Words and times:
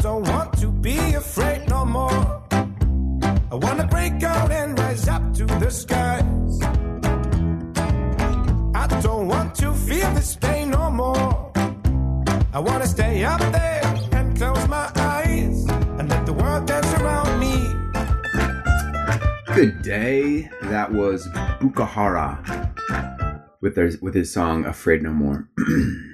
don't 0.00 0.26
want 0.28 0.52
to 0.58 0.72
be 0.72 0.96
afraid 1.14 1.68
no 1.68 1.84
more. 1.84 2.42
I 2.50 3.54
wanna 3.54 3.86
break 3.86 4.22
out 4.22 4.50
and 4.50 4.78
rise 4.78 5.06
up 5.08 5.34
to 5.34 5.44
the 5.44 5.70
skies. 5.70 6.62
I 8.74 8.86
don't 9.02 9.28
want 9.28 9.54
to 9.56 9.74
feel 9.74 10.10
this 10.14 10.36
pain 10.36 10.70
no 10.70 10.90
more. 10.90 11.52
I 12.52 12.60
wanna 12.60 12.86
stay 12.86 13.24
up 13.24 13.40
there 13.52 13.82
and 14.12 14.36
close 14.36 14.66
my 14.68 14.90
eyes 14.96 15.66
and 15.98 16.08
let 16.08 16.24
the 16.24 16.32
world 16.32 16.66
dance 16.66 16.92
around 16.94 17.38
me. 17.38 17.54
Good 19.54 19.82
day. 19.82 20.48
That 20.62 20.92
was 20.92 21.28
Bukahara 21.60 22.70
with 23.60 23.74
their 23.74 23.90
with 24.00 24.14
his 24.14 24.32
song 24.32 24.64
"Afraid 24.64 25.02
No 25.02 25.12
More." 25.12 25.48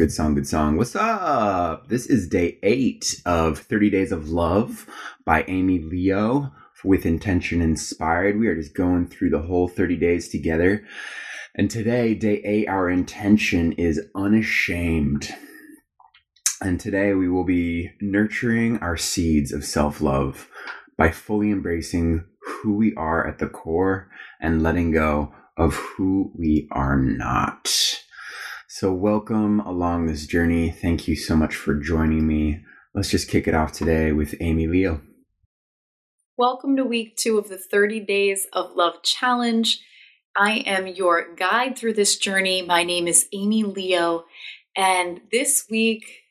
good 0.00 0.10
song, 0.10 0.34
good 0.34 0.46
song. 0.46 0.78
What's 0.78 0.96
up? 0.96 1.88
This 1.88 2.06
is 2.06 2.26
day 2.26 2.58
eight 2.62 3.20
of 3.26 3.58
Thirty 3.58 3.90
Days 3.90 4.12
of 4.12 4.30
Love 4.30 4.86
by 5.26 5.44
Amy 5.46 5.78
Leo 5.78 6.54
with 6.82 7.04
Intention 7.04 7.60
Inspired. 7.60 8.40
We 8.40 8.48
are 8.48 8.56
just 8.56 8.74
going 8.74 9.08
through 9.08 9.28
the 9.28 9.42
whole 9.42 9.68
thirty 9.68 9.98
days 9.98 10.30
together, 10.30 10.86
and 11.54 11.70
today, 11.70 12.14
day 12.14 12.40
eight, 12.46 12.66
our 12.66 12.88
intention 12.88 13.72
is 13.72 14.00
unashamed. 14.14 15.34
And 16.62 16.80
today 16.80 17.12
we 17.12 17.28
will 17.28 17.44
be 17.44 17.90
nurturing 18.00 18.78
our 18.78 18.96
seeds 18.96 19.52
of 19.52 19.66
self 19.66 20.00
love 20.00 20.48
by 20.96 21.10
fully 21.10 21.50
embracing 21.50 22.24
who 22.40 22.74
we 22.74 22.94
are 22.94 23.28
at 23.28 23.38
the 23.38 23.50
core 23.50 24.08
and 24.40 24.62
letting 24.62 24.92
go 24.92 25.34
of 25.58 25.74
who 25.74 26.32
we 26.34 26.68
are 26.72 26.96
not. 26.98 27.89
So, 28.80 28.94
welcome 28.94 29.60
along 29.60 30.06
this 30.06 30.26
journey. 30.26 30.70
Thank 30.70 31.06
you 31.06 31.14
so 31.14 31.36
much 31.36 31.54
for 31.54 31.74
joining 31.74 32.26
me. 32.26 32.64
Let's 32.94 33.10
just 33.10 33.28
kick 33.28 33.46
it 33.46 33.52
off 33.52 33.72
today 33.72 34.10
with 34.12 34.34
Amy 34.40 34.66
Leo. 34.68 35.02
Welcome 36.38 36.76
to 36.76 36.84
week 36.86 37.14
two 37.18 37.36
of 37.36 37.50
the 37.50 37.58
30 37.58 38.00
Days 38.00 38.46
of 38.54 38.74
Love 38.74 39.02
Challenge. 39.02 39.78
I 40.34 40.60
am 40.64 40.86
your 40.86 41.34
guide 41.34 41.76
through 41.76 41.92
this 41.92 42.16
journey. 42.16 42.62
My 42.62 42.82
name 42.82 43.06
is 43.06 43.28
Amy 43.34 43.64
Leo, 43.64 44.24
and 44.74 45.20
this 45.30 45.66
week 45.70 46.22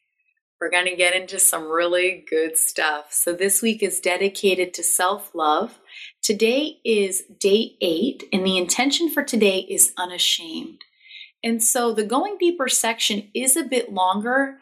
we're 0.59 0.71
going 0.71 0.87
to 0.87 0.95
get 0.95 1.13
into 1.13 1.37
some 1.37 1.69
really 1.69 2.25
good 2.27 2.57
stuff. 2.57 3.13
So, 3.13 3.31
this 3.31 3.61
week 3.61 3.83
is 3.83 3.99
dedicated 3.99 4.73
to 4.73 4.83
self 4.83 5.35
love. 5.35 5.79
Today 6.23 6.79
is 6.83 7.21
day 7.39 7.75
eight, 7.79 8.23
and 8.33 8.43
the 8.43 8.57
intention 8.57 9.07
for 9.07 9.21
today 9.21 9.59
is 9.69 9.93
unashamed. 9.99 10.79
And 11.43 11.63
so, 11.63 11.93
the 11.93 12.05
going 12.05 12.37
deeper 12.37 12.67
section 12.67 13.29
is 13.33 13.55
a 13.55 13.63
bit 13.63 13.91
longer 13.91 14.59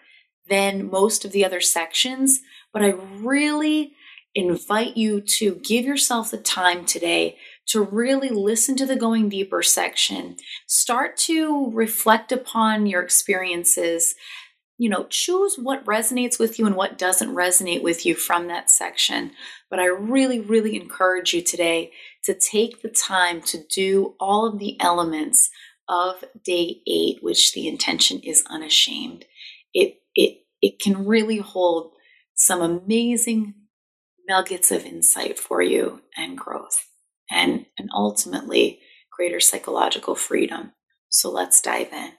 than 0.48 0.90
most 0.90 1.26
of 1.26 1.32
the 1.32 1.44
other 1.44 1.62
sections, 1.62 2.42
but 2.72 2.84
I 2.84 2.90
really 2.90 3.94
invite 4.36 4.96
you 4.96 5.20
to 5.20 5.56
give 5.56 5.86
yourself 5.86 6.32
the 6.32 6.38
time 6.38 6.86
today 6.86 7.38
to 7.68 7.82
really 7.82 8.30
listen 8.30 8.76
to 8.78 8.86
the 8.86 8.96
going 8.96 9.30
deeper 9.30 9.64
section. 9.64 10.38
Start 10.68 11.18
to 11.18 11.72
reflect 11.72 12.32
upon 12.32 12.86
your 12.86 13.02
experiences 13.02 14.16
you 14.78 14.90
know, 14.90 15.08
choose 15.10 15.56
what 15.58 15.84
resonates 15.86 16.40
with 16.40 16.60
you 16.60 16.68
and 16.68 16.76
what 16.76 16.98
doesn't 17.00 17.34
resonate 17.34 17.82
with 17.82 18.06
you 18.06 18.14
from 18.14 18.48
that 18.48 18.70
section. 18.70 19.32
But 19.70 19.80
I 19.80 19.86
really, 19.86 20.40
really 20.40 20.76
encourage 20.76 21.34
you 21.34 21.42
today 21.42 21.92
to 22.26 22.36
take 22.36 22.82
the 22.82 22.90
time 22.90 23.42
to 23.42 23.58
do 23.72 24.14
all 24.20 24.46
of 24.46 24.60
the 24.60 24.80
elements 24.80 25.50
of 25.90 26.24
day 26.44 26.82
eight, 26.88 27.20
which 27.22 27.54
the 27.54 27.68
intention 27.68 28.20
is 28.20 28.44
unashamed. 28.50 29.26
It 29.74 30.02
it 30.16 30.40
it 30.62 30.80
can 30.80 31.06
really 31.06 31.38
hold 31.38 31.94
some 32.36 32.62
amazing 32.62 33.54
nuggets 34.28 34.72
of 34.72 34.86
insight 34.86 35.40
for 35.40 35.62
you 35.62 36.02
and 36.18 36.38
growth 36.38 36.88
and 37.32 37.66
and 37.78 37.90
ultimately 37.94 38.80
greater 39.12 39.40
psychological 39.40 40.16
freedom. 40.16 40.74
So 41.10 41.32
let's 41.32 41.62
dive 41.62 41.92
in. 41.92 42.12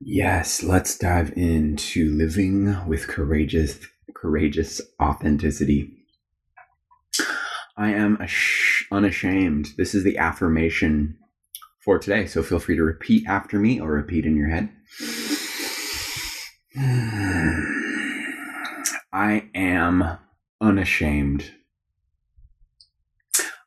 Yes, 0.00 0.62
let's 0.62 0.96
dive 0.96 1.32
into 1.36 2.10
living 2.16 2.86
with 2.86 3.08
courageous 3.08 3.78
courageous 4.14 4.80
authenticity. 5.02 5.97
I 7.78 7.92
am 7.92 8.18
ash- 8.20 8.86
unashamed. 8.90 9.74
This 9.76 9.94
is 9.94 10.02
the 10.02 10.18
affirmation 10.18 11.16
for 11.78 12.00
today. 12.00 12.26
So 12.26 12.42
feel 12.42 12.58
free 12.58 12.74
to 12.74 12.82
repeat 12.82 13.24
after 13.28 13.60
me 13.60 13.80
or 13.80 13.92
repeat 13.92 14.26
in 14.26 14.36
your 14.36 14.48
head. 14.48 14.70
I 19.12 19.48
am 19.54 20.18
unashamed. 20.60 21.52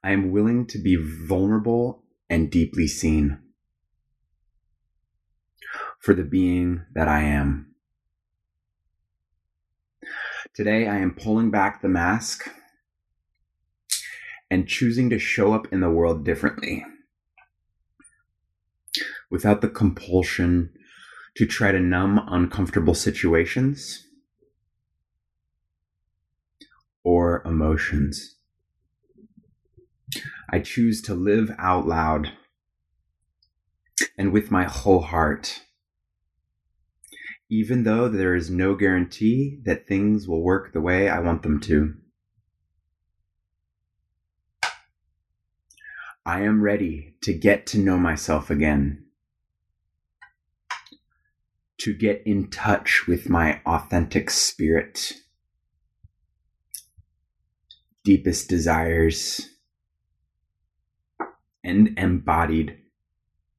I 0.03 0.11
am 0.11 0.31
willing 0.31 0.67
to 0.67 0.77
be 0.77 0.97
vulnerable 0.97 2.03
and 2.29 2.51
deeply 2.51 2.87
seen 2.87 3.39
for 6.01 6.13
the 6.13 6.23
being 6.23 6.83
that 6.93 7.07
I 7.07 7.21
am. 7.21 7.67
Today, 10.53 10.87
I 10.87 10.97
am 10.97 11.13
pulling 11.13 11.49
back 11.49 11.81
the 11.81 11.87
mask 11.87 12.49
and 14.51 14.67
choosing 14.67 15.09
to 15.09 15.17
show 15.17 15.53
up 15.53 15.65
in 15.71 15.79
the 15.79 15.89
world 15.89 16.25
differently 16.25 16.85
without 19.29 19.61
the 19.61 19.69
compulsion 19.69 20.69
to 21.37 21.45
try 21.45 21.71
to 21.71 21.79
numb 21.79 22.21
uncomfortable 22.27 22.93
situations 22.93 24.05
or 27.03 27.41
emotions. 27.45 28.35
I 30.51 30.59
choose 30.59 31.01
to 31.03 31.15
live 31.15 31.49
out 31.57 31.87
loud 31.87 32.33
and 34.17 34.33
with 34.33 34.51
my 34.51 34.65
whole 34.65 35.01
heart 35.01 35.61
even 37.51 37.83
though 37.83 38.07
there 38.07 38.33
is 38.33 38.49
no 38.49 38.75
guarantee 38.75 39.59
that 39.65 39.85
things 39.85 40.25
will 40.25 40.41
work 40.41 40.71
the 40.71 40.79
way 40.79 41.09
I 41.09 41.19
want 41.19 41.43
them 41.43 41.59
to. 41.61 41.95
I 46.25 46.41
am 46.41 46.61
ready 46.61 47.15
to 47.21 47.33
get 47.33 47.65
to 47.67 47.79
know 47.79 47.97
myself 47.97 48.51
again, 48.51 49.05
to 51.79 51.95
get 51.95 52.21
in 52.25 52.49
touch 52.51 53.07
with 53.07 53.27
my 53.27 53.59
authentic 53.65 54.29
spirit, 54.29 55.13
deepest 58.03 58.49
desires, 58.49 59.49
and 61.63 61.97
embodied 61.97 62.77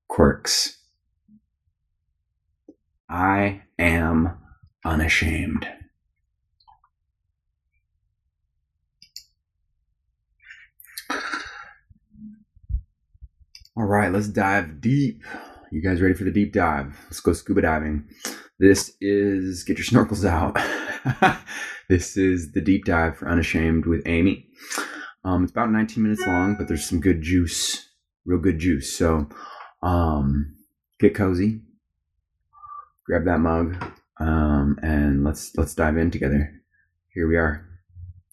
quirks. 0.07 0.79
I 3.09 3.63
am 3.79 4.39
unashamed. 4.85 5.67
All 13.75 13.87
right, 13.87 14.13
let's 14.13 14.29
dive 14.29 14.83
deep. 14.83 15.25
You 15.71 15.81
guys 15.81 16.03
ready 16.03 16.13
for 16.13 16.25
the 16.25 16.31
deep 16.31 16.53
dive? 16.53 16.95
Let's 17.05 17.21
go 17.21 17.33
scuba 17.33 17.63
diving. 17.63 18.07
This 18.59 18.95
is 19.01 19.65
get 19.65 19.79
your 19.79 19.87
snorkels 19.87 20.27
out. 20.27 20.59
this 21.89 22.19
is 22.19 22.53
the 22.53 22.61
deep 22.61 22.85
dive 22.85 23.17
for 23.17 23.31
Unashamed 23.31 23.87
with 23.87 24.03
Amy. 24.05 24.47
Um, 25.25 25.43
it's 25.43 25.53
about 25.53 25.71
19 25.71 26.03
minutes 26.03 26.21
long, 26.27 26.55
but 26.59 26.69
there's 26.69 26.87
some 26.87 27.01
good 27.01 27.23
juice, 27.23 27.89
real 28.27 28.41
good 28.41 28.59
juice. 28.59 28.95
So 28.95 29.31
um, 29.83 30.55
get 31.01 31.15
cozy, 31.15 31.63
grab 33.07 33.25
that 33.25 33.41
mug, 33.41 33.83
um, 34.21 34.79
and 34.83 35.25
let's 35.25 35.57
let's 35.57 35.75
dive 35.75 35.97
in 35.97 36.11
together. 36.11 36.61
Here 37.15 37.27
we 37.27 37.39
are 37.39 37.67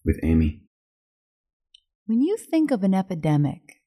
with 0.04 0.20
Amy. 0.22 0.64
When 2.08 2.22
you 2.22 2.36
think 2.36 2.72
of 2.72 2.84
an 2.84 2.94
epidemic, 2.94 3.79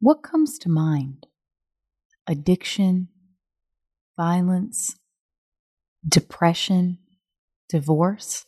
what 0.00 0.22
comes 0.22 0.58
to 0.58 0.68
mind? 0.70 1.26
Addiction, 2.26 3.08
violence, 4.16 4.96
depression, 6.06 6.98
divorce? 7.68 8.46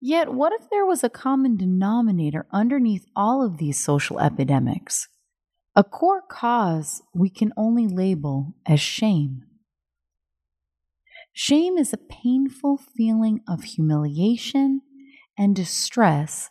Yet, 0.00 0.32
what 0.32 0.52
if 0.52 0.68
there 0.70 0.84
was 0.84 1.04
a 1.04 1.10
common 1.10 1.56
denominator 1.56 2.46
underneath 2.52 3.06
all 3.14 3.44
of 3.44 3.58
these 3.58 3.78
social 3.78 4.20
epidemics? 4.20 5.08
A 5.76 5.84
core 5.84 6.22
cause 6.22 7.02
we 7.14 7.28
can 7.28 7.52
only 7.56 7.86
label 7.86 8.54
as 8.66 8.80
shame. 8.80 9.44
Shame 11.32 11.76
is 11.76 11.92
a 11.92 11.98
painful 11.98 12.76
feeling 12.76 13.40
of 13.48 13.64
humiliation 13.64 14.82
and 15.36 15.56
distress 15.56 16.50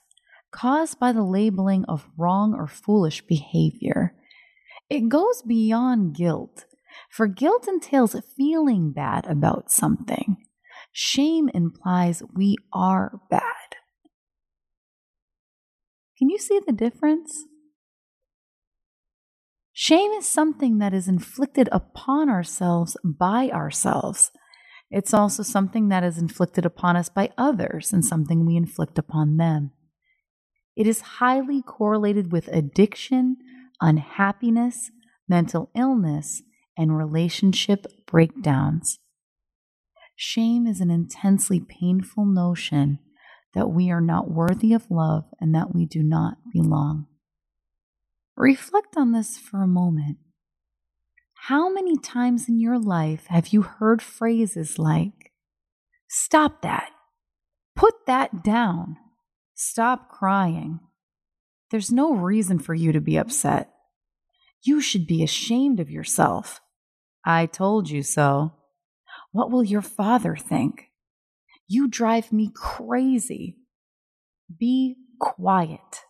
caused 0.54 1.00
by 1.00 1.12
the 1.12 1.24
labeling 1.24 1.84
of 1.86 2.08
wrong 2.18 2.54
or 2.54 2.68
foolish 2.68 3.26
behavior. 3.28 4.16
It 4.90 5.10
goes 5.10 5.42
beyond 5.42 6.16
guilt, 6.16 6.66
for 7.10 7.28
guilt 7.28 7.68
entails 7.68 8.16
feeling 8.38 8.92
bad 8.92 9.26
about 9.26 9.72
something. 9.72 10.38
Shame 10.92 11.50
implies 11.54 12.22
we 12.36 12.56
are 12.72 13.20
bad. 13.30 13.42
Can 16.18 16.30
you 16.30 16.38
see 16.38 16.62
the 16.66 16.72
difference? 16.72 17.46
Shame 19.74 20.12
is 20.12 20.28
something 20.28 20.78
that 20.78 20.94
is 20.94 21.08
inflicted 21.08 21.68
upon 21.72 22.30
ourselves 22.30 22.96
by 23.04 23.50
ourselves. 23.50 24.32
It's 24.92 25.16
also 25.16 25.42
something 25.42 25.90
that 25.90 26.04
is 26.04 26.20
inflicted 26.20 26.64
upon 26.64 26.96
us 26.96 27.10
by 27.10 27.32
others 27.40 27.92
and 27.92 28.06
something 28.06 28.46
we 28.46 28.56
inflict 28.56 29.00
upon 29.00 29.38
them. 29.38 29.72
It 30.76 30.88
is 30.88 31.02
highly 31.02 31.62
correlated 31.62 32.32
with 32.32 32.48
addiction, 32.48 33.38
unhappiness, 33.80 34.92
mental 35.28 35.70
illness, 35.76 36.42
and 36.78 36.98
relationship 36.98 37.86
breakdowns. 38.08 39.00
Shame 40.16 40.68
is 40.68 40.82
an 40.82 40.90
intensely 40.90 41.60
painful 41.60 42.26
notion 42.26 43.00
that 43.54 43.70
we 43.70 43.92
are 43.92 44.02
not 44.02 44.32
worthy 44.32 44.74
of 44.74 44.90
love 44.90 45.26
and 45.40 45.54
that 45.54 45.74
we 45.74 45.86
do 45.86 46.02
not 46.02 46.38
belong. 46.52 47.08
Reflect 48.36 48.98
on 48.98 49.12
this 49.12 49.38
for 49.38 49.62
a 49.62 49.68
moment. 49.68 50.18
How 51.48 51.72
many 51.72 51.98
times 51.98 52.48
in 52.48 52.60
your 52.60 52.80
life 52.80 53.26
have 53.28 53.50
you 53.50 53.64
heard 53.64 54.02
phrases 54.02 54.80
like, 54.80 55.32
Stop 56.08 56.62
that, 56.62 56.92
put 57.76 58.06
that 58.06 58.44
down, 58.44 58.98
stop 59.56 60.10
crying? 60.10 60.80
There's 61.72 61.92
no 61.92 62.14
reason 62.14 62.60
for 62.60 62.74
you 62.74 62.92
to 62.92 63.02
be 63.02 63.18
upset. 63.18 63.74
You 64.62 64.80
should 64.80 65.08
be 65.08 65.24
ashamed 65.24 65.80
of 65.80 65.90
yourself. 65.90 66.62
I 67.26 67.46
told 67.46 67.90
you 67.90 68.04
so. 68.04 68.54
What 69.32 69.52
will 69.52 69.64
your 69.64 69.82
father 69.82 70.36
think? 70.36 70.90
You 71.68 71.88
drive 71.88 72.32
me 72.32 72.52
crazy. 72.54 73.58
Be 74.60 74.96
quiet. 75.20 76.06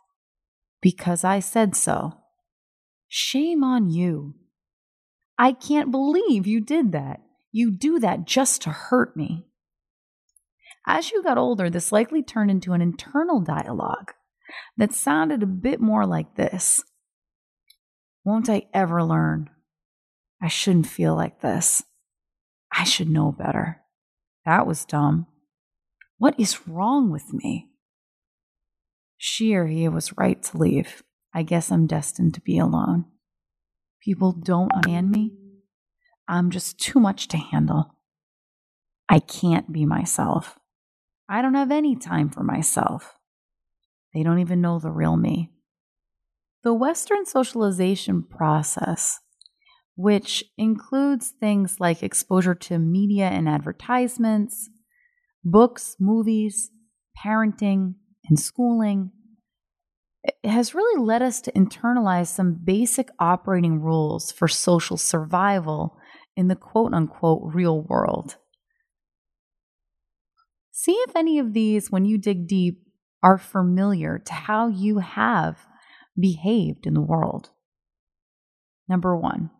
Because 0.82 1.24
I 1.24 1.40
said 1.40 1.76
so. 1.76 2.14
Shame 3.08 3.64
on 3.64 3.90
you. 3.90 4.36
I 5.38 5.54
can't 5.54 5.92
believe 5.92 6.46
you 6.46 6.60
did 6.60 6.92
that. 6.92 7.22
You 7.52 7.72
do 7.72 8.00
that 8.00 8.26
just 8.26 8.64
to 8.64 8.70
hurt 8.70 9.16
me. 9.16 9.46
As 10.86 11.12
you 11.12 11.24
got 11.24 11.38
older, 11.38 11.70
this 11.70 11.92
likely 11.92 12.22
turned 12.22 12.52
into 12.52 12.74
an 12.74 12.82
internal 12.82 13.40
dialogue 13.40 14.14
that 14.78 14.94
sounded 14.94 15.42
a 15.42 15.48
bit 15.48 15.80
more 15.80 16.06
like 16.06 16.36
this 16.36 16.84
Won't 18.24 18.50
I 18.50 18.68
ever 18.74 19.04
learn? 19.04 19.50
I 20.42 20.48
shouldn't 20.48 20.88
feel 20.88 21.16
like 21.16 21.42
this. 21.42 21.84
I 22.72 22.84
should 22.84 23.10
know 23.10 23.32
better. 23.32 23.82
That 24.46 24.68
was 24.68 24.86
dumb. 24.86 25.28
What 26.18 26.38
is 26.40 26.68
wrong 26.68 27.12
with 27.12 27.34
me? 27.34 27.70
She 29.18 29.54
or 29.56 29.68
he 29.68 29.88
was 29.88 30.18
right 30.18 30.42
to 30.44 30.58
leave. 30.58 31.04
I 31.34 31.44
guess 31.44 31.72
I'm 31.72 31.88
destined 31.88 32.34
to 32.34 32.42
be 32.42 32.58
alone. 32.58 33.06
People 34.02 34.34
don't 34.34 34.72
understand 34.72 35.12
me. 35.12 35.32
I'm 36.28 36.52
just 36.52 36.78
too 36.78 37.00
much 37.00 37.30
to 37.30 37.38
handle. 37.38 37.96
I 39.08 39.20
can't 39.20 39.72
be 39.72 39.86
myself. 39.86 40.60
I 41.34 41.42
don't 41.42 41.56
have 41.56 41.72
any 41.72 41.96
time 41.96 42.30
for 42.30 42.44
myself. 42.44 43.16
They 44.14 44.22
don't 44.22 44.38
even 44.38 44.62
know 44.62 44.78
the 44.78 44.92
real 44.92 45.18
me. 45.18 45.50
The 46.64 46.76
Western 46.76 47.26
socialization 47.26 48.22
process, 48.22 49.20
which 49.96 50.44
includes 50.60 51.34
things 51.40 51.80
like 51.80 52.04
exposure 52.04 52.54
to 52.54 52.78
media 52.78 53.30
and 53.30 53.50
advertisements, 53.50 54.70
books, 55.44 55.96
movies, 56.00 56.70
parenting, 57.26 57.96
and 58.30 58.40
schooling, 58.40 59.10
has 60.44 60.76
really 60.76 61.04
led 61.04 61.24
us 61.24 61.42
to 61.42 61.52
internalize 61.54 62.28
some 62.28 62.60
basic 62.64 63.10
operating 63.18 63.82
rules 63.82 64.32
for 64.32 64.48
social 64.48 64.98
survival 64.98 65.98
in 66.38 66.48
the 66.48 66.56
quote 66.56 66.94
unquote 66.94 67.42
real 67.44 67.82
world. 67.82 68.38
See 70.74 70.92
if 71.08 71.16
any 71.16 71.40
of 71.40 71.54
these, 71.54 71.90
when 71.90 72.04
you 72.04 72.18
dig 72.18 72.48
deep, 72.48 72.82
are 73.22 73.38
familiar 73.38 74.20
to 74.20 74.34
how 74.34 74.68
you 74.68 74.98
have 74.98 75.66
behaved 76.20 76.86
in 76.86 76.94
the 76.94 77.02
world. 77.02 77.52
Number 78.90 79.16
one, 79.16 79.52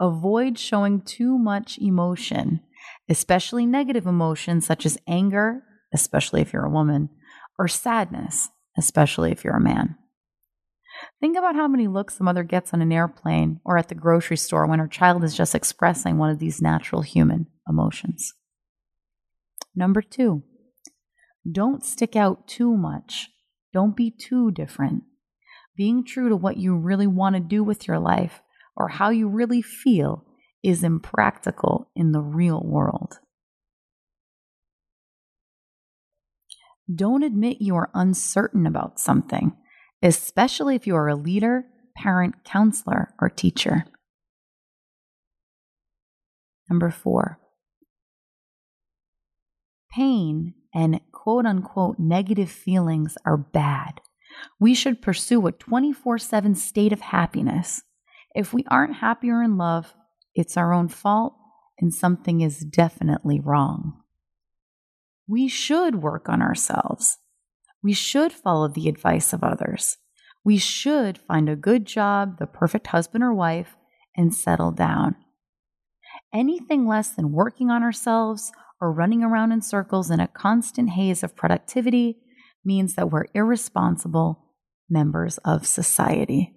avoid 0.00 0.58
showing 0.58 1.02
too 1.02 1.36
much 1.36 1.76
emotion 1.78 2.60
especially 3.08 3.66
negative 3.66 4.06
emotions 4.06 4.66
such 4.66 4.86
as 4.86 4.98
anger, 5.06 5.62
especially 5.92 6.40
if 6.40 6.52
you're 6.52 6.64
a 6.64 6.70
woman, 6.70 7.08
or 7.58 7.68
sadness, 7.68 8.48
especially 8.76 9.32
if 9.32 9.44
you're 9.44 9.56
a 9.56 9.60
man. 9.60 9.96
Think 11.20 11.36
about 11.36 11.56
how 11.56 11.68
many 11.68 11.88
looks 11.88 12.16
the 12.16 12.24
mother 12.24 12.42
gets 12.42 12.72
on 12.72 12.80
an 12.80 12.92
airplane 12.92 13.60
or 13.64 13.76
at 13.76 13.88
the 13.88 13.94
grocery 13.94 14.36
store 14.36 14.66
when 14.66 14.78
her 14.78 14.88
child 14.88 15.24
is 15.24 15.36
just 15.36 15.54
expressing 15.54 16.16
one 16.16 16.30
of 16.30 16.38
these 16.38 16.62
natural 16.62 17.02
human 17.02 17.46
emotions. 17.68 18.32
Number 19.76 20.00
two, 20.00 20.42
don't 21.50 21.84
stick 21.84 22.16
out 22.16 22.48
too 22.48 22.76
much. 22.76 23.28
Don't 23.74 23.94
be 23.94 24.10
too 24.10 24.50
different. 24.50 25.04
Being 25.76 26.02
true 26.02 26.30
to 26.30 26.36
what 26.36 26.56
you 26.56 26.74
really 26.74 27.06
want 27.06 27.36
to 27.36 27.40
do 27.40 27.62
with 27.62 27.86
your 27.86 27.98
life 27.98 28.40
or 28.74 28.88
how 28.88 29.10
you 29.10 29.28
really 29.28 29.60
feel 29.60 30.24
is 30.62 30.82
impractical 30.82 31.90
in 31.94 32.12
the 32.12 32.22
real 32.22 32.62
world. 32.64 33.18
Don't 36.92 37.22
admit 37.22 37.60
you 37.60 37.76
are 37.76 37.90
uncertain 37.94 38.66
about 38.66 38.98
something, 38.98 39.56
especially 40.02 40.74
if 40.74 40.86
you 40.86 40.96
are 40.96 41.08
a 41.08 41.16
leader, 41.16 41.66
parent, 41.96 42.44
counselor, 42.44 43.12
or 43.20 43.28
teacher. 43.28 43.84
Number 46.70 46.90
four, 46.90 47.38
pain 49.96 50.54
and 50.74 51.00
quote 51.12 51.46
unquote 51.46 51.98
negative 51.98 52.50
feelings 52.50 53.16
are 53.24 53.36
bad. 53.36 54.00
We 54.60 54.74
should 54.74 55.00
pursue 55.00 55.46
a 55.46 55.52
24 55.52 56.18
7 56.18 56.54
state 56.54 56.92
of 56.92 57.00
happiness. 57.00 57.82
If 58.34 58.52
we 58.52 58.64
aren't 58.68 58.96
happy 58.96 59.30
or 59.30 59.42
in 59.42 59.56
love, 59.56 59.94
it's 60.34 60.56
our 60.56 60.72
own 60.72 60.88
fault 60.88 61.34
and 61.80 61.92
something 61.92 62.40
is 62.40 62.60
definitely 62.60 63.40
wrong. 63.40 64.02
We 65.26 65.48
should 65.48 66.02
work 66.02 66.28
on 66.28 66.42
ourselves. 66.42 67.18
We 67.82 67.92
should 67.92 68.32
follow 68.32 68.68
the 68.68 68.88
advice 68.88 69.32
of 69.32 69.42
others. 69.42 69.96
We 70.44 70.58
should 70.58 71.18
find 71.18 71.48
a 71.48 71.56
good 71.56 71.86
job, 71.86 72.38
the 72.38 72.46
perfect 72.46 72.88
husband 72.88 73.24
or 73.24 73.34
wife, 73.34 73.76
and 74.16 74.34
settle 74.34 74.70
down. 74.70 75.16
Anything 76.32 76.86
less 76.86 77.10
than 77.10 77.32
working 77.32 77.70
on 77.70 77.82
ourselves 77.82 78.52
or 78.80 78.92
running 78.92 79.22
around 79.22 79.52
in 79.52 79.62
circles 79.62 80.10
in 80.10 80.20
a 80.20 80.28
constant 80.28 80.90
haze 80.90 81.22
of 81.22 81.36
productivity 81.36 82.18
means 82.64 82.94
that 82.94 83.10
we're 83.10 83.26
irresponsible 83.34 84.44
members 84.88 85.38
of 85.38 85.66
society 85.66 86.56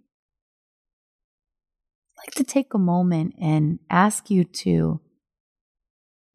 I'd 2.19 2.27
like 2.27 2.35
to 2.35 2.43
take 2.43 2.73
a 2.73 2.79
moment 2.79 3.35
and 3.39 3.79
ask 3.89 4.29
you 4.29 4.43
to 4.43 4.99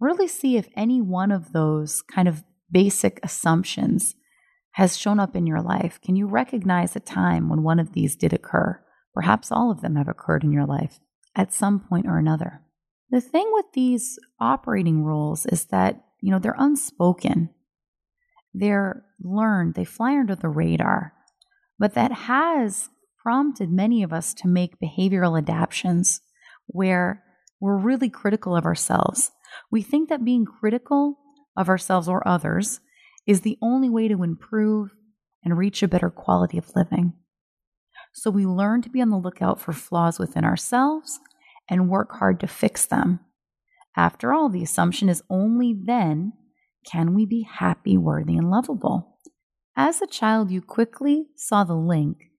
really 0.00 0.26
see 0.26 0.56
if 0.56 0.68
any 0.74 1.02
one 1.02 1.30
of 1.30 1.52
those 1.52 2.00
kind 2.00 2.26
of 2.26 2.42
basic 2.70 3.20
assumptions 3.22 4.14
has 4.72 4.96
shown 4.96 5.20
up 5.20 5.36
in 5.36 5.46
your 5.46 5.60
life. 5.60 6.00
Can 6.02 6.16
you 6.16 6.26
recognize 6.26 6.96
a 6.96 7.00
time 7.00 7.48
when 7.48 7.62
one 7.62 7.78
of 7.78 7.92
these 7.92 8.16
did 8.16 8.32
occur? 8.32 8.82
Perhaps 9.12 9.52
all 9.52 9.70
of 9.70 9.82
them 9.82 9.96
have 9.96 10.08
occurred 10.08 10.42
in 10.42 10.52
your 10.52 10.66
life 10.66 11.00
at 11.36 11.52
some 11.52 11.80
point 11.80 12.06
or 12.06 12.18
another. 12.18 12.62
The 13.14 13.20
thing 13.20 13.48
with 13.52 13.66
these 13.74 14.18
operating 14.40 15.04
rules 15.04 15.46
is 15.46 15.66
that, 15.66 16.02
you 16.20 16.32
know, 16.32 16.40
they're 16.40 16.56
unspoken. 16.58 17.50
They're 18.52 19.04
learned, 19.22 19.74
they 19.74 19.84
fly 19.84 20.18
under 20.18 20.34
the 20.34 20.48
radar. 20.48 21.12
But 21.78 21.94
that 21.94 22.10
has 22.10 22.88
prompted 23.22 23.70
many 23.70 24.02
of 24.02 24.12
us 24.12 24.34
to 24.34 24.48
make 24.48 24.80
behavioral 24.80 25.38
adaptations 25.38 26.22
where 26.66 27.22
we're 27.60 27.76
really 27.76 28.10
critical 28.10 28.56
of 28.56 28.64
ourselves. 28.64 29.30
We 29.70 29.80
think 29.80 30.08
that 30.08 30.24
being 30.24 30.44
critical 30.44 31.18
of 31.56 31.68
ourselves 31.68 32.08
or 32.08 32.26
others 32.26 32.80
is 33.28 33.42
the 33.42 33.58
only 33.62 33.88
way 33.88 34.08
to 34.08 34.24
improve 34.24 34.90
and 35.44 35.56
reach 35.56 35.84
a 35.84 35.88
better 35.88 36.10
quality 36.10 36.58
of 36.58 36.74
living. 36.74 37.12
So 38.12 38.32
we 38.32 38.44
learn 38.44 38.82
to 38.82 38.90
be 38.90 39.00
on 39.00 39.10
the 39.10 39.18
lookout 39.18 39.60
for 39.60 39.72
flaws 39.72 40.18
within 40.18 40.44
ourselves 40.44 41.20
and 41.68 41.88
work 41.88 42.12
hard 42.12 42.40
to 42.40 42.46
fix 42.46 42.86
them. 42.86 43.20
After 43.96 44.32
all, 44.32 44.48
the 44.48 44.62
assumption 44.62 45.08
is 45.08 45.22
only 45.30 45.74
then 45.74 46.32
can 46.90 47.14
we 47.14 47.24
be 47.26 47.46
happy, 47.50 47.96
worthy, 47.96 48.36
and 48.36 48.50
lovable. 48.50 49.18
As 49.76 50.02
a 50.02 50.06
child, 50.06 50.50
you 50.50 50.60
quickly 50.60 51.26
saw 51.36 51.64
the 51.64 51.74
link 51.74 52.30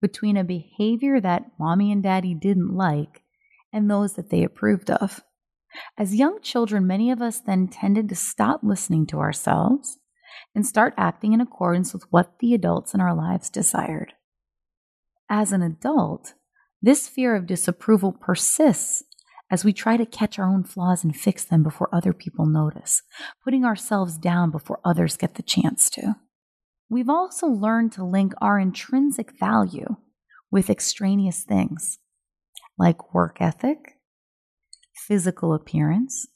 between 0.00 0.36
a 0.36 0.44
behavior 0.44 1.20
that 1.20 1.50
mommy 1.58 1.90
and 1.90 2.02
daddy 2.02 2.34
didn't 2.34 2.74
like 2.74 3.22
and 3.72 3.90
those 3.90 4.14
that 4.14 4.30
they 4.30 4.42
approved 4.42 4.90
of. 4.90 5.22
As 5.98 6.14
young 6.14 6.40
children, 6.40 6.86
many 6.86 7.10
of 7.10 7.20
us 7.20 7.40
then 7.40 7.68
tended 7.68 8.08
to 8.08 8.14
stop 8.14 8.60
listening 8.62 9.06
to 9.08 9.18
ourselves 9.18 9.98
and 10.54 10.66
start 10.66 10.94
acting 10.96 11.32
in 11.32 11.40
accordance 11.40 11.92
with 11.92 12.04
what 12.10 12.38
the 12.40 12.54
adults 12.54 12.94
in 12.94 13.00
our 13.00 13.14
lives 13.14 13.50
desired. 13.50 14.14
As 15.28 15.52
an 15.52 15.62
adult, 15.62 16.34
this 16.80 17.08
fear 17.08 17.34
of 17.34 17.46
disapproval 17.46 18.12
persists 18.12 19.02
as 19.50 19.64
we 19.64 19.72
try 19.72 19.96
to 19.96 20.06
catch 20.06 20.38
our 20.38 20.46
own 20.46 20.62
flaws 20.62 21.02
and 21.02 21.16
fix 21.16 21.44
them 21.44 21.62
before 21.62 21.88
other 21.92 22.12
people 22.12 22.46
notice, 22.46 23.02
putting 23.42 23.64
ourselves 23.64 24.18
down 24.18 24.50
before 24.50 24.80
others 24.84 25.16
get 25.16 25.34
the 25.34 25.42
chance 25.42 25.88
to. 25.90 26.16
We've 26.90 27.08
also 27.08 27.46
learned 27.46 27.92
to 27.92 28.04
link 28.04 28.32
our 28.40 28.58
intrinsic 28.58 29.38
value 29.38 29.96
with 30.50 30.70
extraneous 30.70 31.42
things 31.44 31.98
like 32.78 33.12
work 33.12 33.38
ethic, 33.40 33.98
physical 34.94 35.52
appearance, 35.52 36.28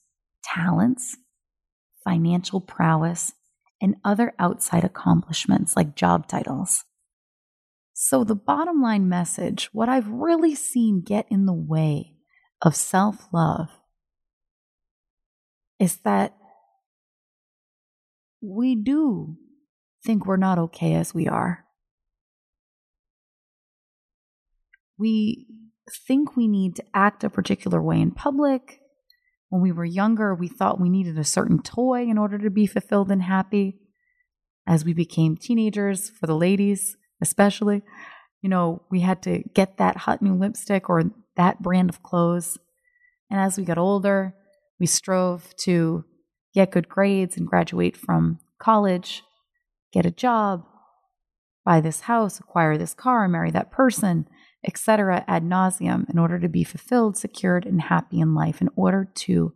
talents, 0.42 1.16
financial 2.04 2.60
prowess, 2.60 3.32
and 3.80 3.96
other 4.04 4.32
outside 4.38 4.84
accomplishments 4.84 5.76
like 5.76 5.94
job 5.94 6.26
titles. 6.26 6.84
So, 7.94 8.24
the 8.24 8.34
bottom 8.34 8.80
line 8.80 9.08
message, 9.08 9.68
what 9.72 9.88
I've 9.88 10.08
really 10.08 10.54
seen 10.54 11.02
get 11.02 11.26
in 11.30 11.44
the 11.46 11.52
way 11.52 12.16
of 12.62 12.74
self 12.74 13.28
love, 13.32 13.68
is 15.78 15.96
that 16.04 16.34
we 18.40 18.74
do 18.74 19.36
think 20.04 20.26
we're 20.26 20.36
not 20.36 20.58
okay 20.58 20.94
as 20.94 21.14
we 21.14 21.28
are. 21.28 21.64
We 24.98 25.46
think 25.90 26.36
we 26.36 26.48
need 26.48 26.76
to 26.76 26.84
act 26.94 27.24
a 27.24 27.30
particular 27.30 27.82
way 27.82 28.00
in 28.00 28.12
public. 28.12 28.80
When 29.48 29.60
we 29.60 29.72
were 29.72 29.84
younger, 29.84 30.34
we 30.34 30.48
thought 30.48 30.80
we 30.80 30.88
needed 30.88 31.18
a 31.18 31.24
certain 31.24 31.60
toy 31.62 32.04
in 32.04 32.16
order 32.16 32.38
to 32.38 32.50
be 32.50 32.66
fulfilled 32.66 33.10
and 33.10 33.22
happy. 33.22 33.78
As 34.66 34.84
we 34.84 34.94
became 34.94 35.36
teenagers, 35.36 36.08
for 36.08 36.26
the 36.26 36.36
ladies 36.36 36.96
especially, 37.22 37.82
you 38.42 38.50
know, 38.50 38.82
we 38.90 39.00
had 39.00 39.22
to 39.22 39.42
get 39.54 39.78
that 39.78 39.96
hot 39.96 40.20
new 40.20 40.34
lipstick 40.34 40.90
or 40.90 41.04
that 41.36 41.62
brand 41.62 41.88
of 41.88 42.02
clothes. 42.02 42.58
And 43.30 43.40
as 43.40 43.56
we 43.56 43.64
got 43.64 43.78
older, 43.78 44.34
we 44.78 44.86
strove 44.86 45.54
to 45.58 46.04
get 46.52 46.72
good 46.72 46.88
grades 46.88 47.36
and 47.36 47.46
graduate 47.46 47.96
from 47.96 48.40
college, 48.58 49.22
get 49.92 50.04
a 50.04 50.10
job, 50.10 50.64
buy 51.64 51.80
this 51.80 52.00
house, 52.00 52.40
acquire 52.40 52.76
this 52.76 52.92
car, 52.92 53.28
marry 53.28 53.50
that 53.52 53.70
person, 53.70 54.28
etc., 54.64 55.24
ad 55.26 55.44
nauseum, 55.44 56.08
in 56.10 56.18
order 56.18 56.38
to 56.38 56.48
be 56.48 56.64
fulfilled, 56.64 57.16
secured, 57.16 57.64
and 57.64 57.82
happy 57.82 58.20
in 58.20 58.34
life, 58.34 58.60
in 58.60 58.68
order 58.76 59.08
to 59.14 59.52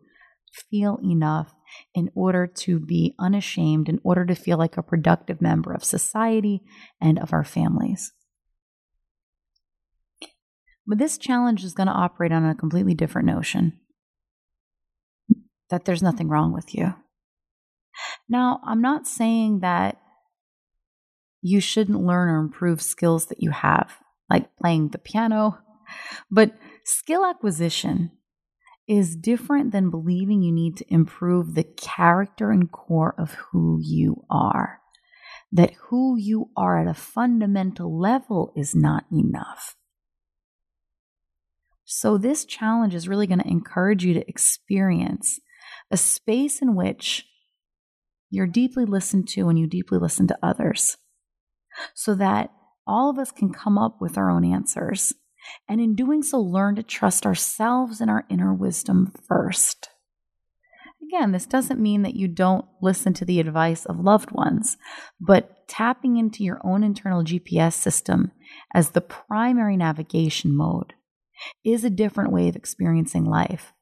feel 0.70 0.98
enough, 1.02 1.54
in 1.94 2.10
order 2.14 2.46
to 2.46 2.78
be 2.78 3.14
unashamed, 3.18 3.88
in 3.88 4.00
order 4.02 4.24
to 4.24 4.34
feel 4.34 4.58
like 4.58 4.76
a 4.76 4.82
productive 4.82 5.40
member 5.40 5.72
of 5.72 5.84
society 5.84 6.62
and 7.00 7.18
of 7.18 7.32
our 7.32 7.44
families. 7.44 8.12
But 10.86 10.98
this 10.98 11.18
challenge 11.18 11.64
is 11.64 11.74
going 11.74 11.88
to 11.88 11.92
operate 11.92 12.32
on 12.32 12.44
a 12.44 12.54
completely 12.54 12.94
different 12.94 13.26
notion 13.26 13.80
that 15.70 15.84
there's 15.84 16.02
nothing 16.02 16.28
wrong 16.28 16.52
with 16.52 16.74
you. 16.74 16.94
Now, 18.28 18.60
I'm 18.64 18.80
not 18.80 19.06
saying 19.06 19.60
that 19.60 20.00
you 21.42 21.60
shouldn't 21.60 22.04
learn 22.04 22.28
or 22.28 22.38
improve 22.38 22.80
skills 22.82 23.26
that 23.26 23.42
you 23.42 23.50
have 23.50 23.98
like 24.30 24.56
playing 24.56 24.88
the 24.88 24.98
piano. 24.98 25.58
But 26.30 26.52
skill 26.84 27.24
acquisition 27.24 28.10
is 28.88 29.16
different 29.16 29.72
than 29.72 29.90
believing 29.90 30.42
you 30.42 30.52
need 30.52 30.76
to 30.76 30.92
improve 30.92 31.54
the 31.54 31.64
character 31.64 32.50
and 32.50 32.70
core 32.70 33.14
of 33.18 33.34
who 33.34 33.78
you 33.82 34.24
are. 34.30 34.80
That 35.52 35.74
who 35.88 36.16
you 36.16 36.50
are 36.56 36.78
at 36.78 36.88
a 36.88 36.94
fundamental 36.94 37.98
level 37.98 38.52
is 38.56 38.74
not 38.74 39.04
enough. 39.12 39.76
So, 41.84 42.18
this 42.18 42.44
challenge 42.44 42.94
is 42.94 43.06
really 43.06 43.28
going 43.28 43.38
to 43.38 43.48
encourage 43.48 44.04
you 44.04 44.12
to 44.14 44.28
experience 44.28 45.38
a 45.90 45.96
space 45.96 46.60
in 46.60 46.74
which 46.74 47.24
you're 48.28 48.48
deeply 48.48 48.84
listened 48.84 49.28
to 49.28 49.48
and 49.48 49.58
you 49.58 49.68
deeply 49.68 49.98
listen 49.98 50.26
to 50.26 50.38
others 50.42 50.96
so 51.94 52.14
that 52.16 52.50
all 52.86 53.10
of 53.10 53.18
us 53.18 53.30
can 53.30 53.52
come 53.52 53.78
up 53.78 54.00
with 54.00 54.18
our 54.18 54.30
own 54.30 54.44
answers. 54.44 55.12
And 55.68 55.80
in 55.80 55.94
doing 55.94 56.22
so, 56.22 56.40
learn 56.40 56.76
to 56.76 56.82
trust 56.82 57.26
ourselves 57.26 58.00
and 58.00 58.10
our 58.10 58.24
inner 58.28 58.54
wisdom 58.54 59.12
first. 59.26 59.88
Again, 61.02 61.32
this 61.32 61.46
doesn't 61.46 61.80
mean 61.80 62.02
that 62.02 62.16
you 62.16 62.26
don't 62.26 62.64
listen 62.82 63.14
to 63.14 63.24
the 63.24 63.38
advice 63.38 63.84
of 63.84 64.00
loved 64.00 64.32
ones, 64.32 64.76
but 65.20 65.68
tapping 65.68 66.16
into 66.16 66.42
your 66.42 66.60
own 66.64 66.82
internal 66.82 67.22
GPS 67.22 67.74
system 67.74 68.32
as 68.74 68.90
the 68.90 69.00
primary 69.00 69.76
navigation 69.76 70.56
mode 70.56 70.94
is 71.64 71.84
a 71.84 71.90
different 71.90 72.32
way 72.32 72.48
of 72.48 72.56
experiencing 72.56 73.24
life 73.24 73.72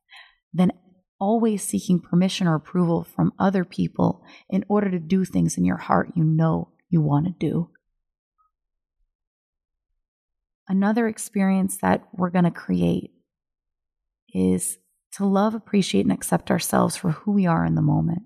than 0.52 0.72
always 1.18 1.62
seeking 1.62 2.00
permission 2.00 2.46
or 2.46 2.54
approval 2.54 3.04
from 3.04 3.32
other 3.38 3.64
people 3.64 4.22
in 4.50 4.64
order 4.68 4.90
to 4.90 4.98
do 4.98 5.24
things 5.24 5.56
in 5.56 5.64
your 5.64 5.76
heart 5.78 6.10
you 6.14 6.24
know 6.24 6.68
you 6.90 7.00
want 7.00 7.26
to 7.26 7.32
do. 7.38 7.70
Another 10.68 11.06
experience 11.06 11.78
that 11.78 12.04
we're 12.12 12.30
going 12.30 12.44
to 12.44 12.50
create 12.50 13.12
is 14.32 14.78
to 15.12 15.24
love, 15.24 15.54
appreciate, 15.54 16.04
and 16.04 16.12
accept 16.12 16.50
ourselves 16.50 16.96
for 16.96 17.10
who 17.10 17.32
we 17.32 17.46
are 17.46 17.64
in 17.64 17.74
the 17.74 17.82
moment. 17.82 18.22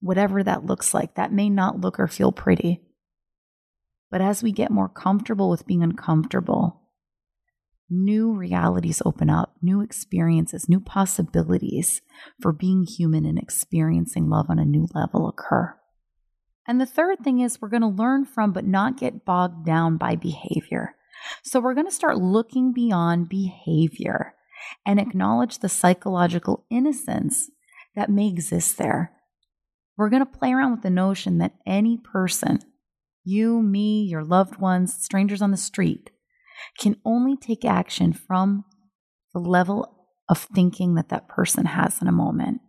Whatever 0.00 0.42
that 0.42 0.66
looks 0.66 0.92
like, 0.92 1.14
that 1.14 1.32
may 1.32 1.48
not 1.48 1.80
look 1.80 2.00
or 2.00 2.08
feel 2.08 2.32
pretty. 2.32 2.82
But 4.10 4.20
as 4.20 4.42
we 4.42 4.52
get 4.52 4.70
more 4.70 4.88
comfortable 4.88 5.48
with 5.48 5.66
being 5.66 5.82
uncomfortable, 5.82 6.82
new 7.88 8.32
realities 8.32 9.02
open 9.04 9.30
up, 9.30 9.54
new 9.62 9.80
experiences, 9.80 10.68
new 10.68 10.80
possibilities 10.80 12.00
for 12.40 12.52
being 12.52 12.84
human 12.84 13.24
and 13.24 13.38
experiencing 13.38 14.28
love 14.28 14.46
on 14.48 14.58
a 14.58 14.64
new 14.64 14.88
level 14.94 15.28
occur. 15.28 15.78
And 16.66 16.80
the 16.80 16.86
third 16.86 17.20
thing 17.20 17.40
is 17.40 17.60
we're 17.60 17.68
going 17.68 17.82
to 17.82 17.88
learn 17.88 18.24
from, 18.24 18.52
but 18.52 18.64
not 18.64 18.98
get 18.98 19.24
bogged 19.24 19.64
down 19.64 19.96
by 19.96 20.16
behavior. 20.16 20.96
So 21.42 21.60
we're 21.60 21.74
going 21.74 21.86
to 21.86 21.92
start 21.92 22.18
looking 22.18 22.72
beyond 22.72 23.28
behavior 23.28 24.34
and 24.86 25.00
acknowledge 25.00 25.58
the 25.58 25.68
psychological 25.68 26.64
innocence 26.70 27.50
that 27.94 28.10
may 28.10 28.28
exist 28.28 28.78
there. 28.78 29.12
We're 29.96 30.08
going 30.08 30.24
to 30.24 30.38
play 30.38 30.52
around 30.52 30.72
with 30.72 30.82
the 30.82 30.90
notion 30.90 31.38
that 31.38 31.54
any 31.66 31.98
person, 31.98 32.60
you, 33.24 33.62
me, 33.62 34.02
your 34.04 34.24
loved 34.24 34.56
ones, 34.56 34.94
strangers 34.94 35.42
on 35.42 35.50
the 35.50 35.56
street, 35.56 36.10
can 36.78 36.96
only 37.04 37.36
take 37.36 37.64
action 37.64 38.12
from 38.12 38.64
the 39.32 39.40
level 39.40 40.06
of 40.28 40.38
thinking 40.54 40.94
that 40.94 41.08
that 41.10 41.28
person 41.28 41.66
has 41.66 42.00
in 42.00 42.08
a 42.08 42.12
moment. 42.12 42.60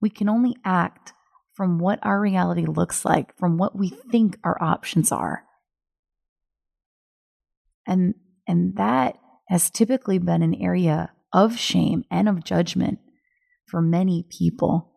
We 0.00 0.10
can 0.10 0.28
only 0.28 0.56
act 0.64 1.12
from 1.54 1.78
what 1.78 1.98
our 2.02 2.20
reality 2.20 2.64
looks 2.64 3.04
like, 3.04 3.36
from 3.36 3.58
what 3.58 3.76
we 3.76 3.88
think 3.88 4.38
our 4.44 4.56
options 4.62 5.10
are. 5.10 5.44
And 7.88 8.14
and 8.46 8.76
that 8.76 9.18
has 9.48 9.70
typically 9.70 10.18
been 10.18 10.42
an 10.42 10.54
area 10.54 11.10
of 11.32 11.58
shame 11.58 12.04
and 12.10 12.28
of 12.28 12.44
judgment 12.44 13.00
for 13.66 13.82
many 13.82 14.26
people. 14.28 14.92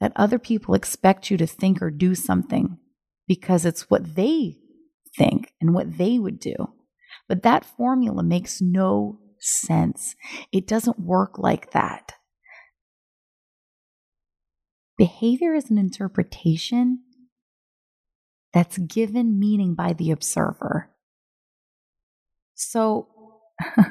That 0.00 0.12
other 0.16 0.38
people 0.38 0.74
expect 0.74 1.30
you 1.30 1.36
to 1.38 1.46
think 1.46 1.80
or 1.80 1.90
do 1.90 2.14
something 2.14 2.78
because 3.26 3.64
it's 3.64 3.88
what 3.88 4.14
they 4.14 4.58
think 5.16 5.52
and 5.60 5.74
what 5.74 5.98
they 5.98 6.18
would 6.18 6.38
do. 6.38 6.54
But 7.28 7.42
that 7.42 7.64
formula 7.64 8.22
makes 8.22 8.60
no 8.60 9.20
sense. 9.40 10.14
It 10.52 10.66
doesn't 10.66 10.98
work 10.98 11.38
like 11.38 11.72
that. 11.72 12.12
Behavior 14.96 15.54
is 15.54 15.70
an 15.70 15.78
interpretation 15.78 17.00
that's 18.52 18.78
given 18.78 19.38
meaning 19.38 19.74
by 19.74 19.92
the 19.92 20.10
observer. 20.10 20.93
So, 22.54 23.08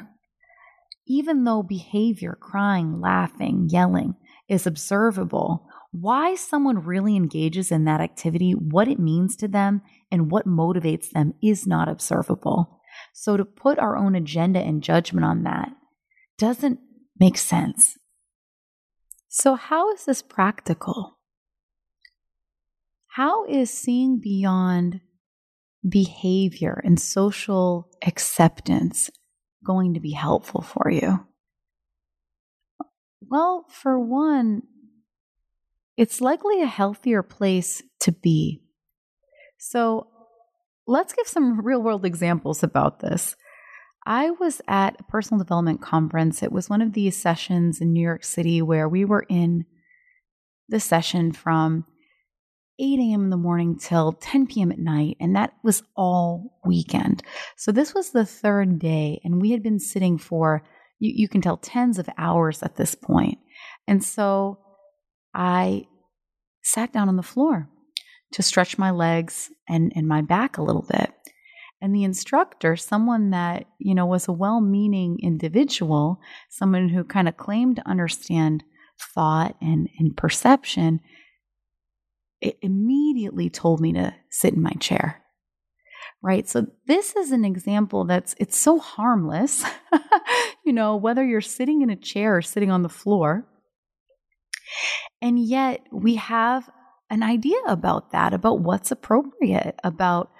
even 1.06 1.44
though 1.44 1.62
behavior, 1.62 2.36
crying, 2.40 3.00
laughing, 3.00 3.68
yelling, 3.70 4.14
is 4.48 4.66
observable, 4.66 5.66
why 5.90 6.34
someone 6.34 6.84
really 6.84 7.16
engages 7.16 7.70
in 7.70 7.84
that 7.84 8.00
activity, 8.00 8.52
what 8.52 8.88
it 8.88 8.98
means 8.98 9.36
to 9.36 9.48
them, 9.48 9.82
and 10.10 10.30
what 10.30 10.46
motivates 10.46 11.10
them 11.10 11.34
is 11.42 11.66
not 11.66 11.88
observable. 11.88 12.80
So, 13.12 13.36
to 13.36 13.44
put 13.44 13.78
our 13.78 13.96
own 13.96 14.14
agenda 14.14 14.60
and 14.60 14.82
judgment 14.82 15.24
on 15.24 15.42
that 15.44 15.70
doesn't 16.38 16.80
make 17.18 17.38
sense. 17.38 17.96
So, 19.28 19.54
how 19.54 19.92
is 19.92 20.04
this 20.04 20.22
practical? 20.22 21.18
How 23.08 23.44
is 23.46 23.70
seeing 23.70 24.18
beyond 24.20 25.00
behavior 25.88 26.80
and 26.84 27.00
social 27.00 27.90
acceptance 28.06 29.10
going 29.64 29.94
to 29.94 30.00
be 30.00 30.12
helpful 30.12 30.60
for 30.60 30.90
you? 30.90 31.26
Well, 33.20 33.66
for 33.70 33.98
one, 33.98 34.62
it's 35.96 36.20
likely 36.20 36.62
a 36.62 36.66
healthier 36.66 37.22
place 37.22 37.82
to 38.00 38.12
be. 38.12 38.62
So 39.58 40.08
let's 40.86 41.14
give 41.14 41.26
some 41.26 41.64
real 41.64 41.82
world 41.82 42.04
examples 42.04 42.62
about 42.62 43.00
this. 43.00 43.36
I 44.06 44.30
was 44.32 44.60
at 44.68 44.96
a 45.00 45.04
personal 45.04 45.42
development 45.42 45.80
conference. 45.80 46.42
It 46.42 46.52
was 46.52 46.68
one 46.68 46.82
of 46.82 46.92
these 46.92 47.16
sessions 47.16 47.80
in 47.80 47.92
New 47.92 48.02
York 48.02 48.24
City 48.24 48.60
where 48.60 48.88
we 48.88 49.04
were 49.04 49.24
in 49.28 49.64
the 50.68 50.80
session 50.80 51.32
from 51.32 51.86
8 52.78 52.98
a.m. 52.98 53.24
in 53.24 53.30
the 53.30 53.36
morning 53.36 53.78
till 53.78 54.12
10 54.12 54.46
p.m. 54.46 54.72
at 54.72 54.78
night, 54.78 55.16
and 55.20 55.36
that 55.36 55.54
was 55.62 55.82
all 55.96 56.58
weekend. 56.64 57.22
So 57.56 57.72
this 57.72 57.94
was 57.94 58.10
the 58.10 58.26
third 58.26 58.78
day, 58.78 59.20
and 59.24 59.40
we 59.40 59.52
had 59.52 59.62
been 59.62 59.78
sitting 59.78 60.18
for, 60.18 60.62
you, 60.98 61.12
you 61.14 61.28
can 61.28 61.40
tell, 61.40 61.56
tens 61.56 61.98
of 61.98 62.08
hours 62.18 62.62
at 62.62 62.76
this 62.76 62.94
point. 62.94 63.38
And 63.86 64.02
so 64.02 64.58
I 65.34 65.86
sat 66.62 66.92
down 66.92 67.08
on 67.08 67.16
the 67.16 67.22
floor 67.22 67.68
to 68.32 68.42
stretch 68.42 68.78
my 68.78 68.90
legs 68.90 69.50
and, 69.68 69.92
and 69.94 70.08
my 70.08 70.20
back 70.20 70.58
a 70.58 70.62
little 70.62 70.86
bit. 70.88 71.12
And 71.80 71.94
the 71.94 72.04
instructor, 72.04 72.76
someone 72.76 73.30
that, 73.30 73.66
you 73.78 73.94
know, 73.94 74.06
was 74.06 74.26
a 74.26 74.32
well 74.32 74.60
meaning 74.60 75.18
individual, 75.22 76.18
someone 76.48 76.88
who 76.88 77.04
kind 77.04 77.28
of 77.28 77.36
claimed 77.36 77.76
to 77.76 77.88
understand 77.88 78.64
thought 79.14 79.54
and, 79.60 79.88
and 79.98 80.16
perception, 80.16 81.00
it 82.44 82.58
immediately 82.60 83.48
told 83.48 83.80
me 83.80 83.94
to 83.94 84.14
sit 84.30 84.54
in 84.54 84.62
my 84.62 84.72
chair. 84.78 85.22
Right? 86.22 86.48
So 86.48 86.66
this 86.86 87.16
is 87.16 87.32
an 87.32 87.44
example 87.44 88.04
that's 88.04 88.34
it's 88.38 88.58
so 88.58 88.78
harmless. 88.78 89.64
you 90.64 90.72
know, 90.72 90.96
whether 90.96 91.24
you're 91.24 91.40
sitting 91.40 91.82
in 91.82 91.90
a 91.90 91.96
chair 91.96 92.36
or 92.36 92.42
sitting 92.42 92.70
on 92.70 92.82
the 92.82 92.88
floor. 92.88 93.46
And 95.20 95.38
yet 95.38 95.80
we 95.90 96.16
have 96.16 96.68
an 97.10 97.22
idea 97.22 97.58
about 97.66 98.12
that, 98.12 98.32
about 98.32 98.60
what's 98.60 98.90
appropriate, 98.90 99.78
about 99.84 100.30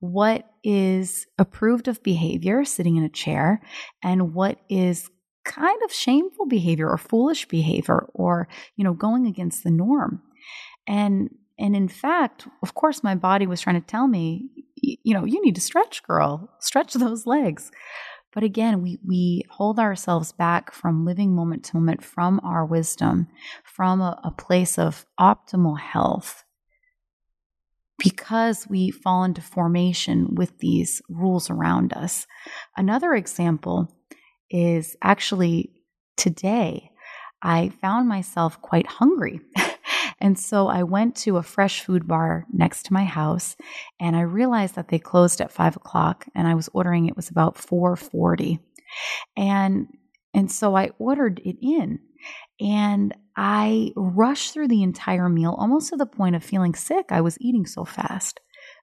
what 0.00 0.50
is 0.62 1.26
approved 1.38 1.88
of 1.88 2.02
behavior 2.02 2.64
sitting 2.64 2.96
in 2.96 3.04
a 3.04 3.08
chair 3.08 3.62
and 4.02 4.34
what 4.34 4.58
is 4.68 5.10
kind 5.44 5.80
of 5.84 5.92
shameful 5.92 6.46
behavior 6.46 6.88
or 6.88 6.98
foolish 6.98 7.46
behavior 7.48 8.06
or 8.14 8.48
you 8.76 8.84
know 8.84 8.94
going 8.94 9.26
against 9.26 9.62
the 9.62 9.70
norm 9.70 10.22
and 10.86 11.28
and 11.58 11.74
in 11.76 11.88
fact 11.88 12.46
of 12.62 12.74
course 12.74 13.02
my 13.02 13.14
body 13.14 13.46
was 13.46 13.60
trying 13.60 13.80
to 13.80 13.86
tell 13.86 14.06
me 14.06 14.48
you 14.76 15.14
know 15.14 15.24
you 15.24 15.42
need 15.42 15.54
to 15.54 15.60
stretch 15.60 16.02
girl 16.02 16.50
stretch 16.60 16.92
those 16.94 17.26
legs 17.26 17.70
but 18.32 18.42
again 18.42 18.82
we 18.82 18.98
we 19.06 19.42
hold 19.50 19.78
ourselves 19.78 20.32
back 20.32 20.72
from 20.72 21.04
living 21.04 21.34
moment 21.34 21.64
to 21.64 21.76
moment 21.76 22.02
from 22.04 22.40
our 22.44 22.64
wisdom 22.64 23.26
from 23.64 24.00
a, 24.00 24.20
a 24.24 24.30
place 24.30 24.78
of 24.78 25.06
optimal 25.18 25.78
health 25.78 26.44
because 27.98 28.66
we 28.68 28.90
fall 28.90 29.24
into 29.24 29.40
formation 29.40 30.34
with 30.34 30.58
these 30.58 31.00
rules 31.08 31.50
around 31.50 31.92
us. 31.92 32.26
Another 32.76 33.14
example 33.14 33.90
is 34.50 34.96
actually 35.02 35.70
today, 36.16 36.90
I 37.42 37.70
found 37.80 38.08
myself 38.08 38.60
quite 38.60 38.86
hungry. 38.86 39.40
and 40.24 40.38
so 40.38 40.68
I 40.68 40.84
went 40.84 41.16
to 41.16 41.36
a 41.36 41.42
fresh 41.42 41.82
food 41.82 42.08
bar 42.08 42.46
next 42.50 42.84
to 42.84 42.94
my 42.94 43.04
house 43.04 43.56
and 44.00 44.16
I 44.16 44.22
realized 44.22 44.74
that 44.76 44.88
they 44.88 44.98
closed 44.98 45.42
at 45.42 45.52
five 45.52 45.76
o'clock 45.76 46.24
and 46.34 46.48
I 46.48 46.54
was 46.54 46.70
ordering 46.72 47.06
it 47.06 47.14
was 47.14 47.28
about 47.28 47.58
440. 47.58 48.58
And 49.36 49.88
and 50.32 50.50
so 50.50 50.74
I 50.74 50.92
ordered 50.98 51.42
it 51.44 51.58
in 51.60 51.98
and 52.58 53.14
I 53.36 53.92
rushed 53.96 54.54
through 54.54 54.68
the 54.68 54.82
entire 54.82 55.28
meal 55.28 55.54
almost 55.58 55.90
to 55.90 55.96
the 55.96 56.06
point 56.06 56.36
of 56.36 56.42
feeling 56.42 56.74
sick. 56.74 57.04
I 57.10 57.20
was 57.20 57.36
eating 57.38 57.66
so 57.66 57.84
fast, 57.84 58.40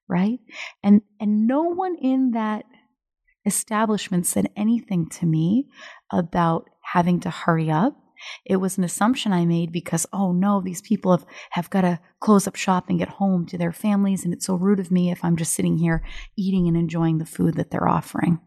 right? 0.08 0.40
And 0.84 1.02
and 1.20 1.48
no 1.48 1.64
one 1.64 1.96
in 1.96 2.32
that 2.32 2.66
establishment 3.48 4.28
said 4.28 4.52
anything 4.56 5.10
to 5.10 5.26
me 5.26 5.70
about 6.12 6.70
having 6.84 7.22
to 7.22 7.32
hurry 7.32 7.72
up. 7.72 7.98
It 8.46 8.58
was 8.58 8.78
an 8.78 8.84
assumption 8.84 9.34
I 9.34 9.46
made 9.46 9.72
because, 9.72 10.06
oh 10.14 10.32
no, 10.32 10.62
these 10.62 10.82
people 10.82 11.12
have, 11.12 11.26
have 11.52 11.70
got 11.70 11.82
to 11.82 12.00
close 12.20 12.48
up 12.48 12.56
shop 12.56 12.90
and 12.90 13.00
get 13.00 13.10
home 13.10 13.46
to 13.48 13.58
their 13.58 13.72
families. 13.72 14.24
And 14.24 14.34
it's 14.34 14.46
so 14.46 14.56
rude 14.56 14.80
of 14.80 14.92
me 14.92 15.12
if 15.12 15.24
I'm 15.24 15.36
just 15.36 15.54
sitting 15.54 15.78
here 15.78 16.04
eating 16.38 16.68
and 16.68 16.78
enjoying 16.78 17.18
the 17.18 17.26
food 17.26 17.56
that 17.56 17.72
they're 17.72 17.88
offering. 17.88 18.40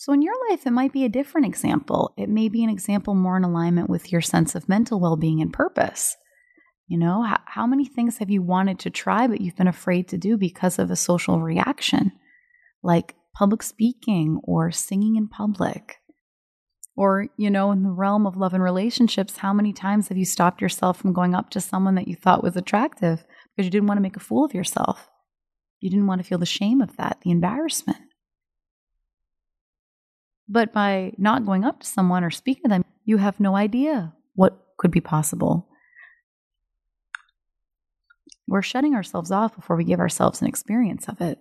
So, 0.00 0.14
in 0.14 0.22
your 0.22 0.34
life, 0.48 0.66
it 0.66 0.70
might 0.70 0.94
be 0.94 1.04
a 1.04 1.10
different 1.10 1.46
example. 1.46 2.14
It 2.16 2.30
may 2.30 2.48
be 2.48 2.64
an 2.64 2.70
example 2.70 3.14
more 3.14 3.36
in 3.36 3.44
alignment 3.44 3.90
with 3.90 4.10
your 4.10 4.22
sense 4.22 4.54
of 4.54 4.66
mental 4.66 4.98
well 4.98 5.16
being 5.16 5.42
and 5.42 5.52
purpose. 5.52 6.16
You 6.88 6.96
know, 6.96 7.22
how, 7.22 7.38
how, 7.44 7.66
many 7.66 7.84
things 7.84 8.16
have 8.16 8.30
you 8.30 8.40
wanted 8.40 8.78
to 8.78 8.90
try, 8.90 9.26
but 9.26 9.42
you've 9.42 9.56
been 9.56 9.68
afraid 9.68 10.08
to 10.08 10.16
do 10.16 10.38
because 10.38 10.78
of 10.78 10.90
a 10.90 10.96
social 10.96 11.42
reaction, 11.42 12.12
like 12.82 13.14
public 13.34 13.62
speaking 13.62 14.40
or 14.42 14.70
singing 14.70 15.16
in 15.16 15.28
public? 15.28 15.99
Or, 17.00 17.28
you 17.38 17.48
know, 17.48 17.72
in 17.72 17.82
the 17.82 17.88
realm 17.88 18.26
of 18.26 18.36
love 18.36 18.52
and 18.52 18.62
relationships, 18.62 19.38
how 19.38 19.54
many 19.54 19.72
times 19.72 20.08
have 20.08 20.18
you 20.18 20.26
stopped 20.26 20.60
yourself 20.60 20.98
from 20.98 21.14
going 21.14 21.34
up 21.34 21.48
to 21.48 21.58
someone 21.58 21.94
that 21.94 22.06
you 22.06 22.14
thought 22.14 22.42
was 22.42 22.56
attractive 22.56 23.24
because 23.56 23.64
you 23.64 23.70
didn't 23.70 23.86
want 23.86 23.96
to 23.96 24.02
make 24.02 24.18
a 24.18 24.20
fool 24.20 24.44
of 24.44 24.52
yourself? 24.52 25.08
You 25.80 25.88
didn't 25.88 26.08
want 26.08 26.20
to 26.20 26.26
feel 26.26 26.36
the 26.36 26.44
shame 26.44 26.82
of 26.82 26.94
that, 26.98 27.16
the 27.22 27.30
embarrassment. 27.30 27.96
But 30.46 30.74
by 30.74 31.14
not 31.16 31.46
going 31.46 31.64
up 31.64 31.80
to 31.80 31.86
someone 31.86 32.22
or 32.22 32.30
speaking 32.30 32.64
to 32.64 32.68
them, 32.68 32.84
you 33.06 33.16
have 33.16 33.40
no 33.40 33.56
idea 33.56 34.12
what 34.34 34.62
could 34.76 34.90
be 34.90 35.00
possible. 35.00 35.70
We're 38.46 38.60
shutting 38.60 38.94
ourselves 38.94 39.30
off 39.30 39.56
before 39.56 39.76
we 39.76 39.84
give 39.84 40.00
ourselves 40.00 40.42
an 40.42 40.48
experience 40.48 41.08
of 41.08 41.22
it. 41.22 41.38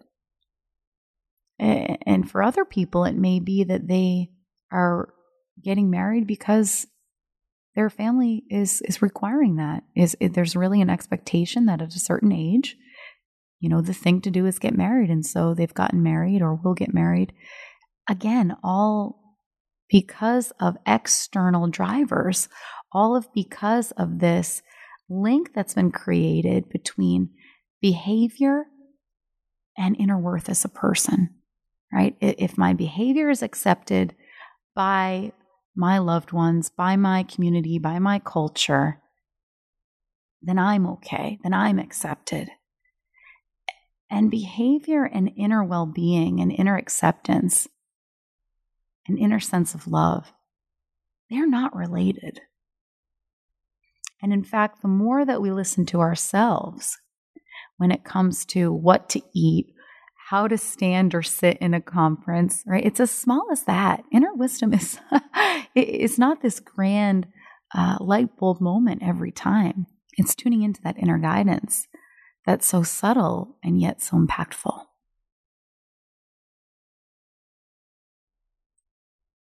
And 1.60 2.32
for 2.32 2.42
other 2.42 2.64
people, 2.64 3.04
it 3.04 3.16
may 3.16 3.42
be 3.42 3.66
that 3.66 3.90
they 3.90 4.30
are 4.72 5.14
getting 5.64 5.90
married 5.90 6.28
because 6.28 6.88
their 7.76 7.90
family 7.90 8.44
is 8.50 8.82
is 8.82 9.02
requiring 9.02 9.58
that. 9.58 9.84
Is 9.96 10.16
there's 10.20 10.56
really 10.56 10.82
an 10.82 10.90
expectation 10.90 11.66
that 11.66 11.82
at 11.82 11.96
a 11.96 12.00
certain 12.00 12.32
age, 12.32 12.76
you 13.60 13.70
know, 13.70 13.82
the 13.82 13.94
thing 13.94 14.22
to 14.22 14.32
do 14.32 14.46
is 14.46 14.60
get 14.60 14.76
married, 14.76 15.10
and 15.10 15.26
so 15.26 15.54
they've 15.54 15.74
gotten 15.74 16.04
married 16.04 16.42
or 16.42 16.56
will 16.56 16.74
get 16.74 16.94
married 16.94 17.34
again, 18.10 18.58
all 18.64 19.38
because 19.90 20.52
of 20.60 20.78
external 20.86 21.68
drivers, 21.68 22.50
all 22.92 23.16
of 23.16 23.32
because 23.34 23.92
of 23.92 24.20
this 24.20 24.62
link 25.10 25.54
that's 25.54 25.74
been 25.74 25.92
created 25.92 26.70
between 26.70 27.30
behavior 27.82 28.66
and 29.78 29.96
inner 30.00 30.18
worth 30.18 30.50
as 30.50 30.66
a 30.66 30.70
person, 30.70 31.30
right? 31.94 32.16
If 32.20 32.58
my 32.58 32.74
behavior 32.74 33.30
is 33.30 33.42
accepted 33.42 34.16
by 34.76 35.32
my 35.80 35.98
loved 35.98 36.34
ones, 36.34 36.70
by 36.70 36.98
my 36.98 37.24
community, 37.24 37.80
by 37.80 38.00
my 38.00 38.20
culture, 38.20 39.00
then 40.42 40.60
I'm 40.60 40.86
okay, 40.86 41.40
then 41.42 41.54
I'm 41.54 41.80
accepted. 41.80 42.50
And 44.12 44.30
behavior 44.30 45.06
and 45.06 45.32
inner 45.38 45.64
well 45.64 45.86
being 45.86 46.42
and 46.42 46.52
inner 46.52 46.76
acceptance 46.76 47.68
an 49.08 49.18
inner 49.18 49.40
sense 49.40 49.74
of 49.74 49.88
love, 49.88 50.34
they're 51.30 51.48
not 51.48 51.76
related. 51.76 52.42
And 54.22 54.34
in 54.34 54.44
fact, 54.44 54.82
the 54.82 54.90
more 54.90 55.24
that 55.24 55.42
we 55.42 55.50
listen 55.50 55.86
to 55.88 56.02
ourselves 56.02 56.98
when 57.78 57.90
it 57.90 58.04
comes 58.04 58.44
to 58.48 58.72
what 58.72 59.08
to 59.10 59.22
eat, 59.34 59.74
how 60.30 60.48
to 60.48 60.60
stand 60.60 61.16
or 61.16 61.24
sit 61.24 61.58
in 61.58 61.74
a 61.74 61.82
conference, 61.82 62.62
right? 62.68 62.86
It's 62.86 63.00
as 63.00 63.10
small 63.10 63.48
as 63.52 63.64
that. 63.64 64.04
Inner 64.12 64.32
wisdom 64.36 64.76
is 64.76 65.00
it's 65.76 66.20
not 66.20 66.44
this 66.44 66.60
grand 66.60 67.26
uh, 67.76 67.98
light 68.00 68.38
bulb 68.38 68.62
moment 68.62 69.02
every 69.04 69.32
time. 69.32 69.88
It's 70.20 70.36
tuning 70.36 70.62
into 70.62 70.84
that 70.84 71.00
inner 71.00 71.18
guidance 71.18 71.88
that's 72.46 72.68
so 72.68 72.84
subtle 72.84 73.58
and 73.64 73.82
yet 73.82 74.04
so 74.04 74.18
impactful. 74.18 74.86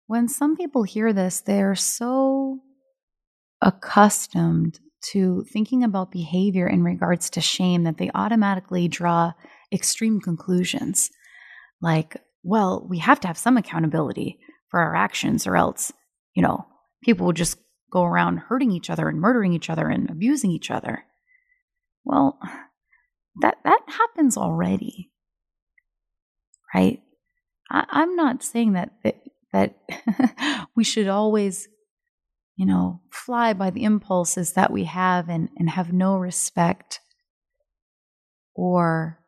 When 0.06 0.28
some 0.28 0.56
people 0.56 0.84
hear 0.84 1.14
this, 1.14 1.42
they're 1.42 1.74
so 1.74 2.60
accustomed 3.60 4.80
to 5.14 5.46
thinking 5.52 5.84
about 5.84 6.12
behavior 6.12 6.68
in 6.68 6.84
regards 6.84 7.32
to 7.32 7.42
shame 7.42 7.86
that 7.86 7.98
they 7.98 8.12
automatically 8.14 8.88
draw 8.88 9.34
extreme 9.76 10.20
conclusions. 10.20 11.12
Like, 11.82 12.18
well, 12.44 12.86
we 12.90 13.00
have 13.00 13.20
to 13.22 13.28
have 13.28 13.38
some 13.38 13.58
accountability 13.58 14.40
for 14.70 14.80
our 14.80 14.96
actions, 14.96 15.46
or 15.46 15.56
else, 15.56 15.92
you 16.34 16.42
know, 16.42 16.66
people 17.04 17.26
will 17.26 17.34
just 17.34 17.58
go 17.92 18.04
around 18.04 18.38
hurting 18.38 18.72
each 18.72 18.90
other 18.90 19.08
and 19.08 19.20
murdering 19.20 19.54
each 19.54 19.70
other 19.70 19.88
and 19.88 20.10
abusing 20.10 20.52
each 20.52 20.72
other. 20.72 21.04
Well, 22.04 22.40
that 23.42 23.58
that 23.64 23.82
happens 23.88 24.38
already, 24.38 25.12
right? 26.74 27.02
I, 27.70 28.04
am 28.04 28.16
not 28.16 28.44
saying 28.44 28.74
that, 28.74 28.92
that 29.04 29.22
that 29.54 30.68
we 30.76 30.84
should 30.84 31.08
always 31.08 31.68
you 32.56 32.66
know, 32.66 33.02
fly 33.12 33.54
by 33.54 33.70
the 33.70 33.84
impulses 33.84 34.54
that 34.54 34.72
we 34.72 34.86
have 34.86 35.30
and, 35.30 35.50
and 35.58 35.70
have 35.70 35.92
no 35.92 36.16
respect 36.18 37.02
or 38.54 39.20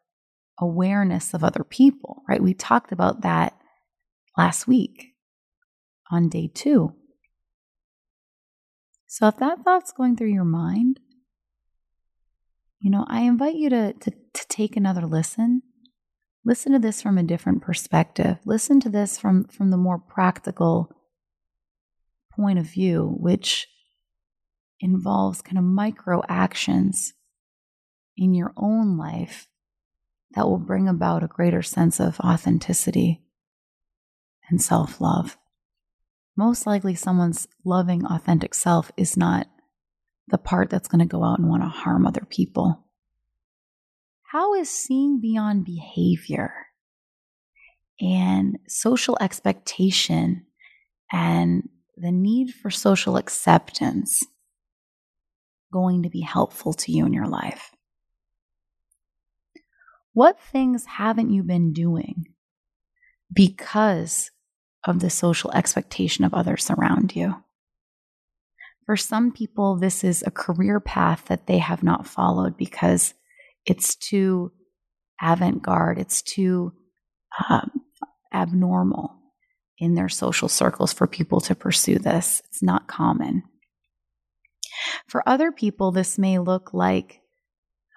awareness 0.60 1.34
of 1.34 1.44
other 1.44 1.64
people, 1.64 2.24
right? 2.28 2.42
We 2.42 2.54
talked 2.54 2.92
about 2.92 3.22
that 3.22 3.54
last 4.38 4.68
week 4.68 5.14
on 6.12 6.30
day 6.30 6.50
two. 6.54 6.94
So 9.08 9.28
if 9.28 9.38
that 9.38 9.64
thought's 9.64 9.92
going 9.92 10.16
through 10.16 10.34
your 10.34 10.46
mind, 10.46 11.00
you 12.80 12.92
know, 12.92 13.06
I 13.08 13.22
invite 13.22 13.56
you 13.56 13.70
to, 13.70 13.94
to, 13.94 14.12
to 14.12 14.48
take 14.48 14.76
another 14.76 15.06
listen. 15.06 15.64
Listen 16.46 16.72
to 16.74 16.80
this 16.80 17.02
from 17.02 17.18
a 17.18 17.24
different 17.24 17.62
perspective. 17.62 18.38
Listen 18.46 18.80
to 18.82 18.90
this 18.90 19.18
from, 19.18 19.46
from 19.46 19.72
the 19.72 19.78
more 19.78 19.98
practical 19.98 20.96
point 22.36 22.60
of 22.60 22.66
view, 22.66 23.16
which 23.18 23.68
involves 24.80 25.42
kind 25.42 25.58
of 25.58 25.64
micro 25.64 26.22
actions 26.30 27.14
in 28.16 28.34
your 28.34 28.54
own 28.56 28.98
life 28.98 29.48
that 30.38 30.48
will 30.48 30.60
bring 30.60 30.88
about 30.88 31.24
a 31.24 31.28
greater 31.28 31.64
sense 31.64 32.00
of 32.00 32.20
authenticity 32.20 33.24
and 34.52 34.62
self 34.62 35.02
love. 35.02 35.36
Most 36.36 36.68
likely, 36.68 36.94
someone's 36.94 37.48
loving, 37.66 38.06
authentic 38.06 38.54
self 38.54 38.92
is 38.96 39.18
not 39.18 39.48
the 40.28 40.38
part 40.38 40.70
that's 40.70 40.88
going 40.88 41.00
to 41.00 41.12
go 41.12 41.24
out 41.24 41.40
and 41.40 41.50
want 41.50 41.64
to 41.64 41.68
harm 41.68 42.06
other 42.06 42.24
people. 42.30 42.86
How 44.32 44.54
is 44.54 44.70
seeing 44.70 45.20
beyond 45.20 45.66
behavior 45.66 46.54
and 48.00 48.60
social 48.68 49.18
expectation 49.20 50.46
and 51.12 51.68
the 51.96 52.12
need 52.12 52.54
for 52.54 52.70
social 52.70 53.18
acceptance 53.18 54.24
going 55.74 56.04
to 56.04 56.10
be 56.10 56.22
helpful 56.22 56.74
to 56.74 56.92
you 56.92 57.08
in 57.08 57.14
your 57.14 57.26
life? 57.26 57.72
What 60.18 60.40
things 60.40 60.84
haven't 60.86 61.30
you 61.30 61.44
been 61.44 61.74
doing 61.74 62.26
because 63.32 64.32
of 64.84 65.00
the 65.00 65.12
social 65.12 65.52
expectation 65.52 66.26
of 66.26 66.34
others 66.34 66.72
around 66.72 67.16
you? 67.16 67.36
For 68.88 68.98
some 68.98 69.32
people, 69.32 69.76
this 69.76 70.04
is 70.04 70.24
a 70.26 70.32
career 70.32 70.80
path 70.80 71.26
that 71.28 71.46
they 71.46 71.60
have 71.60 71.84
not 71.84 72.08
followed 72.08 72.58
because 72.58 73.14
it's 73.64 73.96
too 73.96 74.52
avant 75.22 75.62
garde, 75.62 76.00
it's 76.00 76.24
too 76.24 76.74
um, 77.48 77.70
abnormal 78.34 79.14
in 79.78 79.94
their 79.94 80.10
social 80.10 80.50
circles 80.50 80.94
for 80.94 81.06
people 81.06 81.42
to 81.42 81.54
pursue 81.54 82.00
this. 82.00 82.42
It's 82.46 82.64
not 82.64 82.88
common. 82.88 83.44
For 85.06 85.22
other 85.30 85.52
people, 85.52 85.92
this 85.92 86.18
may 86.18 86.40
look 86.40 86.74
like 86.74 87.22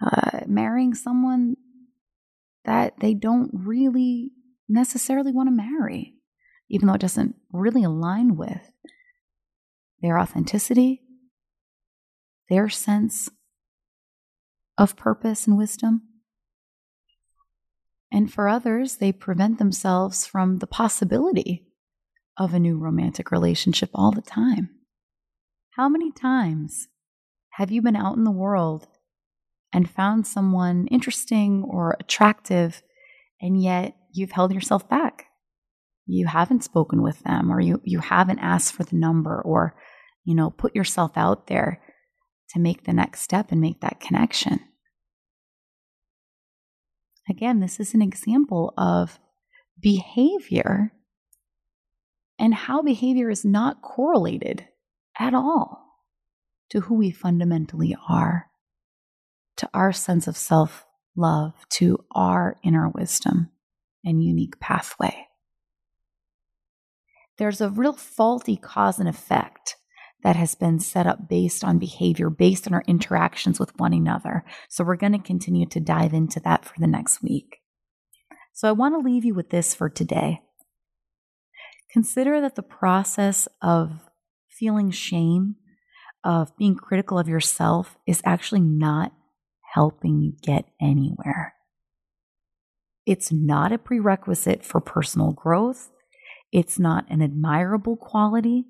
uh, 0.02 0.40
marrying 0.46 0.92
someone 0.92 1.56
that 2.64 3.00
they 3.00 3.14
don't 3.14 3.50
really 3.52 4.30
necessarily 4.68 5.32
want 5.32 5.48
to 5.48 5.54
marry, 5.54 6.14
even 6.68 6.86
though 6.86 6.94
it 6.94 7.00
doesn't 7.00 7.36
really 7.52 7.82
align 7.82 8.36
with 8.36 8.70
their 10.00 10.18
authenticity, 10.18 11.02
their 12.48 12.68
sense 12.68 13.28
of 14.78 14.96
purpose 14.96 15.46
and 15.46 15.56
wisdom. 15.58 16.02
And 18.12 18.32
for 18.32 18.48
others, 18.48 18.96
they 18.96 19.12
prevent 19.12 19.58
themselves 19.58 20.26
from 20.26 20.58
the 20.58 20.66
possibility 20.66 21.66
of 22.36 22.54
a 22.54 22.58
new 22.58 22.78
romantic 22.78 23.30
relationship 23.30 23.90
all 23.94 24.10
the 24.10 24.22
time. 24.22 24.70
How 25.76 25.88
many 25.88 26.10
times 26.10 26.88
have 27.50 27.70
you 27.70 27.82
been 27.82 27.96
out 27.96 28.16
in 28.16 28.24
the 28.24 28.30
world 28.30 28.88
and 29.72 29.88
found 29.88 30.26
someone 30.26 30.86
interesting 30.88 31.64
or 31.68 31.96
attractive, 32.00 32.82
and 33.40 33.60
yet 33.62 33.96
you've 34.12 34.32
held 34.32 34.52
yourself 34.52 34.88
back. 34.88 35.26
You 36.06 36.26
haven't 36.26 36.64
spoken 36.64 37.02
with 37.02 37.20
them, 37.20 37.52
or 37.52 37.60
you, 37.60 37.80
you 37.84 38.00
haven't 38.00 38.40
asked 38.40 38.72
for 38.72 38.82
the 38.82 38.96
number, 38.96 39.40
or, 39.40 39.76
you 40.24 40.34
know, 40.34 40.50
put 40.50 40.74
yourself 40.74 41.12
out 41.16 41.46
there 41.46 41.80
to 42.50 42.58
make 42.58 42.84
the 42.84 42.92
next 42.92 43.20
step 43.20 43.52
and 43.52 43.60
make 43.60 43.80
that 43.80 44.00
connection. 44.00 44.60
Again, 47.28 47.60
this 47.60 47.78
is 47.78 47.94
an 47.94 48.02
example 48.02 48.74
of 48.76 49.20
behavior 49.80 50.92
and 52.40 52.54
how 52.54 52.82
behavior 52.82 53.30
is 53.30 53.44
not 53.44 53.82
correlated 53.82 54.66
at 55.18 55.32
all 55.32 55.84
to 56.70 56.80
who 56.80 56.94
we 56.94 57.12
fundamentally 57.12 57.96
are 58.08 58.49
to 59.60 59.68
our 59.74 59.92
sense 59.92 60.26
of 60.26 60.38
self 60.38 60.86
love, 61.14 61.52
to 61.68 62.02
our 62.12 62.56
inner 62.64 62.88
wisdom 62.88 63.50
and 64.02 64.24
unique 64.24 64.58
pathway. 64.58 65.26
There's 67.36 67.60
a 67.60 67.68
real 67.68 67.92
faulty 67.92 68.56
cause 68.56 68.98
and 68.98 69.08
effect 69.08 69.76
that 70.22 70.36
has 70.36 70.54
been 70.54 70.78
set 70.78 71.06
up 71.06 71.28
based 71.28 71.62
on 71.62 71.78
behavior, 71.78 72.30
based 72.30 72.66
on 72.66 72.72
our 72.72 72.82
interactions 72.86 73.60
with 73.60 73.78
one 73.78 73.92
another. 73.92 74.44
So, 74.70 74.82
we're 74.82 74.96
going 74.96 75.12
to 75.12 75.18
continue 75.18 75.66
to 75.66 75.80
dive 75.80 76.14
into 76.14 76.40
that 76.40 76.64
for 76.64 76.74
the 76.78 76.86
next 76.86 77.22
week. 77.22 77.58
So, 78.54 78.66
I 78.66 78.72
want 78.72 78.94
to 78.94 79.06
leave 79.06 79.26
you 79.26 79.34
with 79.34 79.50
this 79.50 79.74
for 79.74 79.90
today. 79.90 80.40
Consider 81.92 82.40
that 82.40 82.54
the 82.54 82.62
process 82.62 83.46
of 83.60 83.92
feeling 84.48 84.90
shame, 84.90 85.56
of 86.24 86.56
being 86.56 86.76
critical 86.76 87.18
of 87.18 87.28
yourself, 87.28 87.98
is 88.06 88.22
actually 88.24 88.60
not 88.60 89.12
helping 89.74 90.20
you 90.20 90.32
get 90.42 90.66
anywhere. 90.80 91.54
It's 93.06 93.32
not 93.32 93.72
a 93.72 93.78
prerequisite 93.78 94.64
for 94.64 94.80
personal 94.80 95.32
growth. 95.32 95.90
It's 96.52 96.78
not 96.78 97.06
an 97.10 97.22
admirable 97.22 97.96
quality. 97.96 98.66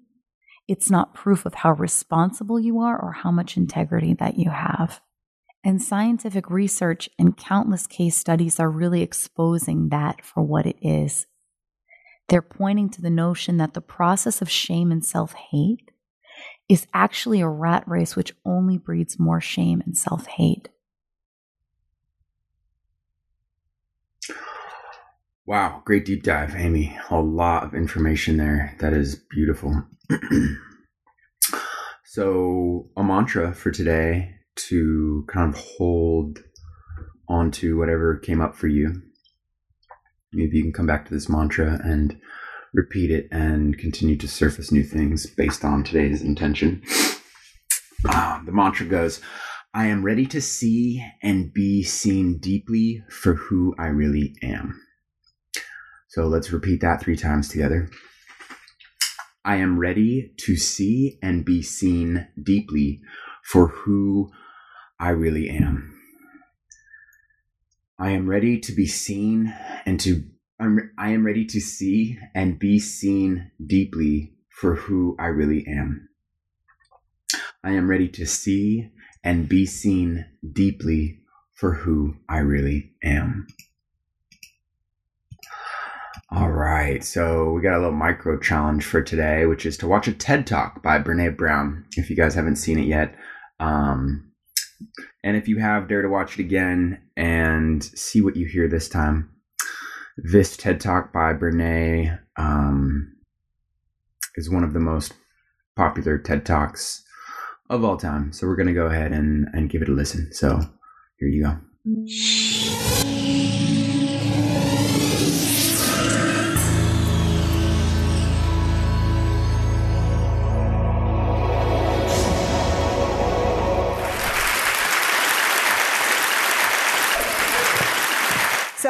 It's 0.68 0.90
not 0.90 1.14
proof 1.14 1.44
of 1.46 1.54
how 1.54 1.72
responsible 1.72 2.60
you 2.60 2.78
are 2.78 2.98
or 3.00 3.12
how 3.12 3.30
much 3.30 3.56
integrity 3.56 4.14
that 4.14 4.38
you 4.38 4.50
have. 4.50 5.00
And 5.64 5.82
scientific 5.82 6.48
research 6.48 7.10
and 7.18 7.36
countless 7.36 7.86
case 7.86 8.16
studies 8.16 8.58
are 8.58 8.70
really 8.70 9.02
exposing 9.02 9.88
that 9.90 10.24
for 10.24 10.42
what 10.42 10.64
it 10.66 10.76
is. 10.80 11.26
They're 12.28 12.40
pointing 12.40 12.88
to 12.90 13.02
the 13.02 13.10
notion 13.10 13.56
that 13.56 13.74
the 13.74 13.80
process 13.80 14.40
of 14.40 14.48
shame 14.48 14.92
and 14.92 15.04
self 15.04 15.34
hate 15.50 15.90
is 16.68 16.86
actually 16.94 17.40
a 17.40 17.48
rat 17.48 17.82
race 17.88 18.14
which 18.14 18.32
only 18.46 18.78
breeds 18.78 19.18
more 19.18 19.40
shame 19.40 19.82
and 19.84 19.98
self 19.98 20.26
hate. 20.26 20.68
Wow, 25.50 25.82
great 25.84 26.04
deep 26.04 26.22
dive, 26.22 26.54
Amy. 26.54 26.96
A 27.10 27.20
lot 27.20 27.64
of 27.64 27.74
information 27.74 28.36
there. 28.36 28.76
That 28.78 28.92
is 28.92 29.16
beautiful. 29.16 29.82
so, 32.04 32.88
a 32.96 33.02
mantra 33.02 33.52
for 33.52 33.72
today 33.72 34.36
to 34.68 35.24
kind 35.26 35.52
of 35.52 35.60
hold 35.60 36.38
on 37.28 37.50
to 37.50 37.76
whatever 37.76 38.16
came 38.16 38.40
up 38.40 38.54
for 38.54 38.68
you. 38.68 39.02
Maybe 40.32 40.58
you 40.58 40.62
can 40.62 40.72
come 40.72 40.86
back 40.86 41.06
to 41.06 41.12
this 41.12 41.28
mantra 41.28 41.80
and 41.82 42.16
repeat 42.72 43.10
it 43.10 43.26
and 43.32 43.76
continue 43.76 44.16
to 44.18 44.28
surface 44.28 44.70
new 44.70 44.84
things 44.84 45.26
based 45.26 45.64
on 45.64 45.82
today's 45.82 46.22
intention. 46.22 46.80
Uh, 48.08 48.40
the 48.46 48.52
mantra 48.52 48.86
goes 48.86 49.20
I 49.74 49.88
am 49.88 50.04
ready 50.04 50.26
to 50.26 50.40
see 50.40 51.04
and 51.24 51.52
be 51.52 51.82
seen 51.82 52.38
deeply 52.38 53.02
for 53.10 53.34
who 53.34 53.74
I 53.80 53.86
really 53.86 54.36
am. 54.44 54.80
So 56.10 56.26
let's 56.26 56.50
repeat 56.50 56.80
that 56.80 57.00
three 57.00 57.14
times 57.14 57.48
together. 57.48 57.88
I 59.44 59.56
am 59.56 59.78
ready 59.78 60.32
to 60.38 60.56
see 60.56 61.20
and 61.22 61.44
be 61.44 61.62
seen 61.62 62.26
deeply 62.42 63.00
for 63.44 63.68
who 63.68 64.32
I 64.98 65.10
really 65.10 65.48
am. 65.48 65.96
I 67.96 68.10
am 68.10 68.28
ready 68.28 68.58
to 68.58 68.72
be 68.72 68.86
seen 68.86 69.54
and 69.86 70.00
to 70.00 70.24
I'm, 70.58 70.90
I 70.98 71.10
am 71.10 71.24
ready 71.24 71.44
to 71.46 71.60
see 71.60 72.18
and 72.34 72.58
be 72.58 72.80
seen 72.80 73.52
deeply 73.64 74.34
for 74.48 74.74
who 74.74 75.14
I 75.16 75.26
really 75.26 75.64
am. 75.68 76.08
I 77.62 77.70
am 77.70 77.88
ready 77.88 78.08
to 78.08 78.26
see 78.26 78.90
and 79.22 79.48
be 79.48 79.64
seen 79.64 80.26
deeply 80.52 81.20
for 81.54 81.74
who 81.74 82.16
I 82.28 82.38
really 82.38 82.94
am. 83.04 83.46
All 86.32 86.52
right, 86.52 87.02
so 87.02 87.50
we 87.50 87.60
got 87.60 87.74
a 87.74 87.80
little 87.80 87.90
micro 87.90 88.38
challenge 88.38 88.84
for 88.84 89.02
today, 89.02 89.46
which 89.46 89.66
is 89.66 89.76
to 89.78 89.88
watch 89.88 90.06
a 90.06 90.12
TED 90.12 90.46
Talk 90.46 90.80
by 90.80 91.00
Brene 91.00 91.36
Brown. 91.36 91.86
If 91.96 92.08
you 92.08 92.14
guys 92.14 92.36
haven't 92.36 92.56
seen 92.56 92.78
it 92.78 92.86
yet, 92.86 93.16
um, 93.58 94.30
and 95.24 95.36
if 95.36 95.48
you 95.48 95.58
have, 95.58 95.88
dare 95.88 96.02
to 96.02 96.08
watch 96.08 96.38
it 96.38 96.40
again 96.40 97.02
and 97.16 97.82
see 97.82 98.20
what 98.20 98.36
you 98.36 98.46
hear 98.46 98.68
this 98.68 98.88
time. 98.88 99.30
This 100.16 100.56
TED 100.56 100.80
Talk 100.80 101.12
by 101.12 101.32
Brene 101.32 102.16
um, 102.36 103.16
is 104.36 104.48
one 104.48 104.62
of 104.62 104.72
the 104.72 104.78
most 104.78 105.14
popular 105.74 106.16
TED 106.16 106.46
Talks 106.46 107.02
of 107.68 107.84
all 107.84 107.96
time. 107.96 108.32
So 108.32 108.46
we're 108.46 108.56
going 108.56 108.68
to 108.68 108.72
go 108.72 108.86
ahead 108.86 109.10
and, 109.10 109.48
and 109.52 109.68
give 109.68 109.82
it 109.82 109.88
a 109.88 109.92
listen. 109.92 110.32
So 110.32 110.60
here 111.18 111.28
you 111.28 111.42
go. 111.42 113.19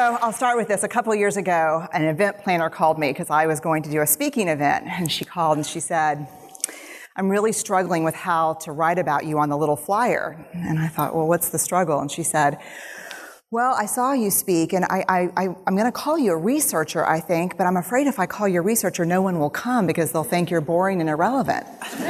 So 0.01 0.17
I'll 0.23 0.33
start 0.33 0.57
with 0.57 0.67
this. 0.67 0.83
A 0.83 0.89
couple 0.89 1.15
years 1.15 1.37
ago, 1.37 1.87
an 1.93 2.05
event 2.05 2.39
planner 2.43 2.71
called 2.71 2.99
me 2.99 3.11
because 3.11 3.29
I 3.29 3.45
was 3.45 3.61
going 3.61 3.83
to 3.83 3.91
do 3.91 4.01
a 4.01 4.07
speaking 4.07 4.49
event. 4.49 4.87
And 4.89 5.13
she 5.13 5.27
called 5.27 5.59
and 5.59 5.67
she 5.67 5.79
said, 5.79 6.27
I'm 7.17 7.29
really 7.29 7.53
struggling 7.53 8.03
with 8.03 8.15
how 8.15 8.55
to 8.63 8.73
write 8.73 8.99
about 8.99 9.27
you 9.27 9.39
on 9.39 9.51
the 9.51 9.59
little 9.59 9.77
flyer. 9.77 10.49
And 10.55 10.79
I 10.79 10.89
thought, 10.89 11.15
well, 11.15 11.29
what's 11.29 11.51
the 11.51 11.59
struggle? 11.59 12.01
And 12.01 12.11
she 12.11 12.23
said, 12.23 12.59
well, 13.51 13.75
I 13.77 13.85
saw 13.85 14.15
you 14.15 14.31
speak, 14.31 14.73
and 14.73 14.87
I, 14.87 15.05
I, 15.37 15.45
am 15.67 15.77
going 15.77 15.85
to 15.85 15.93
call 15.93 16.19
you 16.19 16.33
a 16.33 16.37
researcher, 16.39 17.07
I 17.07 17.21
think, 17.21 17.59
but 17.59 17.67
I'm 17.67 17.77
afraid 17.77 18.07
if 18.07 18.19
I 18.19 18.25
call 18.25 18.49
you 18.49 18.61
a 18.61 18.63
researcher, 18.63 19.05
no 19.05 19.21
one 19.21 19.39
will 19.39 19.51
come 19.51 19.87
because 19.87 20.13
they'll 20.13 20.25
think 20.25 20.51
you're 20.51 20.63
boring 20.63 21.03
and 21.03 21.11
irrelevant. 21.11 21.67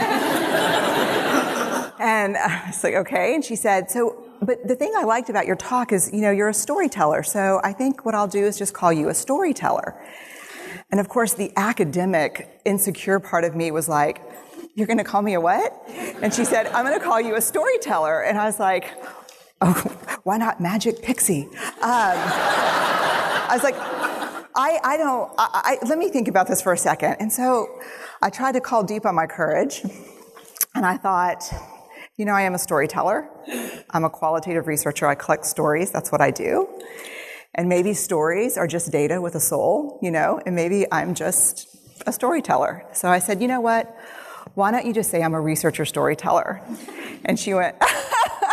and 1.98 2.36
uh, 2.36 2.40
I 2.40 2.64
was 2.68 2.84
like, 2.84 2.94
okay. 2.94 3.34
And 3.34 3.44
she 3.44 3.56
said, 3.56 3.90
so 3.90 4.19
but 4.40 4.66
the 4.66 4.74
thing 4.74 4.92
I 4.96 5.04
liked 5.04 5.28
about 5.28 5.46
your 5.46 5.56
talk 5.56 5.92
is, 5.92 6.10
you 6.12 6.20
know, 6.20 6.30
you're 6.30 6.48
a 6.48 6.54
storyteller. 6.54 7.22
So 7.22 7.60
I 7.62 7.72
think 7.72 8.04
what 8.04 8.14
I'll 8.14 8.28
do 8.28 8.44
is 8.44 8.58
just 8.58 8.74
call 8.74 8.92
you 8.92 9.08
a 9.08 9.14
storyteller. 9.14 10.00
And 10.90 10.98
of 10.98 11.08
course, 11.08 11.34
the 11.34 11.52
academic, 11.56 12.60
insecure 12.64 13.20
part 13.20 13.44
of 13.44 13.54
me 13.54 13.70
was 13.70 13.88
like, 13.88 14.22
You're 14.74 14.86
going 14.86 14.98
to 14.98 15.04
call 15.04 15.22
me 15.22 15.34
a 15.34 15.40
what? 15.40 15.72
And 15.88 16.32
she 16.32 16.44
said, 16.44 16.66
I'm 16.68 16.84
going 16.84 16.98
to 16.98 17.04
call 17.04 17.20
you 17.20 17.36
a 17.36 17.40
storyteller. 17.40 18.22
And 18.22 18.38
I 18.38 18.46
was 18.46 18.58
like, 18.58 18.90
Oh, 19.60 19.72
why 20.24 20.38
not 20.38 20.60
Magic 20.60 21.02
Pixie? 21.02 21.42
Um, 21.42 22.16
I 23.42 23.50
was 23.52 23.62
like, 23.62 23.76
I, 23.76 24.78
I 24.82 24.96
don't, 24.96 25.30
I, 25.38 25.78
I, 25.82 25.86
let 25.86 25.98
me 25.98 26.08
think 26.08 26.28
about 26.28 26.48
this 26.48 26.60
for 26.62 26.72
a 26.72 26.78
second. 26.78 27.16
And 27.20 27.32
so 27.32 27.80
I 28.22 28.30
tried 28.30 28.52
to 28.52 28.60
call 28.60 28.82
deep 28.82 29.06
on 29.06 29.14
my 29.14 29.26
courage. 29.26 29.82
And 30.74 30.86
I 30.86 30.96
thought, 30.96 31.52
you 32.20 32.26
know, 32.26 32.34
I 32.34 32.42
am 32.42 32.54
a 32.54 32.58
storyteller. 32.58 33.30
I'm 33.88 34.04
a 34.04 34.10
qualitative 34.10 34.66
researcher. 34.66 35.06
I 35.06 35.14
collect 35.14 35.46
stories. 35.46 35.90
That's 35.90 36.12
what 36.12 36.20
I 36.20 36.30
do. 36.30 36.68
And 37.54 37.66
maybe 37.66 37.94
stories 37.94 38.58
are 38.58 38.66
just 38.66 38.92
data 38.92 39.22
with 39.22 39.34
a 39.36 39.40
soul, 39.40 39.98
you 40.02 40.10
know, 40.10 40.38
and 40.44 40.54
maybe 40.54 40.84
I'm 40.92 41.14
just 41.14 41.74
a 42.06 42.12
storyteller. 42.12 42.84
So 42.92 43.08
I 43.08 43.20
said, 43.20 43.40
you 43.40 43.48
know 43.48 43.62
what? 43.62 43.96
Why 44.52 44.70
don't 44.70 44.84
you 44.84 44.92
just 44.92 45.10
say 45.10 45.22
I'm 45.22 45.32
a 45.32 45.40
researcher 45.40 45.86
storyteller? 45.86 46.60
And 47.24 47.40
she 47.40 47.54
went, 47.54 47.76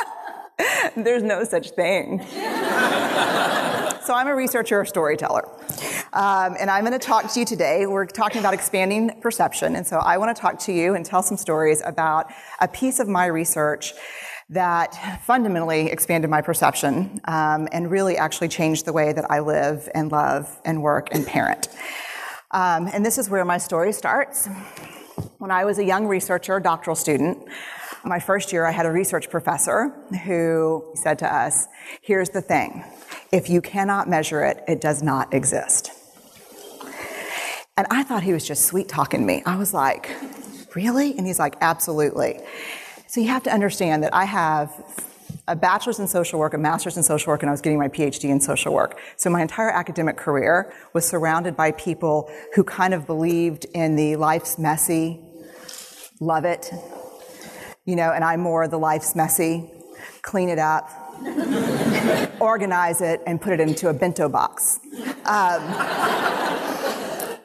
there's 0.96 1.24
no 1.24 1.44
such 1.44 1.72
thing. 1.72 2.22
so 2.30 4.14
I'm 4.14 4.28
a 4.28 4.36
researcher 4.36 4.86
storyteller. 4.86 5.44
Um, 6.18 6.56
and 6.60 6.72
I'm 6.72 6.84
going 6.84 7.00
to 7.00 7.06
talk 7.06 7.32
to 7.32 7.40
you 7.40 7.46
today. 7.46 7.86
We're 7.86 8.08
talking 8.08 8.40
about 8.40 8.56
expanding 8.56 9.22
perception. 9.22 9.76
And 9.76 9.86
so 9.86 9.98
I 9.98 10.18
want 10.18 10.36
to 10.36 10.42
talk 10.42 10.58
to 10.62 10.74
you 10.74 10.96
and 10.96 11.06
tell 11.06 11.22
some 11.22 11.38
stories 11.38 11.84
about 11.86 12.34
a 12.60 12.68
piece 12.68 13.00
of 13.00 13.08
my 13.08 13.28
research 13.28 13.94
that 14.50 15.22
fundamentally 15.28 15.92
expanded 15.92 16.32
my 16.32 16.42
perception 16.42 17.22
um, 17.26 17.68
and 17.72 17.92
really 17.92 18.18
actually 18.18 18.48
changed 18.48 18.86
the 18.86 18.94
way 18.94 19.14
that 19.14 19.30
I 19.30 19.42
live 19.42 19.88
and 19.94 20.12
love 20.12 20.60
and 20.66 20.82
work 20.82 21.10
and 21.12 21.24
parent. 21.24 21.68
Um, 22.50 22.90
and 22.92 23.06
this 23.06 23.20
is 23.20 23.30
where 23.30 23.46
my 23.46 23.60
story 23.60 23.94
starts. 23.94 24.48
When 25.38 25.52
I 25.52 25.66
was 25.66 25.78
a 25.78 25.86
young 25.86 26.08
researcher, 26.08 26.60
doctoral 26.60 26.96
student, 26.96 27.48
my 28.04 28.20
first 28.20 28.52
year 28.52 28.66
I 28.66 28.72
had 28.72 28.88
a 28.88 28.92
research 28.92 29.30
professor 29.30 29.90
who 30.26 30.84
said 30.96 31.20
to 31.20 31.32
us, 31.32 31.68
Here's 32.02 32.30
the 32.30 32.42
thing 32.42 32.84
if 33.32 33.52
you 33.52 33.62
cannot 33.62 34.10
measure 34.10 34.44
it, 34.44 34.64
it 34.68 34.82
does 34.82 35.04
not 35.04 35.32
exist. 35.32 35.92
And 37.78 37.86
I 37.92 38.04
thought 38.04 38.24
he 38.24 38.34
was 38.34 38.46
just 38.46 38.66
sweet 38.66 38.90
talking 38.90 39.26
me. 39.26 39.44
I 39.46 39.56
was 39.56 39.74
like, 39.74 40.10
Really? 40.76 41.18
And 41.18 41.26
he's 41.26 41.40
like, 41.40 41.56
Absolutely. 41.62 42.40
So 43.08 43.22
you 43.22 43.30
have 43.30 43.44
to 43.44 43.54
understand 43.54 44.04
that 44.04 44.14
I 44.14 44.26
have 44.26 44.74
a 45.48 45.56
bachelor's 45.56 46.00
in 46.00 46.08
social 46.08 46.40
work, 46.40 46.54
a 46.54 46.58
master's 46.58 46.98
in 46.98 47.04
social 47.04 47.32
work, 47.32 47.42
and 47.42 47.50
I 47.50 47.52
was 47.52 47.62
getting 47.62 47.80
my 47.80 47.88
PhD 47.88 48.26
in 48.26 48.42
social 48.42 48.74
work. 48.74 49.00
So 49.16 49.30
my 49.30 49.42
entire 49.42 49.70
academic 49.70 50.18
career 50.18 50.74
was 50.94 51.08
surrounded 51.08 51.56
by 51.56 51.72
people 51.72 52.30
who 52.54 52.64
kind 52.64 52.94
of 52.94 53.08
believed 53.08 53.66
in 53.74 53.96
the 53.96 54.18
life's 54.18 54.58
messy, 54.58 55.22
love 56.20 56.44
it, 56.44 56.70
you 57.86 57.96
know, 57.96 58.12
and 58.12 58.26
I'm 58.26 58.42
more 58.42 58.68
the 58.68 58.78
life's 58.78 59.16
messy, 59.16 59.72
clean 60.22 60.50
it 60.50 60.60
up, 60.60 60.90
organize 62.42 63.00
it, 63.00 63.22
and 63.26 63.40
put 63.40 63.54
it 63.54 63.62
into 63.62 63.88
a 63.88 63.94
bento 63.94 64.28
box. 64.28 64.80
Um, 65.26 66.37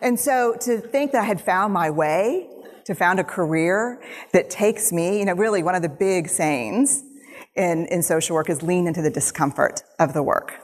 and 0.03 0.19
so 0.19 0.57
to 0.61 0.79
think 0.81 1.13
that 1.13 1.23
I 1.23 1.25
had 1.25 1.41
found 1.41 1.73
my 1.73 1.91
way, 1.91 2.49
to 2.85 2.95
found 2.95 3.21
a 3.21 3.25
career 3.25 4.03
that 4.33 4.51
takes 4.51 4.93
me, 4.93 5.21
you 5.21 5.25
know, 5.25 5.35
really 5.35 5.63
one 5.63 5.75
of 5.75 5.83
the 5.83 5.89
big 5.89 6.29
sayings 6.29 7.05
in, 7.55 7.87
in 7.87 8.03
social 8.03 8.35
work 8.35 8.51
is 8.51 8.63
lean 8.63 8.87
into 8.87 9.03
the 9.03 9.11
discomfort 9.11 9.83
of 9.99 10.13
the 10.13 10.23
work. 10.23 10.55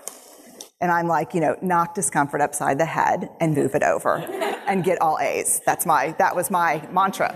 And 0.80 0.90
I'm 0.90 1.06
like, 1.06 1.34
you 1.34 1.40
know, 1.40 1.56
knock 1.60 1.94
discomfort 1.94 2.40
upside 2.40 2.78
the 2.78 2.86
head 2.86 3.30
and 3.40 3.54
move 3.54 3.74
it 3.74 3.82
over 3.82 4.16
and 4.66 4.84
get 4.84 5.00
all 5.00 5.18
A's. 5.20 5.60
That's 5.66 5.86
my, 5.86 6.14
that 6.18 6.36
was 6.36 6.50
my 6.50 6.86
mantra. 6.92 7.34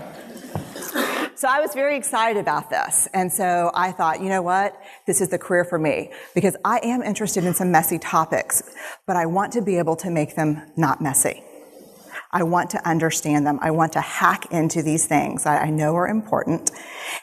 So 1.35 1.49
I 1.49 1.59
was 1.59 1.73
very 1.73 1.97
excited 1.97 2.39
about 2.39 2.69
this. 2.69 3.07
And 3.13 3.31
so 3.31 3.71
I 3.73 3.91
thought, 3.91 4.21
you 4.21 4.29
know 4.29 4.41
what? 4.41 4.79
This 5.07 5.19
is 5.19 5.29
the 5.29 5.37
career 5.37 5.65
for 5.65 5.77
me 5.77 6.11
because 6.35 6.55
I 6.63 6.79
am 6.83 7.01
interested 7.01 7.43
in 7.43 7.53
some 7.53 7.71
messy 7.71 7.99
topics, 7.99 8.63
but 9.07 9.17
I 9.17 9.25
want 9.25 9.51
to 9.53 9.61
be 9.61 9.77
able 9.77 9.95
to 9.97 10.09
make 10.09 10.35
them 10.35 10.61
not 10.77 11.01
messy. 11.01 11.43
I 12.33 12.41
want 12.41 12.71
to 12.71 12.89
understand 12.89 13.45
them. 13.45 13.59
I 13.61 13.69
want 13.69 13.93
to 13.93 14.01
hack 14.01 14.51
into 14.51 14.81
these 14.81 15.05
things 15.05 15.43
that 15.43 15.61
I 15.61 15.69
know 15.69 15.95
are 15.95 16.07
important 16.07 16.71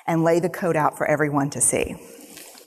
and 0.06 0.22
lay 0.22 0.38
the 0.38 0.48
code 0.48 0.76
out 0.76 0.96
for 0.96 1.06
everyone 1.06 1.50
to 1.50 1.60
see. 1.60 1.96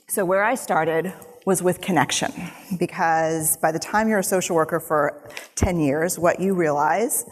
So 0.08 0.26
where 0.26 0.44
I 0.44 0.54
started 0.54 1.14
was 1.46 1.62
with 1.62 1.80
connection 1.80 2.32
because 2.78 3.56
by 3.56 3.72
the 3.72 3.78
time 3.78 4.08
you're 4.08 4.18
a 4.18 4.24
social 4.24 4.56
worker 4.56 4.78
for 4.78 5.26
10 5.56 5.80
years, 5.80 6.18
what 6.18 6.38
you 6.38 6.54
realize 6.54 7.24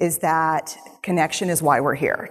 is 0.00 0.18
that 0.18 0.76
connection 1.02 1.50
is 1.50 1.62
why 1.62 1.80
we're 1.80 1.94
here. 1.94 2.30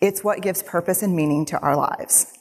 It's 0.00 0.22
what 0.22 0.42
gives 0.42 0.62
purpose 0.62 1.02
and 1.02 1.14
meaning 1.14 1.44
to 1.46 1.58
our 1.58 1.76
lives. 1.76 2.37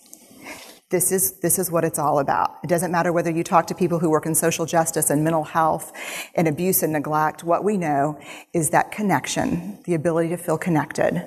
This 0.89 1.11
is, 1.11 1.39
this 1.41 1.59
is 1.59 1.69
what 1.69 1.83
it's 1.83 1.99
all 1.99 2.19
about. 2.19 2.59
It 2.63 2.67
doesn't 2.67 2.91
matter 2.91 3.11
whether 3.11 3.29
you 3.29 3.43
talk 3.43 3.67
to 3.67 3.75
people 3.75 3.99
who 3.99 4.09
work 4.09 4.25
in 4.25 4.33
social 4.33 4.65
justice 4.65 5.09
and 5.09 5.21
mental 5.21 5.43
health 5.43 5.91
and 6.33 6.47
abuse 6.47 6.81
and 6.81 6.93
neglect. 6.93 7.43
What 7.43 7.65
we 7.65 7.75
know 7.75 8.17
is 8.53 8.69
that 8.69 8.93
connection, 8.93 9.79
the 9.83 9.95
ability 9.95 10.29
to 10.29 10.37
feel 10.37 10.57
connected, 10.57 11.25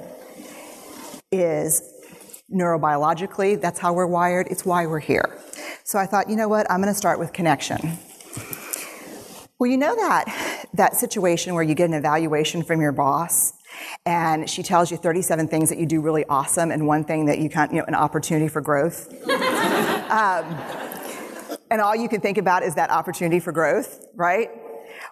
is 1.31 1.83
neurobiologically, 2.51 3.61
that's 3.61 3.79
how 3.79 3.92
we're 3.92 4.07
wired. 4.07 4.46
It's 4.51 4.64
why 4.64 4.87
we're 4.87 4.99
here. 4.99 5.38
So 5.85 5.99
I 5.99 6.07
thought, 6.07 6.31
you 6.31 6.37
know 6.37 6.49
what? 6.49 6.68
I'm 6.70 6.81
going 6.81 6.92
to 6.92 6.99
start 6.99 7.18
with 7.18 7.35
connection. 7.35 7.99
Well, 9.59 9.70
you 9.70 9.77
know 9.77 9.94
that, 9.94 10.66
that 10.73 10.96
situation 10.96 11.53
where 11.55 11.62
you 11.62 11.75
get 11.75 11.90
an 11.90 11.94
evaluation 11.94 12.62
from 12.62 12.81
your 12.81 12.92
boss 12.92 13.53
and 14.07 14.49
she 14.49 14.62
tells 14.62 14.90
you 14.90 14.97
37 14.97 15.49
things 15.49 15.69
that 15.69 15.79
you 15.79 15.87
do 15.87 16.01
really 16.01 16.25
awesome 16.27 16.71
and 16.71 16.87
one 16.87 17.05
thing 17.05 17.27
that 17.27 17.38
you 17.38 17.49
can't, 17.49 17.73
you 17.73 17.79
know, 17.79 17.85
an 17.87 17.95
opportunity 17.95 18.49
for 18.49 18.61
growth. 18.61 19.12
um, 20.11 20.45
and 21.71 21.81
all 21.81 21.95
you 21.95 22.09
can 22.09 22.21
think 22.21 22.38
about 22.38 22.62
is 22.62 22.75
that 22.75 22.90
opportunity 22.90 23.40
for 23.40 23.53
growth, 23.53 24.05
right? 24.14 24.51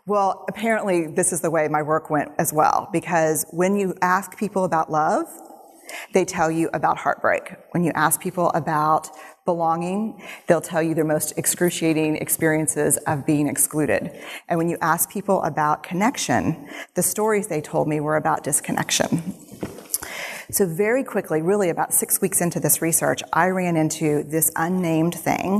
Well, 0.06 0.44
apparently 0.48 1.06
this 1.06 1.32
is 1.32 1.40
the 1.40 1.50
way 1.50 1.68
my 1.68 1.82
work 1.82 2.10
went 2.10 2.32
as 2.38 2.52
well, 2.52 2.88
because 2.92 3.46
when 3.50 3.76
you 3.76 3.94
ask 4.02 4.36
people 4.36 4.64
about 4.64 4.90
love, 4.90 5.26
they 6.12 6.24
tell 6.24 6.50
you 6.50 6.68
about 6.72 6.98
heartbreak. 6.98 7.54
When 7.70 7.82
you 7.82 7.92
ask 7.94 8.20
people 8.20 8.50
about 8.50 9.08
belonging, 9.48 10.22
they'll 10.46 10.60
tell 10.60 10.82
you 10.82 10.94
their 10.94 11.06
most 11.06 11.32
excruciating 11.38 12.16
experiences 12.16 12.98
of 13.06 13.24
being 13.24 13.48
excluded. 13.48 14.12
And 14.46 14.58
when 14.58 14.68
you 14.68 14.76
ask 14.82 15.10
people 15.10 15.42
about 15.42 15.82
connection, 15.82 16.68
the 16.96 17.02
stories 17.02 17.46
they 17.46 17.62
told 17.62 17.88
me 17.88 17.98
were 17.98 18.16
about 18.16 18.44
disconnection. 18.44 19.34
So, 20.50 20.66
very 20.66 21.02
quickly, 21.02 21.40
really 21.40 21.70
about 21.70 21.94
six 21.94 22.20
weeks 22.20 22.42
into 22.42 22.60
this 22.60 22.82
research, 22.82 23.22
I 23.32 23.46
ran 23.46 23.74
into 23.78 24.22
this 24.22 24.52
unnamed 24.54 25.14
thing 25.14 25.50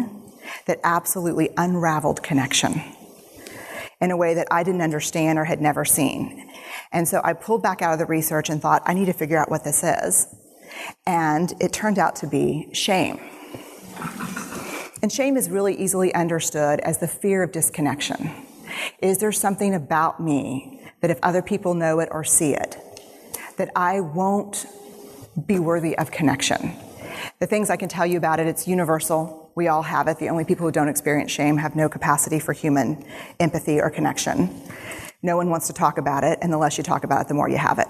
that 0.67 0.81
absolutely 0.85 1.49
unraveled 1.57 2.23
connection 2.23 2.83
in 4.03 4.11
a 4.11 4.19
way 4.19 4.35
that 4.35 4.49
I 4.51 4.65
didn't 4.65 4.83
understand 4.83 5.39
or 5.39 5.47
had 5.47 5.63
never 5.63 5.87
seen. 5.87 6.51
And 6.93 7.09
so 7.09 7.23
I 7.25 7.33
pulled 7.33 7.63
back 7.63 7.81
out 7.81 7.95
of 7.95 7.99
the 7.99 8.07
research 8.07 8.51
and 8.51 8.61
thought, 8.61 8.83
I 8.85 8.93
need 8.93 9.07
to 9.07 9.15
figure 9.15 9.39
out 9.39 9.51
what 9.51 9.65
this 9.65 9.83
is. 9.83 10.27
And 11.07 11.55
it 11.59 11.73
turned 11.73 11.99
out 11.99 12.17
to 12.17 12.27
be 12.27 12.69
shame. 12.75 13.19
And 15.03 15.13
shame 15.13 15.37
is 15.37 15.49
really 15.49 15.75
easily 15.75 16.15
understood 16.15 16.81
as 16.81 16.99
the 16.99 17.09
fear 17.09 17.43
of 17.43 17.53
disconnection. 17.53 18.31
Is 19.01 19.19
there 19.19 19.33
something 19.33 19.75
about 19.75 20.21
me 20.21 20.81
that 21.01 21.11
if 21.11 21.19
other 21.23 21.43
people 21.43 21.75
know 21.75 22.01
it 22.01 22.09
or 22.11 22.25
see 22.25 22.55
it, 22.55 22.77
that 23.57 23.71
I 23.77 24.01
won't 24.01 24.67
be 25.47 25.59
worthy 25.59 25.97
of 25.99 26.11
connection. 26.11 26.73
The 27.39 27.47
things 27.47 27.71
I 27.71 27.77
can 27.77 27.89
tell 27.89 28.07
you 28.07 28.19
about 28.19 28.41
it, 28.41 28.47
it's 28.47 28.67
universal. 28.67 29.51
We 29.55 29.69
all 29.69 29.83
have 29.83 30.09
it. 30.09 30.19
The 30.19 30.29
only 30.29 30.45
people 30.45 30.67
who 30.67 30.73
don't 30.73 30.89
experience 30.89 31.31
shame 31.31 31.57
have 31.59 31.77
no 31.77 31.89
capacity 31.89 32.39
for 32.39 32.53
human 32.53 33.05
empathy 33.39 33.81
or 33.81 33.91
connection. 33.91 34.63
No 35.23 35.37
one 35.37 35.51
wants 35.51 35.67
to 35.67 35.73
talk 35.73 35.99
about 35.99 36.25
it, 36.25 36.39
and 36.43 36.53
the 36.53 36.59
less 36.59 36.79
you 36.79 36.85
talk 36.85 37.05
about 37.05 37.23
it, 37.23 37.29
the 37.29 37.35
more 37.35 37.49
you 37.49 37.59
have 37.59 37.79
it. 37.79 37.89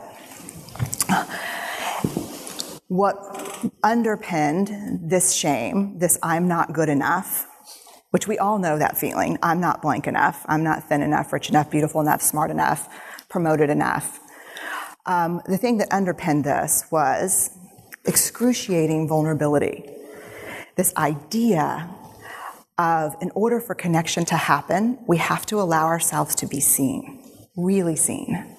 What 2.88 3.18
underpinned 3.83 5.11
this 5.11 5.35
shame, 5.35 5.98
this 5.98 6.18
I'm 6.22 6.48
not 6.48 6.72
good 6.72 6.88
enough, 6.88 7.46
which 8.12 8.27
we 8.27 8.38
all 8.38 8.59
know 8.59 8.79
that 8.79 8.96
feeling 8.96 9.38
I'm 9.42 9.61
not 9.61 9.83
blank 9.83 10.07
enough, 10.07 10.44
I'm 10.48 10.64
not 10.64 10.88
thin 10.88 11.03
enough, 11.03 11.31
rich 11.31 11.51
enough, 11.51 11.70
beautiful 11.70 12.01
enough, 12.01 12.22
smart 12.22 12.51
enough, 12.51 12.88
promoted 13.29 13.68
enough. 13.68 14.20
Um, 15.05 15.42
the 15.44 15.59
thing 15.59 15.77
that 15.79 15.92
underpinned 15.92 16.44
this 16.44 16.87
was 16.90 17.51
excruciating 18.07 19.07
vulnerability. 19.07 19.85
This 20.77 20.94
idea 20.96 21.94
of, 22.79 23.16
in 23.20 23.31
order 23.35 23.61
for 23.61 23.74
connection 23.74 24.24
to 24.27 24.37
happen, 24.37 24.98
we 25.07 25.18
have 25.18 25.44
to 25.46 25.61
allow 25.61 25.85
ourselves 25.85 26.35
to 26.37 26.46
be 26.46 26.61
seen, 26.61 27.22
really 27.55 27.96
seen. 27.96 28.57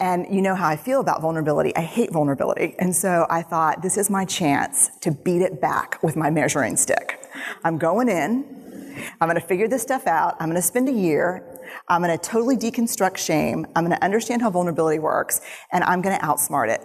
And 0.00 0.32
you 0.32 0.42
know 0.42 0.54
how 0.54 0.68
I 0.68 0.76
feel 0.76 1.00
about 1.00 1.20
vulnerability. 1.20 1.74
I 1.74 1.80
hate 1.80 2.12
vulnerability. 2.12 2.76
And 2.78 2.94
so 2.94 3.26
I 3.28 3.42
thought, 3.42 3.82
this 3.82 3.96
is 3.96 4.08
my 4.08 4.24
chance 4.24 4.90
to 5.00 5.10
beat 5.10 5.42
it 5.42 5.60
back 5.60 6.00
with 6.04 6.14
my 6.14 6.30
measuring 6.30 6.76
stick. 6.76 7.20
I'm 7.64 7.78
going 7.78 8.08
in. 8.08 8.44
I'm 9.20 9.28
going 9.28 9.40
to 9.40 9.46
figure 9.46 9.66
this 9.66 9.82
stuff 9.82 10.06
out. 10.06 10.36
I'm 10.38 10.48
going 10.48 10.60
to 10.60 10.62
spend 10.62 10.88
a 10.88 10.92
year. 10.92 11.44
I'm 11.88 12.00
going 12.00 12.16
to 12.16 12.24
totally 12.24 12.56
deconstruct 12.56 13.16
shame. 13.16 13.66
I'm 13.74 13.84
going 13.84 13.96
to 13.96 14.04
understand 14.04 14.40
how 14.40 14.50
vulnerability 14.50 15.00
works. 15.00 15.40
And 15.72 15.82
I'm 15.82 16.00
going 16.00 16.16
to 16.16 16.24
outsmart 16.24 16.68
it. 16.68 16.80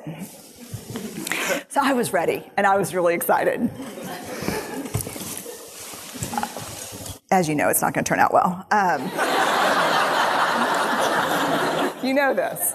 So 1.70 1.82
I 1.84 1.94
was 1.94 2.14
ready 2.14 2.50
and 2.58 2.66
I 2.66 2.78
was 2.78 2.96
really 2.96 3.14
excited. 3.14 3.70
As 7.30 7.48
you 7.48 7.56
know, 7.56 7.70
it's 7.70 7.82
not 7.82 7.94
going 7.94 8.04
to 8.04 8.10
turn 8.10 8.20
out 8.20 8.34
well. 8.34 8.66
Um, 8.72 9.02
you 12.04 12.14
know 12.14 12.34
this. 12.34 12.74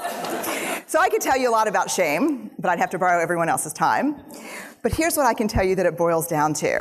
So 0.88 0.98
I 0.98 1.11
could 1.11 1.20
tell 1.20 1.37
you 1.37 1.51
a 1.51 1.53
lot 1.53 1.68
about 1.68 1.90
shame, 1.90 2.51
but 2.59 2.70
I'd 2.70 2.79
have 2.79 2.88
to 2.90 2.98
borrow 2.98 3.20
everyone 3.22 3.51
else's 3.51 3.74
time. 3.74 4.22
But 4.83 4.94
here's 4.94 5.18
what 5.18 5.27
I 5.27 5.35
can 5.35 5.46
tell 5.46 5.62
you 5.62 5.74
that 5.74 5.85
it 5.85 5.98
boils 5.98 6.27
down 6.27 6.55
to. 6.55 6.81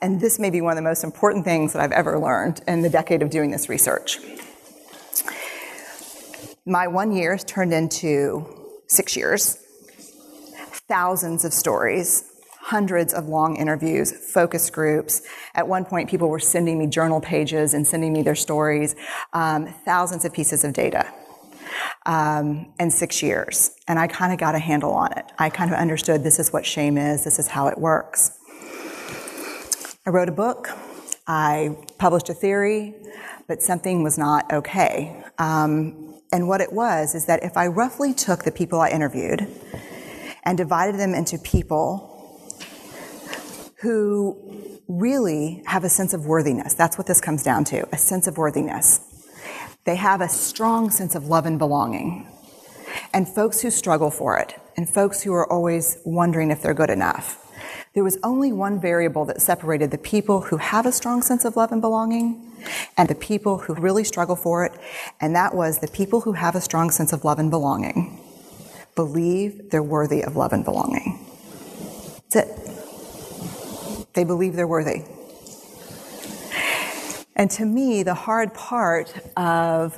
And 0.00 0.20
this 0.20 0.38
may 0.38 0.50
be 0.50 0.60
one 0.60 0.70
of 0.70 0.76
the 0.76 0.88
most 0.88 1.02
important 1.02 1.44
things 1.44 1.72
that 1.72 1.82
I've 1.82 1.90
ever 1.90 2.16
learned 2.16 2.60
in 2.68 2.82
the 2.82 2.88
decade 2.88 3.20
of 3.20 3.28
doing 3.28 3.50
this 3.50 3.68
research. 3.68 4.20
My 6.64 6.86
one 6.86 7.10
year 7.10 7.32
has 7.32 7.42
turned 7.42 7.72
into 7.74 8.46
six 8.86 9.16
years, 9.16 9.56
thousands 10.86 11.44
of 11.44 11.52
stories, 11.52 12.22
hundreds 12.60 13.12
of 13.12 13.26
long 13.26 13.56
interviews, 13.56 14.12
focus 14.12 14.70
groups. 14.70 15.22
At 15.56 15.66
one 15.66 15.84
point, 15.84 16.08
people 16.08 16.28
were 16.28 16.38
sending 16.38 16.78
me 16.78 16.86
journal 16.86 17.20
pages 17.20 17.74
and 17.74 17.84
sending 17.84 18.12
me 18.12 18.22
their 18.22 18.36
stories, 18.36 18.94
um, 19.32 19.66
thousands 19.84 20.24
of 20.24 20.32
pieces 20.32 20.62
of 20.62 20.72
data 20.72 21.12
um, 22.06 22.72
and 22.78 22.92
six 22.92 23.22
years. 23.22 23.70
And 23.86 23.98
I 23.98 24.06
kind 24.06 24.32
of 24.32 24.38
got 24.38 24.54
a 24.54 24.58
handle 24.58 24.92
on 24.92 25.12
it. 25.12 25.24
I 25.38 25.50
kind 25.50 25.70
of 25.72 25.78
understood 25.78 26.22
this 26.22 26.38
is 26.38 26.52
what 26.52 26.64
shame 26.66 26.96
is, 26.98 27.24
this 27.24 27.38
is 27.38 27.48
how 27.48 27.68
it 27.68 27.78
works. 27.78 28.38
I 30.06 30.10
wrote 30.10 30.28
a 30.28 30.32
book, 30.32 30.70
I 31.26 31.76
published 31.98 32.30
a 32.30 32.34
theory, 32.34 32.94
but 33.46 33.62
something 33.62 34.02
was 34.02 34.16
not 34.16 34.50
okay. 34.52 35.22
Um, 35.38 36.20
and 36.32 36.48
what 36.48 36.60
it 36.60 36.72
was 36.72 37.14
is 37.14 37.26
that 37.26 37.42
if 37.42 37.56
I 37.56 37.66
roughly 37.66 38.14
took 38.14 38.44
the 38.44 38.52
people 38.52 38.80
I 38.80 38.88
interviewed 38.88 39.46
and 40.44 40.56
divided 40.56 40.98
them 40.98 41.14
into 41.14 41.38
people 41.38 42.14
who 43.80 44.80
really 44.88 45.62
have 45.66 45.84
a 45.84 45.88
sense 45.88 46.14
of 46.14 46.26
worthiness, 46.26 46.74
that's 46.74 46.98
what 46.98 47.06
this 47.06 47.20
comes 47.20 47.42
down 47.42 47.64
to 47.64 47.86
a 47.92 47.98
sense 47.98 48.26
of 48.26 48.36
worthiness. 48.38 49.00
They 49.88 49.96
have 49.96 50.20
a 50.20 50.28
strong 50.28 50.90
sense 50.90 51.14
of 51.14 51.28
love 51.28 51.46
and 51.46 51.58
belonging. 51.58 52.28
And 53.14 53.26
folks 53.26 53.62
who 53.62 53.70
struggle 53.70 54.10
for 54.10 54.36
it, 54.36 54.54
and 54.76 54.86
folks 54.86 55.22
who 55.22 55.32
are 55.32 55.50
always 55.50 55.96
wondering 56.04 56.50
if 56.50 56.60
they're 56.60 56.74
good 56.74 56.90
enough. 56.90 57.50
There 57.94 58.04
was 58.04 58.18
only 58.22 58.52
one 58.52 58.78
variable 58.78 59.24
that 59.24 59.40
separated 59.40 59.90
the 59.90 59.96
people 59.96 60.42
who 60.42 60.58
have 60.58 60.84
a 60.84 60.92
strong 60.92 61.22
sense 61.22 61.46
of 61.46 61.56
love 61.56 61.72
and 61.72 61.80
belonging 61.80 62.52
and 62.98 63.08
the 63.08 63.14
people 63.14 63.56
who 63.56 63.72
really 63.76 64.04
struggle 64.04 64.36
for 64.36 64.66
it, 64.66 64.72
and 65.22 65.34
that 65.34 65.54
was 65.54 65.78
the 65.78 65.88
people 65.88 66.20
who 66.20 66.32
have 66.32 66.54
a 66.54 66.60
strong 66.60 66.90
sense 66.90 67.14
of 67.14 67.24
love 67.24 67.38
and 67.38 67.50
belonging 67.50 68.22
believe 68.94 69.70
they're 69.70 69.82
worthy 69.82 70.20
of 70.20 70.36
love 70.36 70.52
and 70.52 70.66
belonging. 70.66 71.18
That's 72.28 72.46
it. 72.46 74.06
They 74.12 74.24
believe 74.24 74.54
they're 74.54 74.68
worthy. 74.68 75.04
And 77.38 77.48
to 77.52 77.64
me, 77.64 78.02
the 78.02 78.14
hard 78.14 78.52
part 78.52 79.14
of 79.36 79.96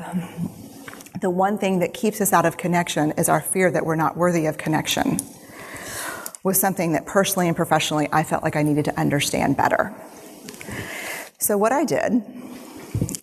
the 1.23 1.31
one 1.31 1.57
thing 1.57 1.79
that 1.79 1.95
keeps 1.95 2.21
us 2.21 2.35
out 2.35 2.45
of 2.45 2.59
connection 2.59 3.13
is 3.13 3.31
our 3.31 3.41
fear 3.41 3.71
that 3.71 3.85
we're 3.87 3.97
not 3.97 4.15
worthy 4.17 4.45
of 4.45 4.59
connection 4.59 5.19
was 6.43 6.61
something 6.61 6.93
that 6.93 7.07
personally 7.07 7.49
and 7.49 7.57
professionally 7.57 8.09
I 8.13 8.25
felt 8.25 8.43
like 8.43 8.57
I 8.57 8.63
needed 8.63 8.85
to 8.87 9.01
understand 9.01 9.57
better. 9.57 9.95
So 11.39 11.57
what 11.57 11.73
I 11.73 11.85
did 11.85 12.23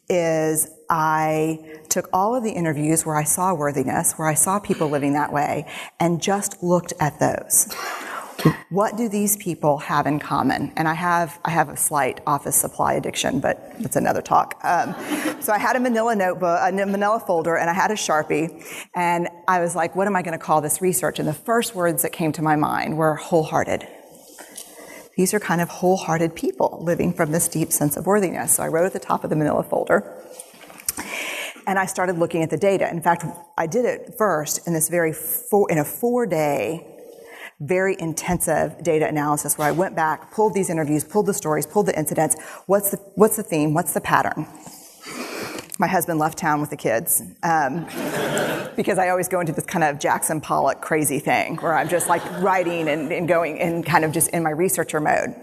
is 0.09 0.67
I 0.89 1.79
took 1.89 2.09
all 2.11 2.35
of 2.35 2.43
the 2.43 2.51
interviews 2.51 3.05
where 3.05 3.15
I 3.15 3.23
saw 3.23 3.53
worthiness, 3.53 4.13
where 4.13 4.27
I 4.27 4.33
saw 4.33 4.59
people 4.59 4.89
living 4.89 5.13
that 5.13 5.31
way, 5.31 5.67
and 5.99 6.21
just 6.21 6.63
looked 6.63 6.93
at 6.99 7.19
those 7.19 7.67
what 8.69 8.97
do 8.97 9.09
these 9.09 9.37
people 9.37 9.77
have 9.79 10.05
in 10.05 10.19
common? 10.19 10.71
And 10.75 10.87
I 10.87 10.93
have 10.93 11.39
I 11.45 11.51
have 11.51 11.69
a 11.69 11.77
slight 11.77 12.21
office 12.27 12.55
supply 12.55 12.93
addiction, 12.93 13.39
but 13.39 13.73
that's 13.79 13.95
another 13.95 14.21
talk. 14.21 14.59
Um, 14.63 14.93
so 15.41 15.53
I 15.53 15.57
had 15.57 15.75
a 15.75 15.79
Manila 15.79 16.15
notebook, 16.15 16.59
a 16.61 16.71
Manila 16.71 17.19
folder, 17.19 17.57
and 17.57 17.69
I 17.69 17.73
had 17.73 17.91
a 17.91 17.95
sharpie, 17.95 18.63
and 18.95 19.29
I 19.47 19.59
was 19.59 19.75
like, 19.75 19.95
what 19.95 20.07
am 20.07 20.15
I 20.15 20.21
going 20.21 20.37
to 20.37 20.43
call 20.43 20.61
this 20.61 20.81
research? 20.81 21.19
And 21.19 21.27
the 21.27 21.33
first 21.33 21.75
words 21.75 22.03
that 22.03 22.11
came 22.11 22.31
to 22.33 22.41
my 22.41 22.55
mind 22.55 22.97
were 22.97 23.15
wholehearted. 23.15 23.87
These 25.15 25.33
are 25.33 25.39
kind 25.39 25.61
of 25.61 25.69
wholehearted 25.69 26.35
people 26.35 26.79
living 26.81 27.11
from 27.11 27.31
this 27.31 27.47
deep 27.47 27.71
sense 27.71 27.97
of 27.97 28.05
worthiness. 28.05 28.55
So 28.55 28.63
I 28.63 28.67
wrote 28.67 28.85
at 28.85 28.93
the 28.93 28.99
top 28.99 29.23
of 29.23 29.31
the 29.31 29.35
Manila 29.35 29.63
folder 29.63 30.23
and 31.65 31.77
I 31.77 31.85
started 31.85 32.17
looking 32.17 32.43
at 32.43 32.49
the 32.49 32.57
data. 32.57 32.89
In 32.89 33.01
fact, 33.01 33.25
I 33.57 33.65
did 33.65 33.83
it 33.83 34.13
first 34.17 34.65
in 34.67 34.73
this 34.73 34.89
very 34.89 35.11
four, 35.11 35.69
in 35.71 35.79
a 35.79 35.83
four 35.83 36.27
day 36.27 36.96
very 37.59 37.95
intensive 37.99 38.83
data 38.83 39.07
analysis 39.07 39.57
where 39.57 39.67
I 39.67 39.71
went 39.71 39.95
back, 39.95 40.31
pulled 40.31 40.53
these 40.53 40.69
interviews, 40.69 41.03
pulled 41.03 41.25
the 41.25 41.33
stories, 41.33 41.65
pulled 41.65 41.87
the 41.87 41.97
incidents. 41.97 42.39
What's 42.67 42.91
the, 42.91 42.97
what's 43.15 43.35
the 43.35 43.43
theme? 43.43 43.73
What's 43.73 43.93
the 43.93 44.01
pattern? 44.01 44.45
My 45.79 45.87
husband 45.87 46.19
left 46.19 46.37
town 46.37 46.61
with 46.61 46.69
the 46.69 46.77
kids 46.77 47.21
um, 47.43 47.85
because 48.75 48.97
I 48.97 49.09
always 49.09 49.27
go 49.27 49.39
into 49.39 49.53
this 49.53 49.65
kind 49.65 49.83
of 49.83 49.99
Jackson 49.99 50.41
Pollock 50.41 50.81
crazy 50.81 51.19
thing 51.19 51.57
where 51.57 51.75
I'm 51.75 51.89
just 51.89 52.09
like 52.09 52.23
writing 52.41 52.87
and, 52.89 53.11
and 53.11 53.27
going 53.27 53.59
and 53.59 53.85
kind 53.85 54.05
of 54.05 54.11
just 54.11 54.29
in 54.29 54.43
my 54.43 54.51
researcher 54.51 54.99
mode. 54.99 55.35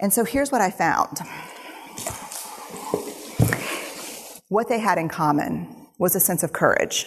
And 0.00 0.12
so 0.12 0.24
here's 0.24 0.52
what 0.52 0.60
I 0.60 0.70
found. 0.70 1.18
What 4.48 4.68
they 4.68 4.78
had 4.78 4.98
in 4.98 5.08
common 5.08 5.88
was 5.98 6.14
a 6.14 6.20
sense 6.20 6.42
of 6.42 6.52
courage. 6.52 7.06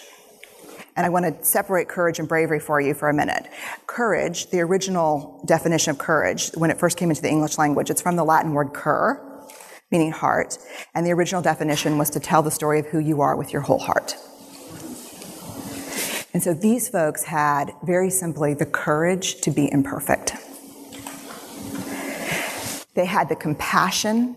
And 0.98 1.06
I 1.06 1.10
want 1.10 1.26
to 1.26 1.44
separate 1.44 1.86
courage 1.86 2.18
and 2.18 2.26
bravery 2.26 2.58
for 2.58 2.80
you 2.80 2.92
for 2.92 3.08
a 3.08 3.14
minute. 3.14 3.46
Courage, 3.86 4.50
the 4.50 4.58
original 4.58 5.40
definition 5.46 5.92
of 5.92 5.98
courage, 5.98 6.50
when 6.56 6.72
it 6.72 6.78
first 6.80 6.96
came 6.98 7.08
into 7.08 7.22
the 7.22 7.28
English 7.28 7.56
language, 7.56 7.88
it's 7.88 8.02
from 8.02 8.16
the 8.16 8.24
Latin 8.24 8.52
word 8.52 8.74
cor, 8.74 9.46
meaning 9.92 10.10
heart. 10.10 10.58
And 10.96 11.06
the 11.06 11.12
original 11.12 11.40
definition 11.40 11.98
was 11.98 12.10
to 12.10 12.18
tell 12.18 12.42
the 12.42 12.50
story 12.50 12.80
of 12.80 12.86
who 12.86 12.98
you 12.98 13.20
are 13.20 13.36
with 13.36 13.52
your 13.52 13.62
whole 13.62 13.78
heart. 13.78 14.16
And 16.34 16.42
so 16.42 16.52
these 16.52 16.88
folks 16.88 17.22
had, 17.22 17.70
very 17.84 18.10
simply, 18.10 18.54
the 18.54 18.66
courage 18.66 19.40
to 19.42 19.52
be 19.52 19.70
imperfect. 19.70 20.32
They 22.94 23.04
had 23.04 23.28
the 23.28 23.36
compassion 23.36 24.36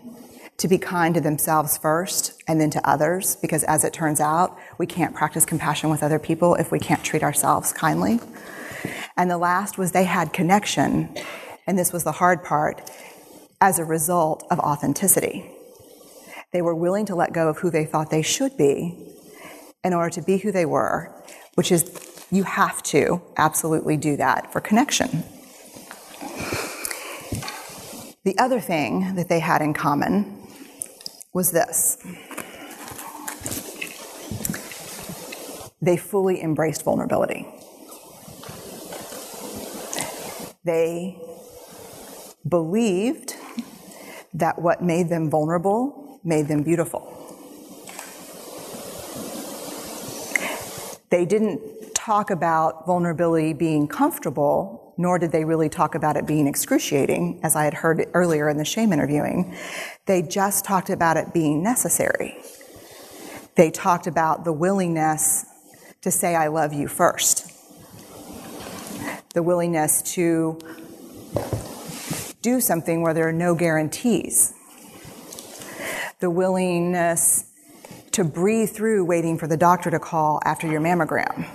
to 0.62 0.68
be 0.68 0.78
kind 0.78 1.16
to 1.16 1.22
themselves 1.22 1.76
first 1.76 2.40
and 2.48 2.62
then 2.62 2.70
to 2.70 2.88
others, 2.88 3.36
because 3.36 3.64
as 3.64 3.84
it 3.84 3.92
turns 3.92 4.20
out, 4.20 4.56
we 4.78 4.86
can't 4.86 5.16
practice 5.16 5.44
compassion 5.44 5.90
with 5.90 6.04
other 6.04 6.20
people 6.20 6.54
if 6.54 6.72
we 6.72 6.78
can't 6.78 7.04
treat 7.04 7.24
ourselves 7.24 7.74
kindly. 7.74 8.20
And 9.18 9.30
the 9.30 9.40
last 9.40 9.80
was 9.80 9.92
they 9.92 10.04
had 10.04 10.34
connection, 10.34 11.16
and 11.66 11.80
this 11.80 11.92
was 11.92 12.04
the 12.04 12.12
hard 12.12 12.44
part, 12.44 12.92
as 13.60 13.80
a 13.80 13.86
result 13.86 14.46
of 14.52 14.60
authenticity. 14.60 15.50
They 16.54 16.62
were 16.62 16.76
willing 16.76 17.08
to 17.08 17.16
let 17.16 17.34
go 17.34 17.50
of 17.50 17.58
who 17.58 17.72
they 17.72 17.86
thought 17.86 18.12
they 18.12 18.22
should 18.22 18.56
be 18.56 18.96
in 19.84 19.94
order 19.96 20.12
to 20.12 20.22
be 20.22 20.38
who 20.38 20.52
they 20.52 20.66
were, 20.66 21.12
which 21.56 21.72
is, 21.72 22.26
you 22.30 22.44
have 22.44 22.84
to 22.84 23.20
absolutely 23.36 23.98
do 23.98 24.16
that 24.18 24.54
for 24.54 24.62
connection. 24.62 25.24
The 28.24 28.38
other 28.38 28.60
thing 28.60 29.16
that 29.16 29.28
they 29.28 29.40
had 29.40 29.64
in 29.64 29.74
common 29.74 30.38
was 31.34 31.52
this 31.52 31.98
they 35.82 35.98
fully 35.98 36.42
embraced 36.42 36.84
vulnerability. 36.84 37.48
They 40.64 41.20
believed 42.48 43.36
that 44.34 44.62
what 44.62 44.84
made 44.84 45.10
them 45.10 45.30
vulnerable 45.30 46.20
made 46.24 46.48
them 46.48 46.62
beautiful. 46.62 47.08
They 51.10 51.26
didn't 51.26 51.62
talk 52.06 52.32
about 52.32 52.88
vulnerability 52.88 53.54
being 53.54 53.88
comfortable, 53.88 54.96
nor 54.98 55.20
did 55.20 55.32
they 55.32 55.46
really 55.46 55.70
talk 55.70 55.94
about 55.94 56.18
it 56.18 56.26
being 56.26 56.48
excruciating, 56.48 57.40
as 57.44 57.56
I 57.56 57.64
had 57.64 57.76
heard 57.76 58.04
earlier 58.16 58.50
in 58.50 58.58
the 58.58 58.66
shame 58.66 58.92
interviewing. 58.92 59.56
They 60.08 60.24
just 60.24 60.66
talked 60.66 60.90
about 60.90 61.16
it 61.16 61.32
being 61.32 61.62
necessary. 61.62 62.42
They 63.56 63.70
talked 63.70 64.08
about 64.08 64.46
the 64.46 64.52
willingness 64.52 65.46
to 66.02 66.10
say, 66.10 66.36
I 66.36 66.48
love 66.48 66.74
you 66.74 66.88
first, 66.88 67.52
the 69.36 69.44
willingness 69.44 70.02
to 70.16 70.60
do 72.42 72.60
something 72.62 73.04
where 73.04 73.14
there 73.14 73.28
are 73.28 73.34
no 73.34 73.54
guarantees, 73.54 74.56
the 76.20 76.32
willingness 76.32 77.46
to 78.14 78.24
breathe 78.24 78.72
through 78.72 79.06
waiting 79.06 79.38
for 79.38 79.46
the 79.46 79.58
doctor 79.58 79.92
to 79.92 80.00
call 80.00 80.42
after 80.44 80.66
your 80.68 80.82
mammogram, 80.82 81.48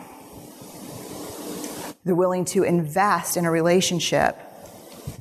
the 2.07 2.15
willing 2.15 2.45
to 2.47 2.63
invest 2.63 3.37
in 3.37 3.45
a 3.45 3.51
relationship 3.51 4.39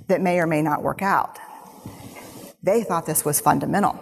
that 0.08 0.22
may 0.22 0.40
or 0.40 0.48
may 0.48 0.62
not 0.62 0.84
work 0.84 1.02
out. 1.02 1.38
They 2.64 2.84
thought 2.84 3.06
this 3.06 3.26
was 3.26 3.42
fundamental. 3.42 4.00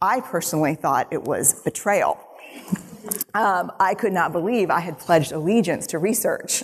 I 0.00 0.20
personally 0.20 0.76
thought 0.76 1.12
it 1.12 1.24
was 1.24 1.60
betrayal. 1.62 2.18
Um, 3.34 3.72
I 3.80 3.94
could 3.94 4.12
not 4.12 4.32
believe 4.32 4.70
I 4.70 4.80
had 4.80 4.98
pledged 4.98 5.32
allegiance 5.32 5.88
to 5.88 5.98
research 5.98 6.62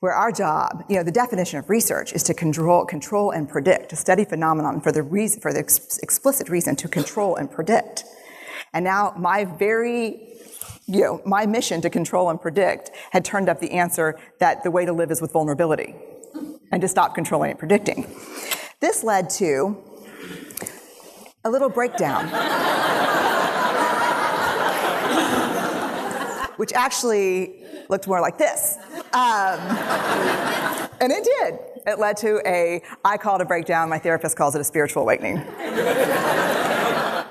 where 0.00 0.12
our 0.12 0.32
job, 0.32 0.84
you 0.88 0.96
know, 0.96 1.04
the 1.04 1.12
definition 1.12 1.60
of 1.60 1.70
research 1.70 2.12
is 2.12 2.24
to 2.24 2.34
control, 2.34 2.84
control 2.84 3.30
and 3.30 3.48
predict, 3.48 3.90
to 3.90 3.96
study 3.96 4.24
phenomenon 4.24 4.80
for 4.80 4.90
the 4.90 5.00
reason, 5.00 5.40
for 5.40 5.52
the 5.52 5.60
ex- 5.60 5.98
explicit 5.98 6.48
reason 6.48 6.74
to 6.74 6.88
control 6.88 7.36
and 7.36 7.48
predict. 7.48 8.02
And 8.72 8.84
now 8.84 9.14
my 9.16 9.44
very, 9.44 10.31
you 10.86 11.00
know, 11.00 11.22
my 11.24 11.46
mission 11.46 11.80
to 11.82 11.90
control 11.90 12.30
and 12.30 12.40
predict 12.40 12.90
had 13.10 13.24
turned 13.24 13.48
up 13.48 13.60
the 13.60 13.72
answer 13.72 14.18
that 14.40 14.62
the 14.62 14.70
way 14.70 14.84
to 14.84 14.92
live 14.92 15.10
is 15.10 15.20
with 15.20 15.32
vulnerability 15.32 15.94
and 16.70 16.80
to 16.82 16.88
stop 16.88 17.14
controlling 17.14 17.50
and 17.50 17.58
predicting. 17.58 18.06
This 18.80 19.04
led 19.04 19.30
to 19.30 19.76
a 21.44 21.50
little 21.50 21.68
breakdown. 21.68 22.28
which 26.56 26.72
actually 26.74 27.64
looked 27.88 28.06
more 28.06 28.20
like 28.20 28.38
this. 28.38 28.76
Um, 29.12 29.58
and 31.00 31.10
it 31.10 31.24
did. 31.24 31.58
It 31.86 31.98
led 31.98 32.16
to 32.18 32.40
a, 32.46 32.80
I 33.04 33.16
call 33.16 33.34
it 33.36 33.42
a 33.42 33.44
breakdown, 33.44 33.88
my 33.88 33.98
therapist 33.98 34.36
calls 34.36 34.54
it 34.54 34.60
a 34.60 34.64
spiritual 34.64 35.02
awakening. 35.02 35.38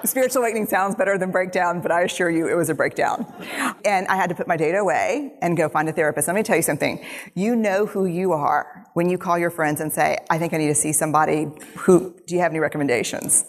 Spiritual 0.05 0.41
awakening 0.41 0.67
sounds 0.67 0.95
better 0.95 1.17
than 1.17 1.31
breakdown, 1.31 1.81
but 1.81 1.91
I 1.91 2.01
assure 2.01 2.29
you 2.29 2.47
it 2.47 2.55
was 2.55 2.69
a 2.69 2.75
breakdown. 2.75 3.25
And 3.85 4.07
I 4.07 4.15
had 4.15 4.29
to 4.29 4.35
put 4.35 4.47
my 4.47 4.57
data 4.57 4.77
away 4.79 5.33
and 5.41 5.57
go 5.57 5.69
find 5.69 5.87
a 5.89 5.93
therapist. 5.93 6.27
Let 6.27 6.35
me 6.35 6.43
tell 6.43 6.55
you 6.55 6.61
something. 6.61 7.03
You 7.35 7.55
know 7.55 7.85
who 7.85 8.05
you 8.05 8.33
are 8.33 8.85
when 8.93 9.09
you 9.09 9.17
call 9.17 9.37
your 9.37 9.51
friends 9.51 9.81
and 9.81 9.91
say, 9.91 10.17
I 10.29 10.37
think 10.37 10.53
I 10.53 10.57
need 10.57 10.67
to 10.67 10.75
see 10.75 10.93
somebody 10.93 11.47
who, 11.77 12.15
do 12.27 12.35
you 12.35 12.41
have 12.41 12.51
any 12.51 12.59
recommendations? 12.59 13.45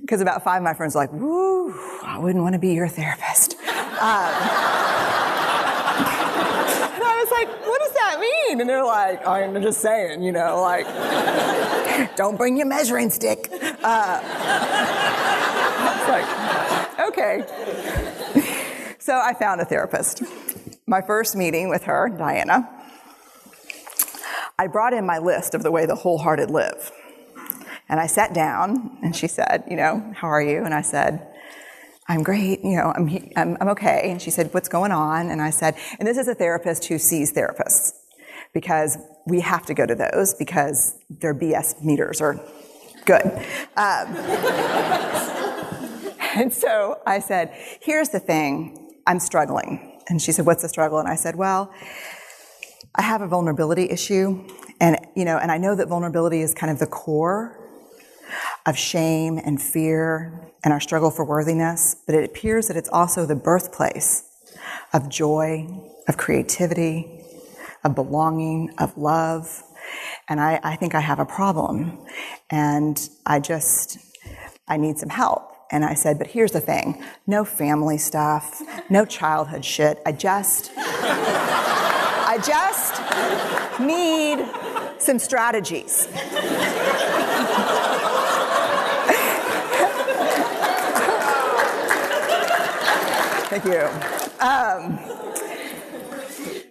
Because 0.00 0.20
about 0.20 0.44
five 0.44 0.58
of 0.58 0.62
my 0.62 0.74
friends 0.74 0.94
are 0.94 1.00
like, 1.00 1.12
woo, 1.12 1.74
I 2.02 2.18
wouldn't 2.18 2.42
want 2.42 2.52
to 2.54 2.58
be 2.58 2.72
your 2.72 2.88
therapist. 2.88 3.54
Um, 3.54 3.58
I 7.08 7.24
was 7.24 7.30
like, 7.30 7.48
what 7.66 7.80
does 7.80 7.92
that 7.94 8.20
mean? 8.20 8.60
And 8.60 8.68
they're 8.68 8.84
like, 8.84 9.26
I'm 9.26 9.60
just 9.62 9.80
saying, 9.80 10.22
you 10.22 10.32
know, 10.32 10.60
like, 10.60 10.86
don't 12.16 12.36
bring 12.36 12.56
your 12.56 12.66
measuring 12.66 13.10
stick. 13.10 13.48
Uh, 13.82 14.20
like, 16.08 17.08
okay. 17.08 17.44
So 18.98 19.18
I 19.18 19.34
found 19.34 19.60
a 19.60 19.64
therapist. 19.64 20.22
My 20.86 21.00
first 21.00 21.36
meeting 21.36 21.68
with 21.68 21.84
her, 21.84 22.08
Diana, 22.08 22.68
I 24.58 24.66
brought 24.66 24.92
in 24.92 25.04
my 25.04 25.18
list 25.18 25.54
of 25.54 25.62
the 25.62 25.70
way 25.70 25.86
the 25.86 25.94
wholehearted 25.94 26.50
live. 26.50 26.92
And 27.88 28.00
I 28.00 28.06
sat 28.06 28.34
down 28.34 28.98
and 29.02 29.14
she 29.14 29.28
said, 29.28 29.64
you 29.68 29.76
know, 29.76 30.12
how 30.16 30.28
are 30.28 30.42
you? 30.42 30.64
And 30.64 30.74
I 30.74 30.82
said, 30.82 31.26
I'm 32.08 32.22
great, 32.22 32.64
you 32.64 32.76
know, 32.76 32.92
I'm, 32.94 33.30
I'm, 33.36 33.56
I'm 33.60 33.68
okay. 33.70 34.10
And 34.10 34.22
she 34.22 34.30
said, 34.30 34.52
what's 34.54 34.68
going 34.68 34.92
on? 34.92 35.30
And 35.30 35.42
I 35.42 35.50
said, 35.50 35.76
and 35.98 36.06
this 36.06 36.18
is 36.18 36.28
a 36.28 36.34
therapist 36.34 36.86
who 36.86 36.98
sees 36.98 37.32
therapists 37.32 37.92
because 38.56 38.96
we 39.26 39.40
have 39.40 39.66
to 39.66 39.74
go 39.74 39.84
to 39.84 39.94
those 39.94 40.32
because 40.32 40.98
their 41.10 41.34
BS 41.34 41.84
meters 41.84 42.22
are 42.22 42.40
good. 43.04 43.22
Um, 43.22 43.36
and 46.34 46.50
so 46.50 47.02
I 47.06 47.18
said, 47.18 47.52
here's 47.82 48.08
the 48.08 48.18
thing, 48.18 48.94
I'm 49.06 49.20
struggling. 49.20 50.00
And 50.08 50.22
she 50.22 50.32
said, 50.32 50.46
what's 50.46 50.62
the 50.62 50.70
struggle? 50.70 50.98
And 50.98 51.06
I 51.06 51.16
said, 51.16 51.36
well, 51.36 51.70
I 52.94 53.02
have 53.02 53.20
a 53.20 53.28
vulnerability 53.28 53.90
issue. 53.90 54.48
And, 54.80 54.96
you 55.14 55.26
know, 55.26 55.36
and 55.36 55.52
I 55.52 55.58
know 55.58 55.74
that 55.74 55.88
vulnerability 55.88 56.40
is 56.40 56.54
kind 56.54 56.72
of 56.72 56.78
the 56.78 56.86
core 56.86 57.62
of 58.64 58.78
shame 58.78 59.38
and 59.44 59.60
fear 59.60 60.50
and 60.64 60.72
our 60.72 60.80
struggle 60.80 61.10
for 61.10 61.26
worthiness, 61.26 61.94
but 62.06 62.14
it 62.14 62.24
appears 62.24 62.68
that 62.68 62.76
it's 62.78 62.88
also 62.88 63.26
the 63.26 63.36
birthplace 63.36 64.22
of 64.94 65.10
joy, 65.10 65.68
of 66.08 66.16
creativity, 66.16 67.15
of 67.86 67.94
belonging, 67.94 68.74
of 68.78 68.96
love. 68.98 69.62
And 70.28 70.40
I, 70.40 70.60
I 70.62 70.76
think 70.76 70.94
I 70.94 71.00
have 71.00 71.18
a 71.18 71.24
problem. 71.24 71.98
And 72.50 73.08
I 73.24 73.40
just, 73.40 73.98
I 74.68 74.76
need 74.76 74.98
some 74.98 75.08
help. 75.08 75.52
And 75.70 75.84
I 75.84 75.94
said, 75.94 76.18
but 76.18 76.28
here's 76.28 76.52
the 76.52 76.60
thing 76.60 77.02
no 77.26 77.44
family 77.44 77.98
stuff, 77.98 78.60
no 78.90 79.04
childhood 79.04 79.64
shit. 79.64 80.00
I 80.04 80.12
just, 80.12 80.72
I 80.76 82.38
just 82.44 83.80
need 83.80 84.46
some 85.00 85.18
strategies. 85.18 86.06
Thank 93.48 93.64
you. 93.64 93.88
Um, 94.40 94.98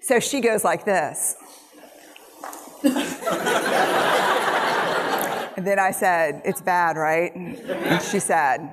so 0.06 0.20
she 0.20 0.40
goes 0.40 0.64
like 0.64 0.86
this. 0.86 1.36
and 2.84 2.94
then 5.66 5.80
I 5.80 5.90
said, 5.92 6.44
It's 6.46 6.62
bad, 6.62 6.96
right? 6.96 7.36
And 7.36 8.02
she 8.04 8.20
said, 8.20 8.72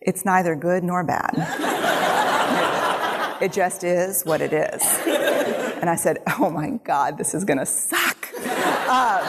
It's 0.00 0.24
neither 0.24 0.56
good 0.56 0.82
nor 0.82 1.04
bad. 1.04 1.30
it 3.40 3.52
just 3.52 3.84
is 3.84 4.24
what 4.24 4.40
it 4.40 4.52
is. 4.52 4.82
And 5.80 5.88
I 5.88 5.94
said, 5.94 6.18
Oh 6.40 6.50
my 6.50 6.70
God, 6.82 7.18
this 7.18 7.34
is 7.34 7.44
gonna 7.44 7.64
suck. 7.64 8.28
Um, 8.88 9.22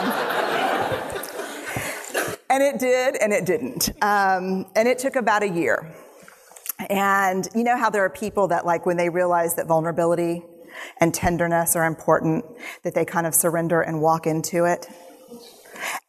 and 2.50 2.60
it 2.60 2.80
did, 2.80 3.14
and 3.22 3.32
it 3.32 3.46
didn't. 3.46 3.90
Um, 4.02 4.66
and 4.74 4.88
it 4.88 4.98
took 4.98 5.14
about 5.14 5.44
a 5.44 5.48
year. 5.48 5.94
And 6.90 7.48
you 7.54 7.62
know 7.62 7.76
how 7.76 7.88
there 7.88 8.04
are 8.04 8.10
people 8.10 8.48
that, 8.48 8.66
like, 8.66 8.84
when 8.84 8.96
they 8.96 9.08
realize 9.08 9.54
that 9.54 9.68
vulnerability 9.68 10.42
and 11.00 11.12
tenderness 11.14 11.76
are 11.76 11.84
important, 11.84 12.44
that 12.82 12.94
they 12.94 13.04
kind 13.04 13.26
of 13.26 13.34
surrender 13.34 13.80
and 13.80 14.00
walk 14.00 14.26
into 14.26 14.64
it. 14.64 14.86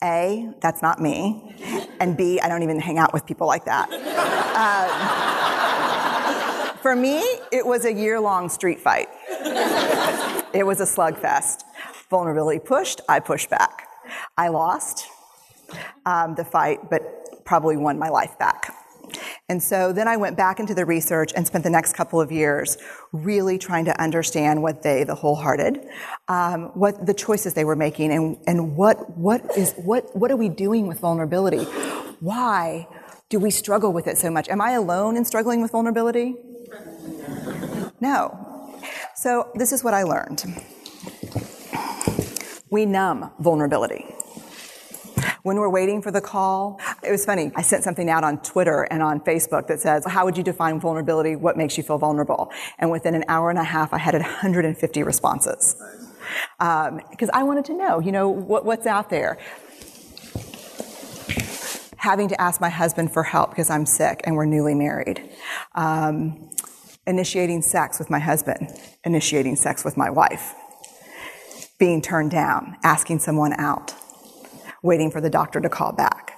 A, 0.03 0.49
that's 0.61 0.82
not 0.82 1.01
me. 1.01 1.55
And 1.99 2.16
B, 2.16 2.39
I 2.39 2.47
don't 2.47 2.63
even 2.63 2.80
hang 2.80 2.97
out 2.97 3.13
with 3.13 3.26
people 3.26 3.47
like 3.47 3.66
that. 3.66 3.91
Um, 6.72 6.78
for 6.78 6.95
me, 6.95 7.20
it 7.51 7.66
was 7.66 7.86
a 7.86 7.93
year 7.93 8.20
long 8.20 8.49
street 8.49 8.80
fight. 8.80 9.09
It 10.53 10.66
was 10.66 10.80
a 10.80 10.86
slugfest. 10.86 11.63
Vulnerability 12.09 12.59
pushed, 12.59 13.01
I 13.09 13.20
pushed 13.20 13.49
back. 13.49 13.88
I 14.38 14.49
lost 14.49 15.07
um, 16.05 16.36
the 16.36 16.45
fight, 16.45 16.89
but 16.89 17.43
probably 17.43 17.78
won 17.78 17.97
my 17.97 18.09
life 18.09 18.38
back. 18.38 18.74
And 19.48 19.62
so 19.62 19.93
then 19.93 20.08
I 20.08 20.18
went 20.18 20.38
back 20.38 20.60
into 20.60 20.74
the 20.74 20.86
research 20.86 21.32
and 21.36 21.46
spent 21.46 21.64
the 21.64 21.70
next 21.70 21.93
couple 21.93 22.20
of 22.20 22.32
years 22.32 22.78
really 23.12 23.60
trying 23.60 23.86
to 23.86 24.02
understand 24.02 24.64
what 24.64 24.82
they, 24.82 25.04
the 25.04 25.14
wholehearted, 25.14 25.86
um, 26.28 26.72
what 26.74 27.06
the 27.06 27.14
choices 27.14 27.54
they 27.54 27.64
were 27.64 27.76
making, 27.76 28.12
and, 28.12 28.38
and 28.48 28.76
what, 28.76 29.16
what, 29.16 29.56
is, 29.56 29.74
what, 29.74 30.16
what 30.16 30.32
are 30.32 30.36
we 30.36 30.50
doing 30.50 30.88
with 30.88 31.00
vulnerability? 31.00 31.64
Why 32.22 32.88
do 33.30 33.38
we 33.38 33.52
struggle 33.52 33.93
with 33.93 34.08
it 34.08 34.18
so 34.18 34.32
much? 34.32 34.50
Am 34.50 34.62
I 34.62 34.72
alone 34.72 35.16
in 35.16 35.26
struggling 35.26 35.62
with 35.62 35.72
vulnerability? 35.72 36.36
No. 38.02 38.82
So 39.16 39.52
this 39.54 39.72
is 39.72 39.84
what 39.84 39.93
I 39.93 40.04
learned. 40.04 40.43
We 42.72 42.88
numb 42.88 43.32
vulnerability 43.39 44.06
when 45.46 45.58
we're 45.58 45.70
waiting 45.70 46.02
for 46.02 46.10
the 46.10 46.22
call. 46.22 46.80
It 47.06 47.12
was 47.12 47.26
funny. 47.26 47.51
I 47.56 47.62
sent 47.62 47.84
something 47.84 48.10
out 48.10 48.24
on 48.24 48.41
Twitter 48.41 48.84
and 48.84 49.03
on 49.03 49.20
Facebook 49.20 49.68
that 49.68 49.80
says, 49.80 50.06
how 50.06 50.26
would 50.26 50.38
you 50.38 50.43
define 50.43 50.80
vulnerability? 50.80 51.36
What 51.36 51.58
makes 51.58 51.78
you 51.78 51.84
feel 51.84 51.97
vulnerable? 51.97 52.51
And 52.80 52.89
within 52.89 53.14
an 53.14 53.24
hour 53.28 53.49
and 53.49 53.60
a 53.60 53.64
half, 53.64 53.93
I 53.93 53.97
had 53.97 54.14
150 54.14 55.03
responses. 55.03 55.76
because 56.58 57.30
I 57.34 57.43
wanted 57.43 57.66
to 57.66 57.74
know, 57.74 57.99
you 57.99 58.12
know, 58.12 58.30
what, 58.30 58.66
what's 58.66 58.88
out 58.88 59.10
there. 59.10 59.38
Having 61.97 62.30
to 62.30 62.41
ask 62.41 62.62
my 62.62 62.70
husband 62.70 63.12
for 63.12 63.24
help 63.24 63.51
because 63.51 63.70
I'm 63.70 63.86
sick 63.86 64.22
and 64.24 64.36
we're 64.36 64.45
newly 64.45 64.76
married. 64.76 65.30
Um, 65.74 66.49
initiating 67.08 67.62
sex 67.62 67.99
with 67.99 68.10
my 68.10 68.20
husband, 68.20 68.70
initiating 69.03 69.56
sex 69.56 69.84
with 69.84 69.97
my 69.97 70.10
wife. 70.10 70.53
Being 71.78 72.01
turned 72.01 72.32
down, 72.32 72.78
asking 72.84 73.20
someone 73.20 73.53
out, 73.53 73.93
waiting 74.82 75.12
for 75.12 75.20
the 75.20 75.30
doctor 75.30 75.60
to 75.60 75.70
call 75.70 75.91
back, 75.91 76.35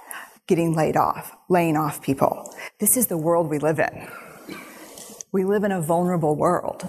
getting 0.48 0.74
laid 0.74 0.96
off, 0.96 1.36
laying 1.50 1.76
off 1.76 2.02
people. 2.02 2.54
This 2.80 2.98
is 2.98 3.08
the 3.08 3.18
world 3.18 3.50
we 3.50 3.60
live 3.60 3.80
in. 3.80 4.08
We 5.32 5.44
live 5.44 5.64
in 5.64 5.72
a 5.72 5.82
vulnerable 5.82 6.36
world. 6.36 6.88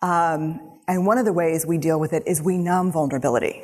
Um, 0.00 0.78
and 0.86 1.04
one 1.04 1.18
of 1.18 1.24
the 1.24 1.32
ways 1.32 1.66
we 1.66 1.78
deal 1.78 1.98
with 1.98 2.12
it 2.12 2.22
is 2.26 2.40
we 2.40 2.56
numb 2.56 2.92
vulnerability. 2.92 3.62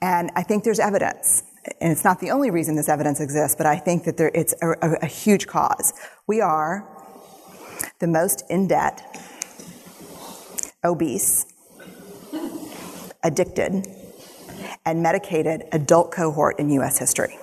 And 0.00 0.30
I 0.34 0.42
think 0.42 0.64
there's 0.64 0.80
evidence, 0.80 1.42
and 1.80 1.92
it's 1.92 2.04
not 2.04 2.20
the 2.20 2.30
only 2.30 2.50
reason 2.50 2.76
this 2.76 2.88
evidence 2.88 3.20
exists, 3.20 3.56
but 3.56 3.66
I 3.66 3.76
think 3.76 4.04
that 4.04 4.16
there, 4.16 4.30
it's 4.34 4.54
a, 4.62 4.70
a, 4.70 4.92
a 5.02 5.06
huge 5.06 5.46
cause. 5.46 5.92
We 6.26 6.40
are 6.40 6.88
the 7.98 8.06
most 8.06 8.44
in 8.48 8.66
debt, 8.66 9.02
obese, 10.82 11.44
addicted, 13.22 13.86
and 14.86 15.02
medicated 15.02 15.64
adult 15.72 16.10
cohort 16.10 16.58
in 16.58 16.70
US 16.70 16.98
history. 16.98 17.36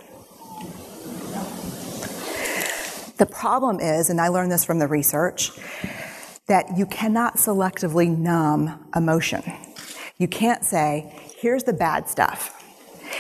The 3.18 3.26
problem 3.26 3.80
is, 3.80 4.10
and 4.10 4.22
I 4.22 4.28
learned 4.28 4.52
this 4.52 4.64
from 4.64 4.80
the 4.80 4.88
research, 4.88 5.52
that 6.48 6.78
you 6.78 6.86
cannot 6.86 7.38
selectively 7.38 8.16
numb 8.16 8.88
emotion. 8.96 9.44
You 10.18 10.28
can't 10.28 10.64
say, 10.64 11.14
here's 11.38 11.64
the 11.64 11.74
bad 11.74 12.08
stuff. 12.08 12.54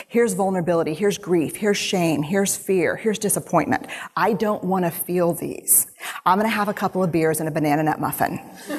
Here's 0.08 0.34
vulnerability, 0.34 0.93
here's 0.93 1.18
grief, 1.18 1.56
here's 1.56 1.78
shame, 1.78 2.22
here's 2.22 2.56
fear, 2.56 2.95
here's 2.95 3.18
disappointment. 3.18 3.88
I 4.16 4.34
don't 4.34 4.64
want 4.64 4.86
to 4.86 4.91
feel 4.91 5.34
these. 5.34 5.88
I'm 6.26 6.38
going 6.38 6.50
to 6.50 6.56
have 6.56 6.68
a 6.68 6.74
couple 6.74 7.04
of 7.04 7.12
beers 7.12 7.39
and 7.39 7.50
a 7.50 7.52
banana 7.52 7.84
nut 7.84 8.00
muffin. 8.00 8.39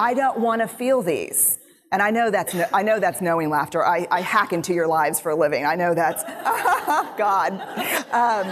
I 0.00 0.14
don't 0.14 0.40
want 0.40 0.62
to 0.62 0.68
feel 0.68 1.02
these. 1.02 1.58
And 1.90 2.02
I 2.02 2.10
know 2.10 2.30
that's, 2.30 2.54
I 2.72 2.82
know 2.82 3.00
that's 3.00 3.22
knowing 3.22 3.48
laughter. 3.48 3.84
I, 3.84 4.06
I 4.10 4.20
hack 4.20 4.52
into 4.52 4.74
your 4.74 4.86
lives 4.86 5.20
for 5.20 5.30
a 5.30 5.36
living. 5.36 5.64
I 5.64 5.74
know 5.74 5.94
that's, 5.94 6.22
God. 7.16 7.52
Um, 8.12 8.46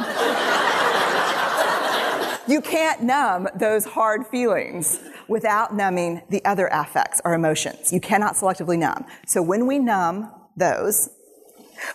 you 2.49 2.63
can't 2.63 3.03
numb 3.03 3.49
those 3.55 3.85
hard 3.85 4.27
feelings 4.27 5.01
without 5.29 5.75
numbing 5.75 6.23
the 6.31 6.45
other 6.45 6.69
affects 6.69 7.21
or 7.25 7.35
emotions. 7.35 7.93
You 7.93 8.01
cannot 8.01 8.35
selectively 8.35 8.79
numb. 8.79 9.05
So 9.27 9.43
when 9.43 9.67
we 9.67 9.79
numb 9.79 10.33
those, 10.57 11.11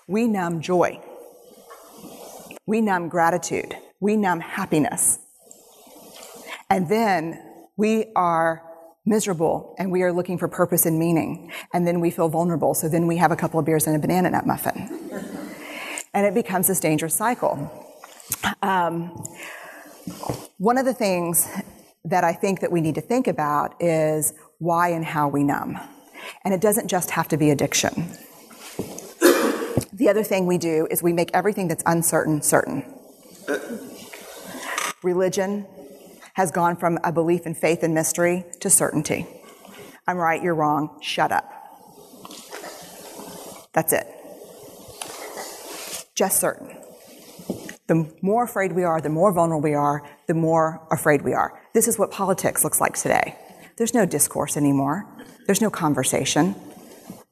we 0.08 0.28
numb 0.28 0.62
joy. 0.62 1.02
We 2.68 2.82
numb 2.82 3.10
gratitude. 3.10 3.76
We 4.00 4.16
numb 4.16 4.42
happiness. 4.42 5.18
And 6.70 6.88
then 6.88 7.42
we 7.78 8.12
are 8.16 8.64
miserable 9.06 9.76
and 9.78 9.92
we 9.92 10.04
are 10.04 10.14
looking 10.14 10.38
for 10.38 10.48
purpose 10.48 10.86
and 10.86 11.00
meaning. 11.00 11.52
And 11.74 11.88
then 11.88 12.00
we 12.00 12.12
feel 12.12 12.30
vulnerable. 12.30 12.74
So 12.74 12.88
then 12.88 13.08
we 13.08 13.18
have 13.18 13.32
a 13.32 13.36
couple 13.36 13.60
of 13.60 13.66
beers 13.66 13.88
and 13.88 13.96
a 13.96 14.00
banana 14.00 14.30
nut 14.30 14.46
muffin. 14.46 15.00
And 16.14 16.26
it 16.26 16.34
becomes 16.34 16.68
this 16.68 16.82
dangerous 16.82 17.16
cycle. 17.16 17.72
Um, 18.62 19.12
one 20.58 20.78
of 20.78 20.84
the 20.84 20.94
things 20.94 21.48
that 22.04 22.26
I 22.26 22.34
think 22.34 22.60
that 22.60 22.70
we 22.70 22.82
need 22.82 22.96
to 22.96 23.02
think 23.02 23.28
about 23.28 23.82
is 23.82 24.34
why 24.58 24.90
and 24.90 25.06
how 25.06 25.30
we 25.30 25.46
numb. 25.46 25.80
And 26.44 26.54
it 26.54 26.60
doesn't 26.60 26.90
just 26.90 27.12
have 27.12 27.30
to 27.30 27.38
be 27.38 27.50
addiction. 27.50 28.10
The 29.94 30.10
other 30.10 30.24
thing 30.24 30.48
we 30.48 30.58
do 30.58 30.88
is 30.92 31.02
we 31.02 31.14
make 31.14 31.32
everything 31.34 31.70
that's 31.70 31.84
uncertain 31.86 32.42
certain. 32.42 32.84
Religion 35.04 35.66
has 36.36 36.52
gone 36.52 36.76
from 36.76 36.98
a 37.04 37.12
belief 37.12 37.46
in 37.46 37.54
faith 37.54 37.84
and 37.84 37.94
mystery 37.94 38.46
to 38.60 38.70
certainty. 38.70 39.28
I'm 40.08 40.18
right, 40.18 40.42
you're 40.42 40.56
wrong, 40.56 41.00
shut 41.02 41.32
up. 41.32 41.50
That's 43.74 43.94
it. 43.94 44.08
Just 46.16 46.40
certain. 46.40 46.78
The 47.88 48.14
more 48.22 48.44
afraid 48.44 48.74
we 48.74 48.84
are, 48.84 49.02
the 49.02 49.10
more 49.10 49.34
vulnerable 49.34 49.62
we 49.62 49.74
are, 49.74 50.08
the 50.28 50.34
more 50.34 50.88
afraid 50.92 51.24
we 51.24 51.34
are. 51.34 51.62
This 51.74 51.88
is 51.88 52.00
what 52.00 52.12
politics 52.12 52.64
looks 52.64 52.80
like 52.80 52.96
today. 52.96 53.36
There's 53.78 53.94
no 53.94 54.06
discourse 54.06 54.56
anymore. 54.58 55.06
There's 55.46 55.62
no 55.62 55.70
conversation. 55.70 56.56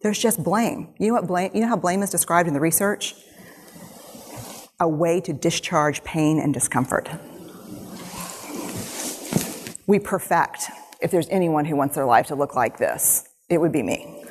There's 0.02 0.20
just 0.20 0.44
blame. 0.44 0.94
You 0.98 1.08
know 1.08 1.14
what 1.14 1.28
blame 1.28 1.52
you 1.54 1.62
know 1.62 1.68
how 1.68 1.76
blame 1.76 2.02
is 2.02 2.10
described 2.10 2.48
in 2.48 2.54
the 2.54 2.60
research? 2.60 3.16
A 4.80 4.88
way 4.88 5.20
to 5.22 5.34
discharge 5.34 6.04
pain 6.04 6.40
and 6.40 6.54
discomfort. 6.54 7.10
We 9.90 9.98
perfect. 9.98 10.70
If 11.02 11.10
there's 11.10 11.28
anyone 11.30 11.66
who 11.66 11.76
wants 11.76 11.96
their 11.96 12.06
life 12.06 12.28
to 12.28 12.36
look 12.36 12.56
like 12.56 12.78
this, 12.78 13.28
it 13.50 13.58
would 13.58 13.72
be 13.72 13.82
me. 13.82 14.24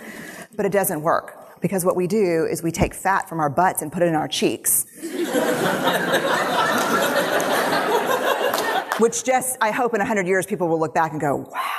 But 0.54 0.66
it 0.66 0.70
doesn't 0.70 1.02
work 1.02 1.60
because 1.60 1.84
what 1.84 1.96
we 1.96 2.06
do 2.06 2.46
is 2.48 2.62
we 2.62 2.70
take 2.70 2.94
fat 2.94 3.28
from 3.28 3.40
our 3.40 3.50
butts 3.50 3.82
and 3.82 3.90
put 3.90 4.04
it 4.04 4.06
in 4.06 4.14
our 4.14 4.28
cheeks. 4.28 4.86
Which 9.00 9.24
just, 9.24 9.58
I 9.60 9.72
hope 9.72 9.94
in 9.94 9.98
100 9.98 10.28
years 10.28 10.46
people 10.46 10.68
will 10.68 10.78
look 10.78 10.94
back 10.94 11.10
and 11.10 11.20
go, 11.20 11.38
wow. 11.38 11.72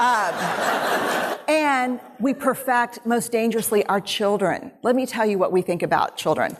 Um, 0.00 0.34
and 1.46 2.00
we 2.18 2.34
perfect, 2.34 3.06
most 3.06 3.30
dangerously, 3.30 3.86
our 3.86 4.00
children. 4.00 4.72
Let 4.82 4.96
me 4.96 5.06
tell 5.06 5.24
you 5.24 5.38
what 5.38 5.52
we 5.52 5.62
think 5.62 5.84
about 5.84 6.16
children. 6.16 6.56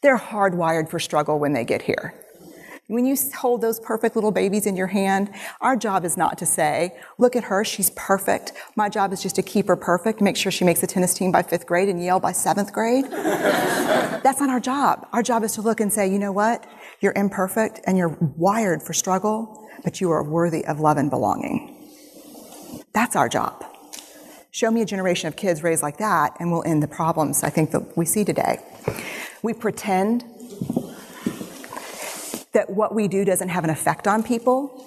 They're 0.00 0.16
hardwired 0.16 0.88
for 0.88 0.98
struggle 0.98 1.38
when 1.38 1.52
they 1.52 1.66
get 1.66 1.82
here. 1.82 2.14
When 2.92 3.06
you 3.06 3.16
hold 3.34 3.62
those 3.62 3.80
perfect 3.80 4.16
little 4.16 4.32
babies 4.32 4.66
in 4.66 4.76
your 4.76 4.88
hand, 4.88 5.30
our 5.62 5.76
job 5.76 6.04
is 6.04 6.18
not 6.18 6.36
to 6.36 6.44
say, 6.44 6.94
look 7.16 7.34
at 7.34 7.44
her, 7.44 7.64
she's 7.64 7.88
perfect. 7.96 8.52
My 8.76 8.90
job 8.90 9.14
is 9.14 9.22
just 9.22 9.34
to 9.36 9.42
keep 9.42 9.68
her 9.68 9.76
perfect, 9.76 10.20
make 10.20 10.36
sure 10.36 10.52
she 10.52 10.66
makes 10.66 10.82
the 10.82 10.86
tennis 10.86 11.14
team 11.14 11.32
by 11.32 11.42
fifth 11.42 11.64
grade 11.64 11.88
and 11.88 12.04
Yale 12.04 12.20
by 12.20 12.32
seventh 12.32 12.70
grade. 12.70 13.06
That's 13.10 14.40
not 14.40 14.50
our 14.50 14.60
job. 14.60 15.08
Our 15.14 15.22
job 15.22 15.42
is 15.42 15.52
to 15.52 15.62
look 15.62 15.80
and 15.80 15.90
say, 15.90 16.06
you 16.06 16.18
know 16.18 16.32
what? 16.32 16.66
You're 17.00 17.14
imperfect 17.16 17.80
and 17.86 17.96
you're 17.96 18.14
wired 18.36 18.82
for 18.82 18.92
struggle, 18.92 19.66
but 19.82 20.02
you 20.02 20.10
are 20.10 20.22
worthy 20.22 20.62
of 20.66 20.78
love 20.78 20.98
and 20.98 21.08
belonging. 21.08 21.74
That's 22.92 23.16
our 23.16 23.30
job. 23.30 23.64
Show 24.50 24.70
me 24.70 24.82
a 24.82 24.86
generation 24.86 25.28
of 25.28 25.36
kids 25.36 25.62
raised 25.62 25.82
like 25.82 25.96
that, 25.96 26.36
and 26.38 26.52
we'll 26.52 26.64
end 26.64 26.82
the 26.82 26.88
problems 26.88 27.42
I 27.42 27.48
think 27.48 27.70
that 27.70 27.96
we 27.96 28.04
see 28.04 28.22
today. 28.22 28.58
We 29.42 29.54
pretend 29.54 30.26
that 32.52 32.70
what 32.70 32.94
we 32.94 33.08
do 33.08 33.24
doesn't 33.24 33.48
have 33.48 33.64
an 33.64 33.70
effect 33.70 34.06
on 34.06 34.22
people. 34.22 34.86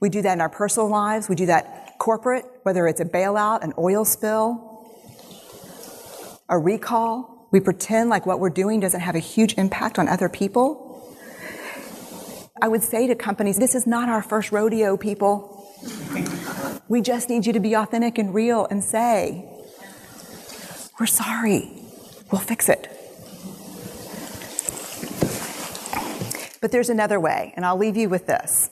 We 0.00 0.08
do 0.08 0.22
that 0.22 0.32
in 0.32 0.40
our 0.40 0.48
personal 0.48 0.88
lives, 0.88 1.28
we 1.28 1.34
do 1.34 1.46
that 1.46 1.98
corporate, 1.98 2.44
whether 2.62 2.86
it's 2.86 3.00
a 3.00 3.04
bailout, 3.04 3.62
an 3.62 3.72
oil 3.76 4.04
spill, 4.04 4.86
a 6.48 6.58
recall. 6.58 7.48
We 7.50 7.60
pretend 7.60 8.10
like 8.10 8.26
what 8.26 8.40
we're 8.40 8.50
doing 8.50 8.80
doesn't 8.80 9.00
have 9.00 9.14
a 9.14 9.20
huge 9.20 9.54
impact 9.54 9.98
on 9.98 10.06
other 10.08 10.28
people. 10.28 10.84
I 12.60 12.68
would 12.68 12.82
say 12.82 13.06
to 13.06 13.14
companies, 13.14 13.58
this 13.58 13.74
is 13.74 13.86
not 13.86 14.08
our 14.08 14.22
first 14.22 14.52
rodeo, 14.52 14.96
people. 14.96 15.54
We 16.88 17.02
just 17.02 17.28
need 17.28 17.44
you 17.44 17.52
to 17.52 17.60
be 17.60 17.76
authentic 17.76 18.16
and 18.16 18.32
real 18.32 18.66
and 18.70 18.82
say, 18.82 19.44
we're 20.98 21.04
sorry. 21.04 21.70
We'll 22.32 22.40
fix 22.40 22.70
it. 22.70 22.97
But 26.60 26.72
there's 26.72 26.90
another 26.90 27.20
way, 27.20 27.52
and 27.56 27.64
I'll 27.64 27.76
leave 27.76 27.96
you 27.96 28.08
with 28.08 28.26
this. 28.26 28.70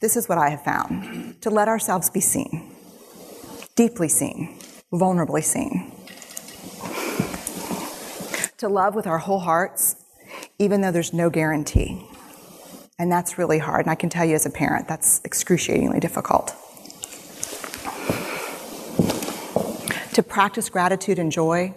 This 0.00 0.16
is 0.16 0.28
what 0.28 0.38
I 0.38 0.48
have 0.48 0.64
found 0.64 1.42
to 1.42 1.50
let 1.50 1.68
ourselves 1.68 2.08
be 2.08 2.20
seen, 2.20 2.74
deeply 3.74 4.08
seen, 4.08 4.58
vulnerably 4.92 5.44
seen. 5.44 5.92
To 8.58 8.68
love 8.68 8.94
with 8.94 9.06
our 9.06 9.18
whole 9.18 9.40
hearts, 9.40 9.96
even 10.58 10.80
though 10.80 10.90
there's 10.90 11.12
no 11.12 11.28
guarantee. 11.28 12.06
And 12.98 13.10
that's 13.10 13.38
really 13.38 13.58
hard. 13.58 13.86
And 13.86 13.90
I 13.90 13.94
can 13.94 14.08
tell 14.10 14.24
you 14.24 14.34
as 14.34 14.46
a 14.46 14.50
parent, 14.50 14.88
that's 14.88 15.20
excruciatingly 15.24 16.00
difficult. 16.00 16.54
To 20.14 20.22
practice 20.22 20.68
gratitude 20.68 21.18
and 21.18 21.30
joy 21.30 21.74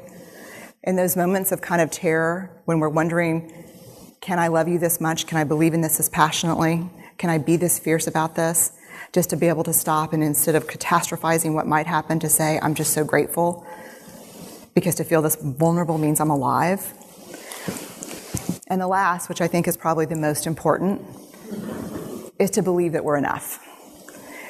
in 0.83 0.95
those 0.95 1.15
moments 1.15 1.51
of 1.51 1.61
kind 1.61 1.81
of 1.81 1.91
terror 1.91 2.61
when 2.65 2.79
we're 2.79 2.89
wondering, 2.89 3.53
can 4.23 4.39
I 4.39 4.47
love 4.47 4.69
you 4.69 4.79
this 4.79 5.01
much? 5.01 5.27
Can 5.27 5.37
I 5.37 5.43
believe 5.43 5.73
in 5.73 5.81
this 5.81 5.99
as 5.99 6.07
passionately? 6.07 6.89
Can 7.17 7.29
I 7.29 7.39
be 7.39 7.57
this 7.57 7.77
fierce 7.77 8.07
about 8.07 8.35
this? 8.35 8.71
Just 9.11 9.29
to 9.31 9.35
be 9.35 9.49
able 9.49 9.65
to 9.65 9.73
stop 9.73 10.13
and 10.13 10.23
instead 10.23 10.55
of 10.55 10.65
catastrophizing 10.65 11.53
what 11.53 11.67
might 11.67 11.87
happen, 11.87 12.19
to 12.19 12.29
say, 12.29 12.57
I'm 12.61 12.73
just 12.73 12.93
so 12.93 13.03
grateful. 13.03 13.67
Because 14.73 14.95
to 14.95 15.03
feel 15.03 15.21
this 15.21 15.35
vulnerable 15.35 15.97
means 15.97 16.21
I'm 16.21 16.29
alive. 16.29 16.93
And 18.67 18.79
the 18.79 18.87
last, 18.87 19.27
which 19.27 19.41
I 19.41 19.47
think 19.47 19.67
is 19.67 19.75
probably 19.75 20.05
the 20.05 20.15
most 20.15 20.47
important, 20.47 21.01
is 22.39 22.49
to 22.51 22.63
believe 22.63 22.93
that 22.93 23.03
we're 23.03 23.17
enough. 23.17 23.59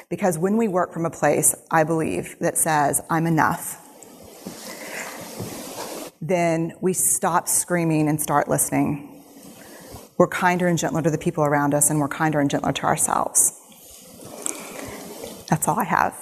Because 0.08 0.38
when 0.38 0.56
we 0.56 0.68
work 0.68 0.92
from 0.92 1.04
a 1.04 1.10
place, 1.10 1.52
I 1.72 1.82
believe, 1.82 2.36
that 2.38 2.56
says, 2.56 3.02
I'm 3.10 3.26
enough, 3.26 3.80
then 6.22 6.74
we 6.80 6.92
stop 6.92 7.48
screaming 7.48 8.08
and 8.08 8.22
start 8.22 8.46
listening. 8.46 9.13
We're 10.16 10.28
kinder 10.28 10.68
and 10.68 10.78
gentler 10.78 11.02
to 11.02 11.10
the 11.10 11.18
people 11.18 11.42
around 11.44 11.74
us, 11.74 11.90
and 11.90 11.98
we're 11.98 12.06
kinder 12.06 12.38
and 12.38 12.48
gentler 12.48 12.72
to 12.72 12.84
ourselves. 12.84 13.52
That's 15.50 15.66
all 15.66 15.78
I 15.78 15.84
have. 15.84 16.14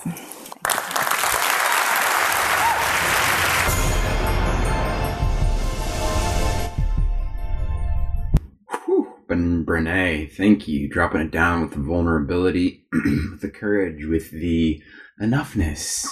Whew. 8.86 9.08
Ben 9.28 9.66
Brene, 9.66 10.32
thank 10.32 10.66
you. 10.66 10.88
Dropping 10.88 11.20
it 11.20 11.30
down 11.30 11.60
with 11.60 11.72
the 11.72 11.80
vulnerability, 11.80 12.86
with 12.92 13.42
the 13.42 13.50
courage, 13.50 14.06
with 14.06 14.30
the 14.30 14.82
enoughness, 15.20 16.06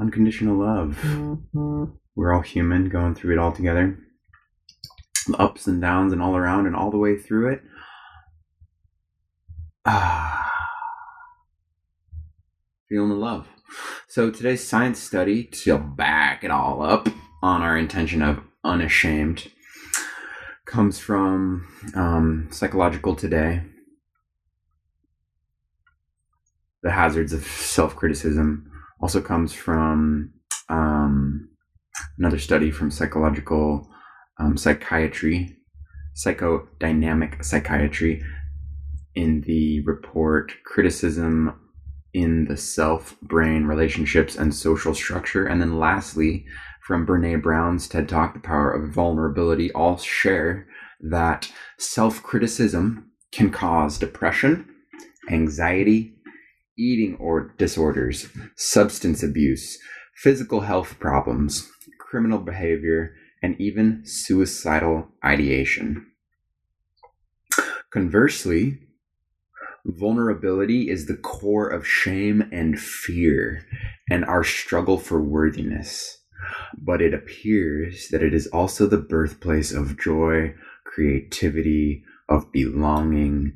unconditional 0.00 0.58
love. 0.58 0.98
Mm-hmm. 1.02 1.84
We're 2.16 2.34
all 2.34 2.42
human, 2.42 2.88
going 2.88 3.14
through 3.14 3.34
it 3.34 3.38
all 3.38 3.52
together. 3.52 3.96
Ups 5.38 5.66
and 5.66 5.80
downs 5.80 6.12
and 6.12 6.22
all 6.22 6.36
around 6.36 6.66
and 6.66 6.74
all 6.74 6.90
the 6.90 6.98
way 6.98 7.16
through 7.16 7.52
it. 7.52 7.62
Ah. 9.84 10.46
Feeling 12.88 13.10
the 13.10 13.14
love. 13.14 13.46
So 14.08 14.30
today's 14.30 14.66
science 14.66 14.98
study, 14.98 15.44
to 15.44 15.78
back 15.78 16.42
it 16.42 16.50
all 16.50 16.82
up 16.82 17.08
on 17.42 17.62
our 17.62 17.76
intention 17.76 18.22
of 18.22 18.40
unashamed, 18.64 19.50
comes 20.66 20.98
from 20.98 21.68
um, 21.94 22.48
Psychological 22.50 23.14
Today. 23.14 23.62
The 26.82 26.90
hazards 26.90 27.32
of 27.32 27.44
self 27.44 27.94
criticism 27.94 28.70
also 29.00 29.20
comes 29.20 29.52
from 29.52 30.32
um, 30.68 31.48
another 32.18 32.38
study 32.38 32.70
from 32.70 32.90
psychological 32.90 33.89
um, 34.40 34.56
psychiatry, 34.56 35.56
psychodynamic 36.16 37.44
psychiatry, 37.44 38.22
in 39.14 39.42
the 39.42 39.80
report 39.82 40.52
Criticism 40.64 41.54
in 42.12 42.46
the 42.46 42.56
Self, 42.56 43.16
Brain, 43.20 43.64
Relationships, 43.64 44.36
and 44.36 44.54
Social 44.54 44.94
Structure. 44.94 45.46
And 45.46 45.60
then 45.60 45.78
lastly, 45.78 46.46
from 46.86 47.06
Brene 47.06 47.42
Brown's 47.42 47.86
TED 47.86 48.08
Talk, 48.08 48.34
The 48.34 48.40
Power 48.40 48.72
of 48.72 48.92
Vulnerability, 48.92 49.70
all 49.72 49.96
share 49.96 50.66
that 51.00 51.50
self 51.78 52.22
criticism 52.22 53.10
can 53.32 53.50
cause 53.50 53.98
depression, 53.98 54.68
anxiety, 55.30 56.14
eating 56.78 57.16
or 57.20 57.54
disorders, 57.58 58.28
substance 58.56 59.22
abuse, 59.22 59.78
physical 60.16 60.62
health 60.62 60.98
problems, 60.98 61.70
criminal 62.00 62.38
behavior, 62.38 63.14
and 63.42 63.60
even 63.60 64.02
suicidal 64.04 65.08
ideation. 65.24 66.06
Conversely, 67.90 68.78
vulnerability 69.84 70.90
is 70.90 71.06
the 71.06 71.16
core 71.16 71.68
of 71.68 71.86
shame 71.86 72.48
and 72.52 72.78
fear 72.78 73.66
and 74.10 74.24
our 74.24 74.44
struggle 74.44 74.98
for 74.98 75.20
worthiness. 75.20 76.18
But 76.78 77.02
it 77.02 77.12
appears 77.12 78.08
that 78.08 78.22
it 78.22 78.32
is 78.32 78.46
also 78.48 78.86
the 78.86 78.96
birthplace 78.96 79.72
of 79.72 79.98
joy, 79.98 80.54
creativity, 80.84 82.04
of 82.28 82.50
belonging, 82.52 83.54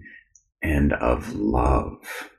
and 0.62 0.92
of 0.94 1.34
love. 1.34 2.30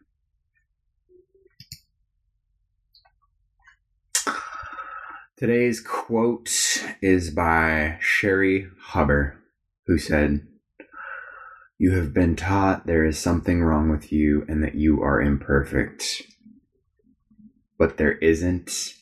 Today's 5.38 5.82
quote 5.82 6.50
is 7.02 7.30
by 7.30 8.00
Cheri 8.02 8.70
Huber, 8.94 9.38
who 9.86 9.98
said, 9.98 10.48
You 11.78 11.92
have 11.92 12.14
been 12.14 12.38
taught 12.38 12.88
there 12.88 13.04
is 13.04 13.20
something 13.20 13.62
wrong 13.62 13.90
with 13.90 14.14
you 14.14 14.46
and 14.48 14.64
that 14.64 14.76
you 14.76 15.04
are 15.04 15.22
imperfect. 15.22 16.22
But 17.78 17.98
there 17.98 18.14
isn't, 18.14 18.94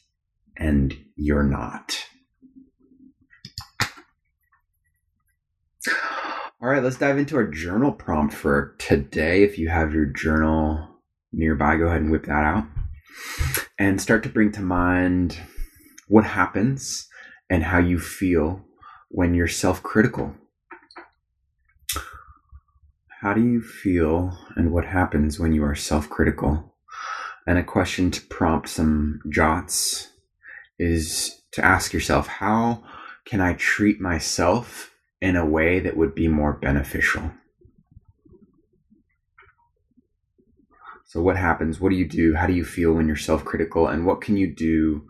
and 0.58 0.98
you're 1.16 1.44
not. 1.44 2.04
All 6.60 6.70
right, 6.70 6.82
let's 6.82 6.98
dive 6.98 7.20
into 7.20 7.36
our 7.36 7.46
journal 7.46 7.92
prompt 7.92 8.34
for 8.34 8.76
today. 8.80 9.44
If 9.44 9.60
you 9.60 9.70
have 9.70 9.94
your 9.94 10.08
journal 10.08 11.00
nearby, 11.32 11.76
go 11.76 11.86
ahead 11.86 12.02
and 12.02 12.12
whip 12.12 12.26
that 12.26 12.44
out 12.44 12.66
and 13.78 14.02
start 14.02 14.24
to 14.24 14.30
bring 14.30 14.52
to 14.54 14.62
mind 14.62 15.38
what 16.14 16.26
happens 16.26 17.10
and 17.50 17.64
how 17.64 17.80
you 17.80 17.98
feel 17.98 18.64
when 19.10 19.34
you're 19.34 19.48
self 19.48 19.82
critical. 19.82 20.36
How 23.22 23.34
do 23.34 23.42
you 23.42 23.64
feel 23.64 24.38
and 24.56 24.72
what 24.72 24.86
happens 24.86 25.40
when 25.40 25.54
you 25.54 25.64
are 25.64 25.74
self 25.74 26.08
critical? 26.08 26.76
And 27.48 27.58
a 27.58 27.64
question 27.64 28.12
to 28.12 28.22
prompt 28.28 28.70
some 28.70 29.22
jots 29.28 30.10
is 30.78 31.42
to 31.54 31.66
ask 31.66 31.94
yourself 31.94 32.28
how 32.28 32.84
can 33.26 33.42
I 33.42 33.54
treat 33.54 34.00
myself 34.00 34.92
in 35.20 35.36
a 35.36 35.48
way 35.48 35.80
that 35.80 35.98
would 35.98 36.14
be 36.14 36.28
more 36.28 36.54
beneficial? 36.54 37.32
So, 41.08 41.24
what 41.24 41.38
happens? 41.38 41.80
What 41.80 41.90
do 41.90 41.96
you 41.96 42.08
do? 42.08 42.36
How 42.36 42.46
do 42.46 42.54
you 42.54 42.66
feel 42.66 42.94
when 42.94 43.08
you're 43.08 43.16
self 43.16 43.44
critical? 43.44 43.88
And 43.88 44.06
what 44.06 44.22
can 44.22 44.38
you 44.38 44.54
do 44.54 45.08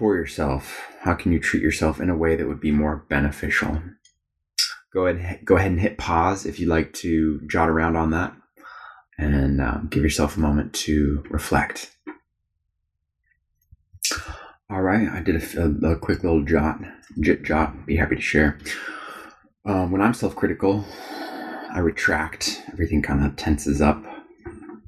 for 0.00 0.16
yourself? 0.16 0.88
How 1.02 1.12
can 1.12 1.30
you 1.30 1.38
treat 1.38 1.62
yourself 1.62 2.00
in 2.00 2.08
a 2.08 2.16
way 2.16 2.34
that 2.34 2.48
would 2.48 2.58
be 2.58 2.70
more 2.70 3.04
beneficial? 3.10 3.82
Go 4.94 5.06
ahead, 5.06 5.44
go 5.44 5.56
ahead 5.56 5.72
and 5.72 5.80
hit 5.80 5.98
pause 5.98 6.46
if 6.46 6.58
you'd 6.58 6.70
like 6.70 6.94
to 6.94 7.38
jot 7.46 7.68
around 7.68 7.96
on 7.96 8.10
that, 8.12 8.34
and 9.18 9.60
um, 9.60 9.88
give 9.90 10.02
yourself 10.02 10.38
a 10.38 10.40
moment 10.40 10.72
to 10.72 11.22
reflect. 11.28 11.94
All 14.70 14.80
right, 14.80 15.06
I 15.06 15.20
did 15.20 15.36
a, 15.36 15.60
a, 15.60 15.92
a 15.92 15.98
quick 15.98 16.24
little 16.24 16.44
jot, 16.44 16.80
jit 17.20 17.42
jot. 17.42 17.84
Be 17.84 17.96
happy 17.96 18.16
to 18.16 18.22
share. 18.22 18.58
Um, 19.66 19.90
when 19.90 20.00
I'm 20.00 20.14
self-critical, 20.14 20.82
I 21.74 21.80
retract. 21.80 22.62
Everything 22.72 23.02
kind 23.02 23.22
of 23.22 23.36
tenses 23.36 23.82
up. 23.82 24.02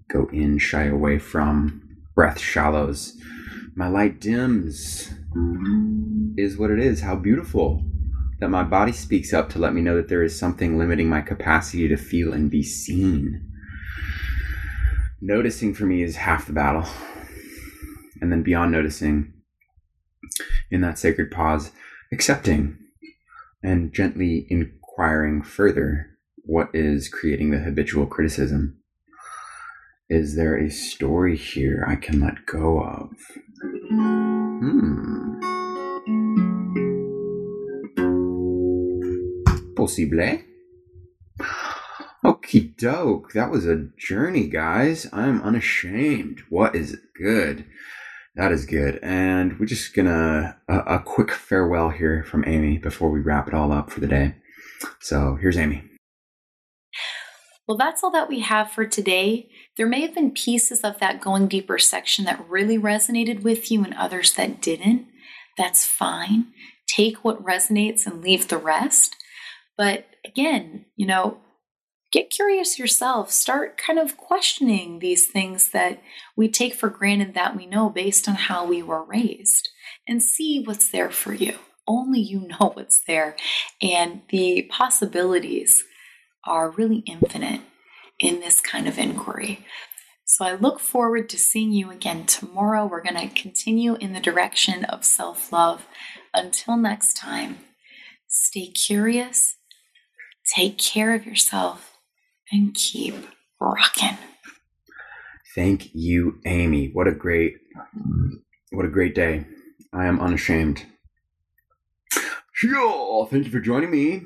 Go 0.08 0.30
in, 0.32 0.56
shy 0.56 0.84
away 0.84 1.18
from. 1.18 1.98
Breath 2.14 2.38
shallows 2.38 3.18
my 3.74 3.88
light 3.88 4.20
dims 4.20 5.12
is 6.36 6.58
what 6.58 6.70
it 6.70 6.78
is. 6.78 7.00
How 7.00 7.16
beautiful 7.16 7.84
that 8.40 8.48
my 8.48 8.64
body 8.64 8.92
speaks 8.92 9.32
up 9.32 9.48
to 9.50 9.58
let 9.58 9.72
me 9.72 9.80
know 9.80 9.96
that 9.96 10.08
there 10.08 10.22
is 10.22 10.38
something 10.38 10.76
limiting 10.76 11.08
my 11.08 11.20
capacity 11.20 11.88
to 11.88 11.96
feel 11.96 12.32
and 12.32 12.50
be 12.50 12.62
seen. 12.62 13.48
Noticing 15.20 15.72
for 15.74 15.84
me 15.84 16.02
is 16.02 16.16
half 16.16 16.46
the 16.46 16.52
battle. 16.52 16.86
And 18.20 18.30
then 18.30 18.42
beyond 18.42 18.72
noticing, 18.72 19.32
in 20.70 20.80
that 20.80 20.98
sacred 20.98 21.30
pause, 21.30 21.70
accepting 22.12 22.78
and 23.62 23.92
gently 23.92 24.46
inquiring 24.48 25.42
further 25.42 26.18
what 26.44 26.70
is 26.74 27.08
creating 27.08 27.50
the 27.50 27.58
habitual 27.58 28.06
criticism. 28.06 28.78
Is 30.08 30.36
there 30.36 30.56
a 30.56 30.68
story 30.68 31.36
here 31.36 31.84
I 31.88 31.96
can 31.96 32.20
let 32.20 32.44
go 32.44 32.82
of? 32.82 33.10
Hmm. 34.62 35.40
Possible. 39.74 40.38
Okie 42.24 42.76
doke. 42.76 43.32
That 43.32 43.50
was 43.50 43.66
a 43.66 43.88
journey, 43.98 44.46
guys. 44.46 45.08
I 45.12 45.26
am 45.26 45.42
unashamed. 45.42 46.44
What 46.48 46.76
is 46.76 46.96
good? 47.18 47.64
That 48.36 48.52
is 48.52 48.64
good. 48.64 49.00
And 49.02 49.58
we're 49.58 49.66
just 49.66 49.96
gonna 49.96 50.56
a 50.68 51.00
quick 51.00 51.32
farewell 51.32 51.88
here 51.88 52.22
from 52.22 52.44
Amy 52.46 52.78
before 52.78 53.10
we 53.10 53.18
wrap 53.18 53.48
it 53.48 53.54
all 53.54 53.72
up 53.72 53.90
for 53.90 53.98
the 53.98 54.06
day. 54.06 54.36
So 55.00 55.36
here's 55.40 55.58
Amy. 55.58 55.91
Well, 57.66 57.76
that's 57.76 58.02
all 58.02 58.10
that 58.10 58.28
we 58.28 58.40
have 58.40 58.70
for 58.70 58.84
today. 58.86 59.48
There 59.76 59.86
may 59.86 60.00
have 60.00 60.14
been 60.14 60.32
pieces 60.32 60.80
of 60.80 60.98
that 60.98 61.20
going 61.20 61.46
deeper 61.46 61.78
section 61.78 62.24
that 62.24 62.44
really 62.48 62.78
resonated 62.78 63.42
with 63.42 63.70
you 63.70 63.84
and 63.84 63.94
others 63.94 64.32
that 64.34 64.60
didn't. 64.60 65.06
That's 65.56 65.86
fine. 65.86 66.46
Take 66.88 67.24
what 67.24 67.44
resonates 67.44 68.06
and 68.06 68.22
leave 68.22 68.48
the 68.48 68.58
rest. 68.58 69.16
But 69.76 70.06
again, 70.24 70.86
you 70.96 71.06
know, 71.06 71.38
get 72.12 72.30
curious 72.30 72.78
yourself. 72.78 73.30
Start 73.30 73.78
kind 73.78 73.98
of 73.98 74.16
questioning 74.16 74.98
these 74.98 75.28
things 75.28 75.70
that 75.70 76.02
we 76.36 76.48
take 76.48 76.74
for 76.74 76.90
granted 76.90 77.34
that 77.34 77.56
we 77.56 77.66
know 77.66 77.88
based 77.88 78.28
on 78.28 78.34
how 78.34 78.66
we 78.66 78.82
were 78.82 79.04
raised 79.04 79.68
and 80.06 80.22
see 80.22 80.62
what's 80.62 80.90
there 80.90 81.10
for 81.10 81.32
you. 81.32 81.54
Only 81.86 82.20
you 82.20 82.40
know 82.48 82.72
what's 82.74 83.02
there. 83.04 83.36
And 83.80 84.22
the 84.30 84.68
possibilities 84.70 85.84
are 86.44 86.70
really 86.70 86.98
infinite. 87.06 87.60
in 88.20 88.40
this 88.40 88.60
kind 88.60 88.86
of 88.86 88.98
inquiry. 88.98 89.66
So 90.24 90.44
I 90.44 90.54
look 90.54 90.80
forward 90.80 91.28
to 91.30 91.38
seeing 91.38 91.72
you 91.72 91.90
again 91.90 92.24
tomorrow. 92.26 92.86
We're 92.86 93.02
going 93.02 93.16
to 93.28 93.34
continue 93.42 93.96
in 93.96 94.12
the 94.12 94.20
direction 94.20 94.84
of 94.86 95.04
self 95.04 95.52
love. 95.52 95.86
Until 96.34 96.76
next 96.76 97.14
time, 97.16 97.58
stay 98.28 98.68
curious, 98.68 99.56
take 100.54 100.78
care 100.78 101.14
of 101.14 101.26
yourself, 101.26 101.98
and 102.50 102.74
keep 102.74 103.14
rocking. 103.60 104.18
Thank 105.54 105.90
you, 105.94 106.40
Amy. 106.46 106.90
What 106.92 107.08
a 107.08 107.12
great, 107.12 107.54
what 108.70 108.86
a 108.86 108.90
great 108.90 109.14
day. 109.14 109.46
I 109.92 110.06
am 110.06 110.20
unashamed. 110.20 110.86
Sure. 112.52 113.26
Thank 113.26 113.46
you 113.46 113.50
for 113.50 113.60
joining 113.60 113.90
me. 113.90 114.22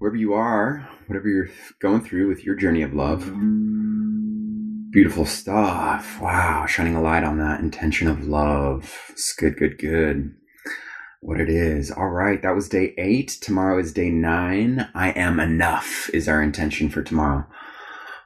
Wherever 0.00 0.16
you 0.16 0.32
are, 0.32 0.88
whatever 1.08 1.28
you're 1.28 1.50
going 1.78 2.02
through 2.02 2.26
with 2.28 2.42
your 2.42 2.54
journey 2.54 2.80
of 2.80 2.94
love. 2.94 3.30
Beautiful 4.90 5.26
stuff. 5.26 6.18
Wow. 6.22 6.64
Shining 6.64 6.96
a 6.96 7.02
light 7.02 7.22
on 7.22 7.36
that 7.36 7.60
intention 7.60 8.08
of 8.08 8.26
love. 8.26 8.98
It's 9.10 9.34
good, 9.34 9.58
good, 9.58 9.76
good. 9.76 10.34
What 11.20 11.38
it 11.38 11.50
is. 11.50 11.90
All 11.90 12.08
right. 12.08 12.40
That 12.40 12.54
was 12.54 12.70
day 12.70 12.94
eight. 12.96 13.28
Tomorrow 13.42 13.78
is 13.78 13.92
day 13.92 14.08
nine. 14.08 14.88
I 14.94 15.10
am 15.10 15.38
enough 15.38 16.08
is 16.14 16.28
our 16.28 16.42
intention 16.42 16.88
for 16.88 17.02
tomorrow. 17.02 17.44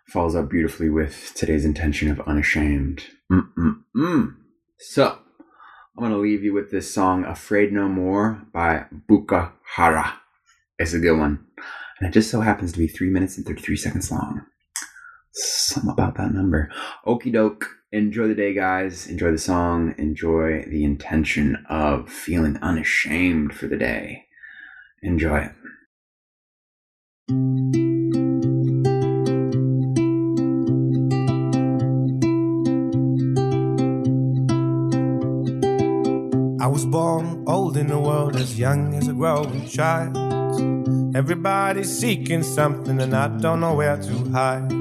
Follows 0.07 0.37
up 0.37 0.49
beautifully 0.49 0.91
with 0.91 1.33
today's 1.35 1.64
intention 1.64 2.09
of 2.09 2.20
unashamed. 2.20 3.03
Mm-mm-mm. 3.33 4.37
So, 4.79 5.18
I'm 5.99 5.99
going 5.99 6.12
to 6.12 6.18
leave 6.18 6.45
you 6.45 6.55
with 6.55 6.70
this 6.70 6.95
song, 6.95 7.25
Afraid 7.25 7.72
No 7.72 7.89
More 7.89 8.47
by 8.53 8.85
Buka 9.11 9.51
Hara. 9.75 10.20
It's 10.79 10.93
a 10.93 11.01
good 11.01 11.18
one. 11.18 11.43
And 12.05 12.13
it 12.13 12.19
just 12.19 12.31
so 12.31 12.43
happens 12.43 12.71
to 12.73 12.79
be 12.79 12.87
three 12.87 13.09
minutes 13.09 13.39
and 13.39 13.47
33 13.47 13.79
seconds 13.79 14.11
long. 14.11 14.45
Something 15.33 15.91
about 15.91 16.19
that 16.19 16.35
number. 16.35 16.71
Okie 17.07 17.33
doke. 17.33 17.67
Enjoy 17.93 18.29
the 18.29 18.35
day, 18.35 18.53
guys. 18.53 19.07
Enjoy 19.07 19.31
the 19.31 19.39
song. 19.39 19.95
Enjoy 19.97 20.67
the 20.69 20.85
intention 20.85 21.65
of 21.71 22.11
feeling 22.11 22.59
unashamed 22.59 23.55
for 23.55 23.69
the 23.69 23.79
day. 23.79 24.27
Enjoy 25.03 25.39
it. 25.39 25.53
I 36.61 36.67
was 36.67 36.85
born 36.85 37.45
old 37.47 37.79
in 37.79 37.87
the 37.87 37.99
world, 37.99 38.37
as 38.37 38.59
young 38.59 38.93
as 38.93 39.09
a 39.09 39.15
growing 39.15 39.67
child. 39.67 40.84
Everybody's 41.15 41.97
seeking 41.97 42.43
something, 42.43 43.01
and 43.01 43.15
I 43.15 43.29
don't 43.29 43.61
know 43.61 43.75
where 43.75 43.97
to 43.97 44.31
hide. 44.31 44.73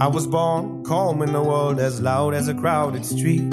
I 0.00 0.06
was 0.06 0.26
born 0.26 0.84
calm 0.84 1.20
in 1.20 1.34
the 1.34 1.42
world, 1.42 1.78
as 1.78 2.00
loud 2.00 2.32
as 2.32 2.48
a 2.48 2.54
crowded 2.54 3.04
street. 3.04 3.52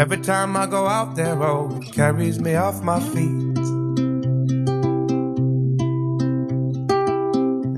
Every 0.00 0.18
time 0.18 0.56
I 0.56 0.66
go 0.66 0.88
out 0.88 1.14
there, 1.14 1.40
oh, 1.40 1.78
it 1.80 1.92
carries 1.92 2.40
me 2.40 2.56
off 2.56 2.82
my 2.82 2.98
feet. 2.98 3.56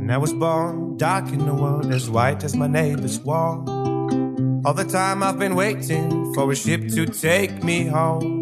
And 0.01 0.11
I 0.11 0.17
was 0.17 0.33
born 0.33 0.97
dark 0.97 1.29
in 1.29 1.45
the 1.45 1.53
world, 1.53 1.93
as 1.93 2.09
white 2.09 2.43
as 2.45 2.57
my 2.57 2.67
neighbor's 2.67 3.19
wall. 3.19 3.63
All 4.65 4.73
the 4.73 4.87
time 4.91 5.23
I've 5.23 5.39
been 5.39 5.55
waiting 5.55 6.33
for 6.33 6.51
a 6.51 6.57
ship 6.57 6.89
to 6.95 7.05
take 7.05 7.63
me 7.63 7.89
home. 7.89 8.36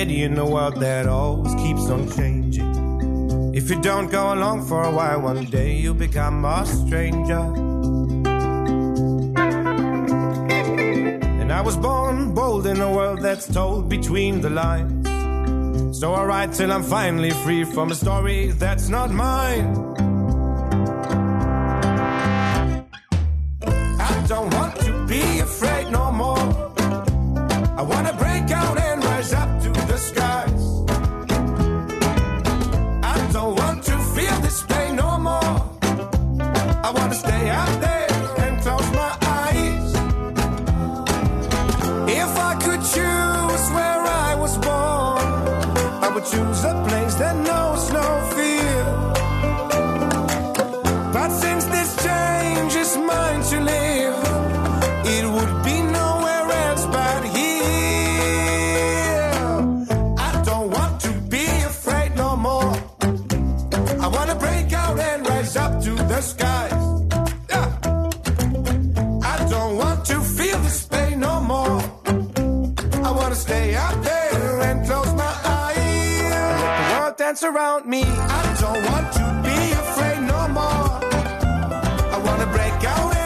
Steady 0.00 0.22
in 0.22 0.38
a 0.38 0.46
world 0.46 0.76
that 0.80 1.06
always 1.06 1.54
keeps 1.56 1.90
on 1.90 2.10
changing. 2.16 3.54
If 3.54 3.68
you 3.68 3.78
don't 3.82 4.10
go 4.10 4.32
along 4.32 4.66
for 4.66 4.82
a 4.82 4.90
while, 4.90 5.20
one 5.20 5.44
day 5.44 5.76
you'll 5.76 5.92
become 6.08 6.42
a 6.42 6.64
stranger. 6.64 7.44
And 11.40 11.52
I 11.52 11.60
was 11.60 11.76
born 11.76 12.32
bold 12.34 12.66
in 12.66 12.80
a 12.80 12.90
world 12.90 13.20
that's 13.20 13.46
told 13.46 13.90
between 13.90 14.40
the 14.40 14.48
lines. 14.48 15.98
So 15.98 16.14
I 16.14 16.24
write 16.24 16.54
till 16.54 16.72
I'm 16.72 16.82
finally 16.82 17.32
free 17.44 17.64
from 17.64 17.90
a 17.90 17.94
story 17.94 18.52
that's 18.52 18.88
not 18.88 19.10
mine. 19.10 19.89
Dance 77.40 77.54
around 77.54 77.86
me. 77.86 78.02
I 78.02 78.56
don't 78.60 78.84
want 78.90 79.12
to 79.12 79.40
be 79.42 79.72
afraid 79.72 80.20
no 80.26 80.48
more. 80.48 81.00
I 82.12 82.22
wanna 82.24 82.46
break 82.46 82.84
out 82.84 83.19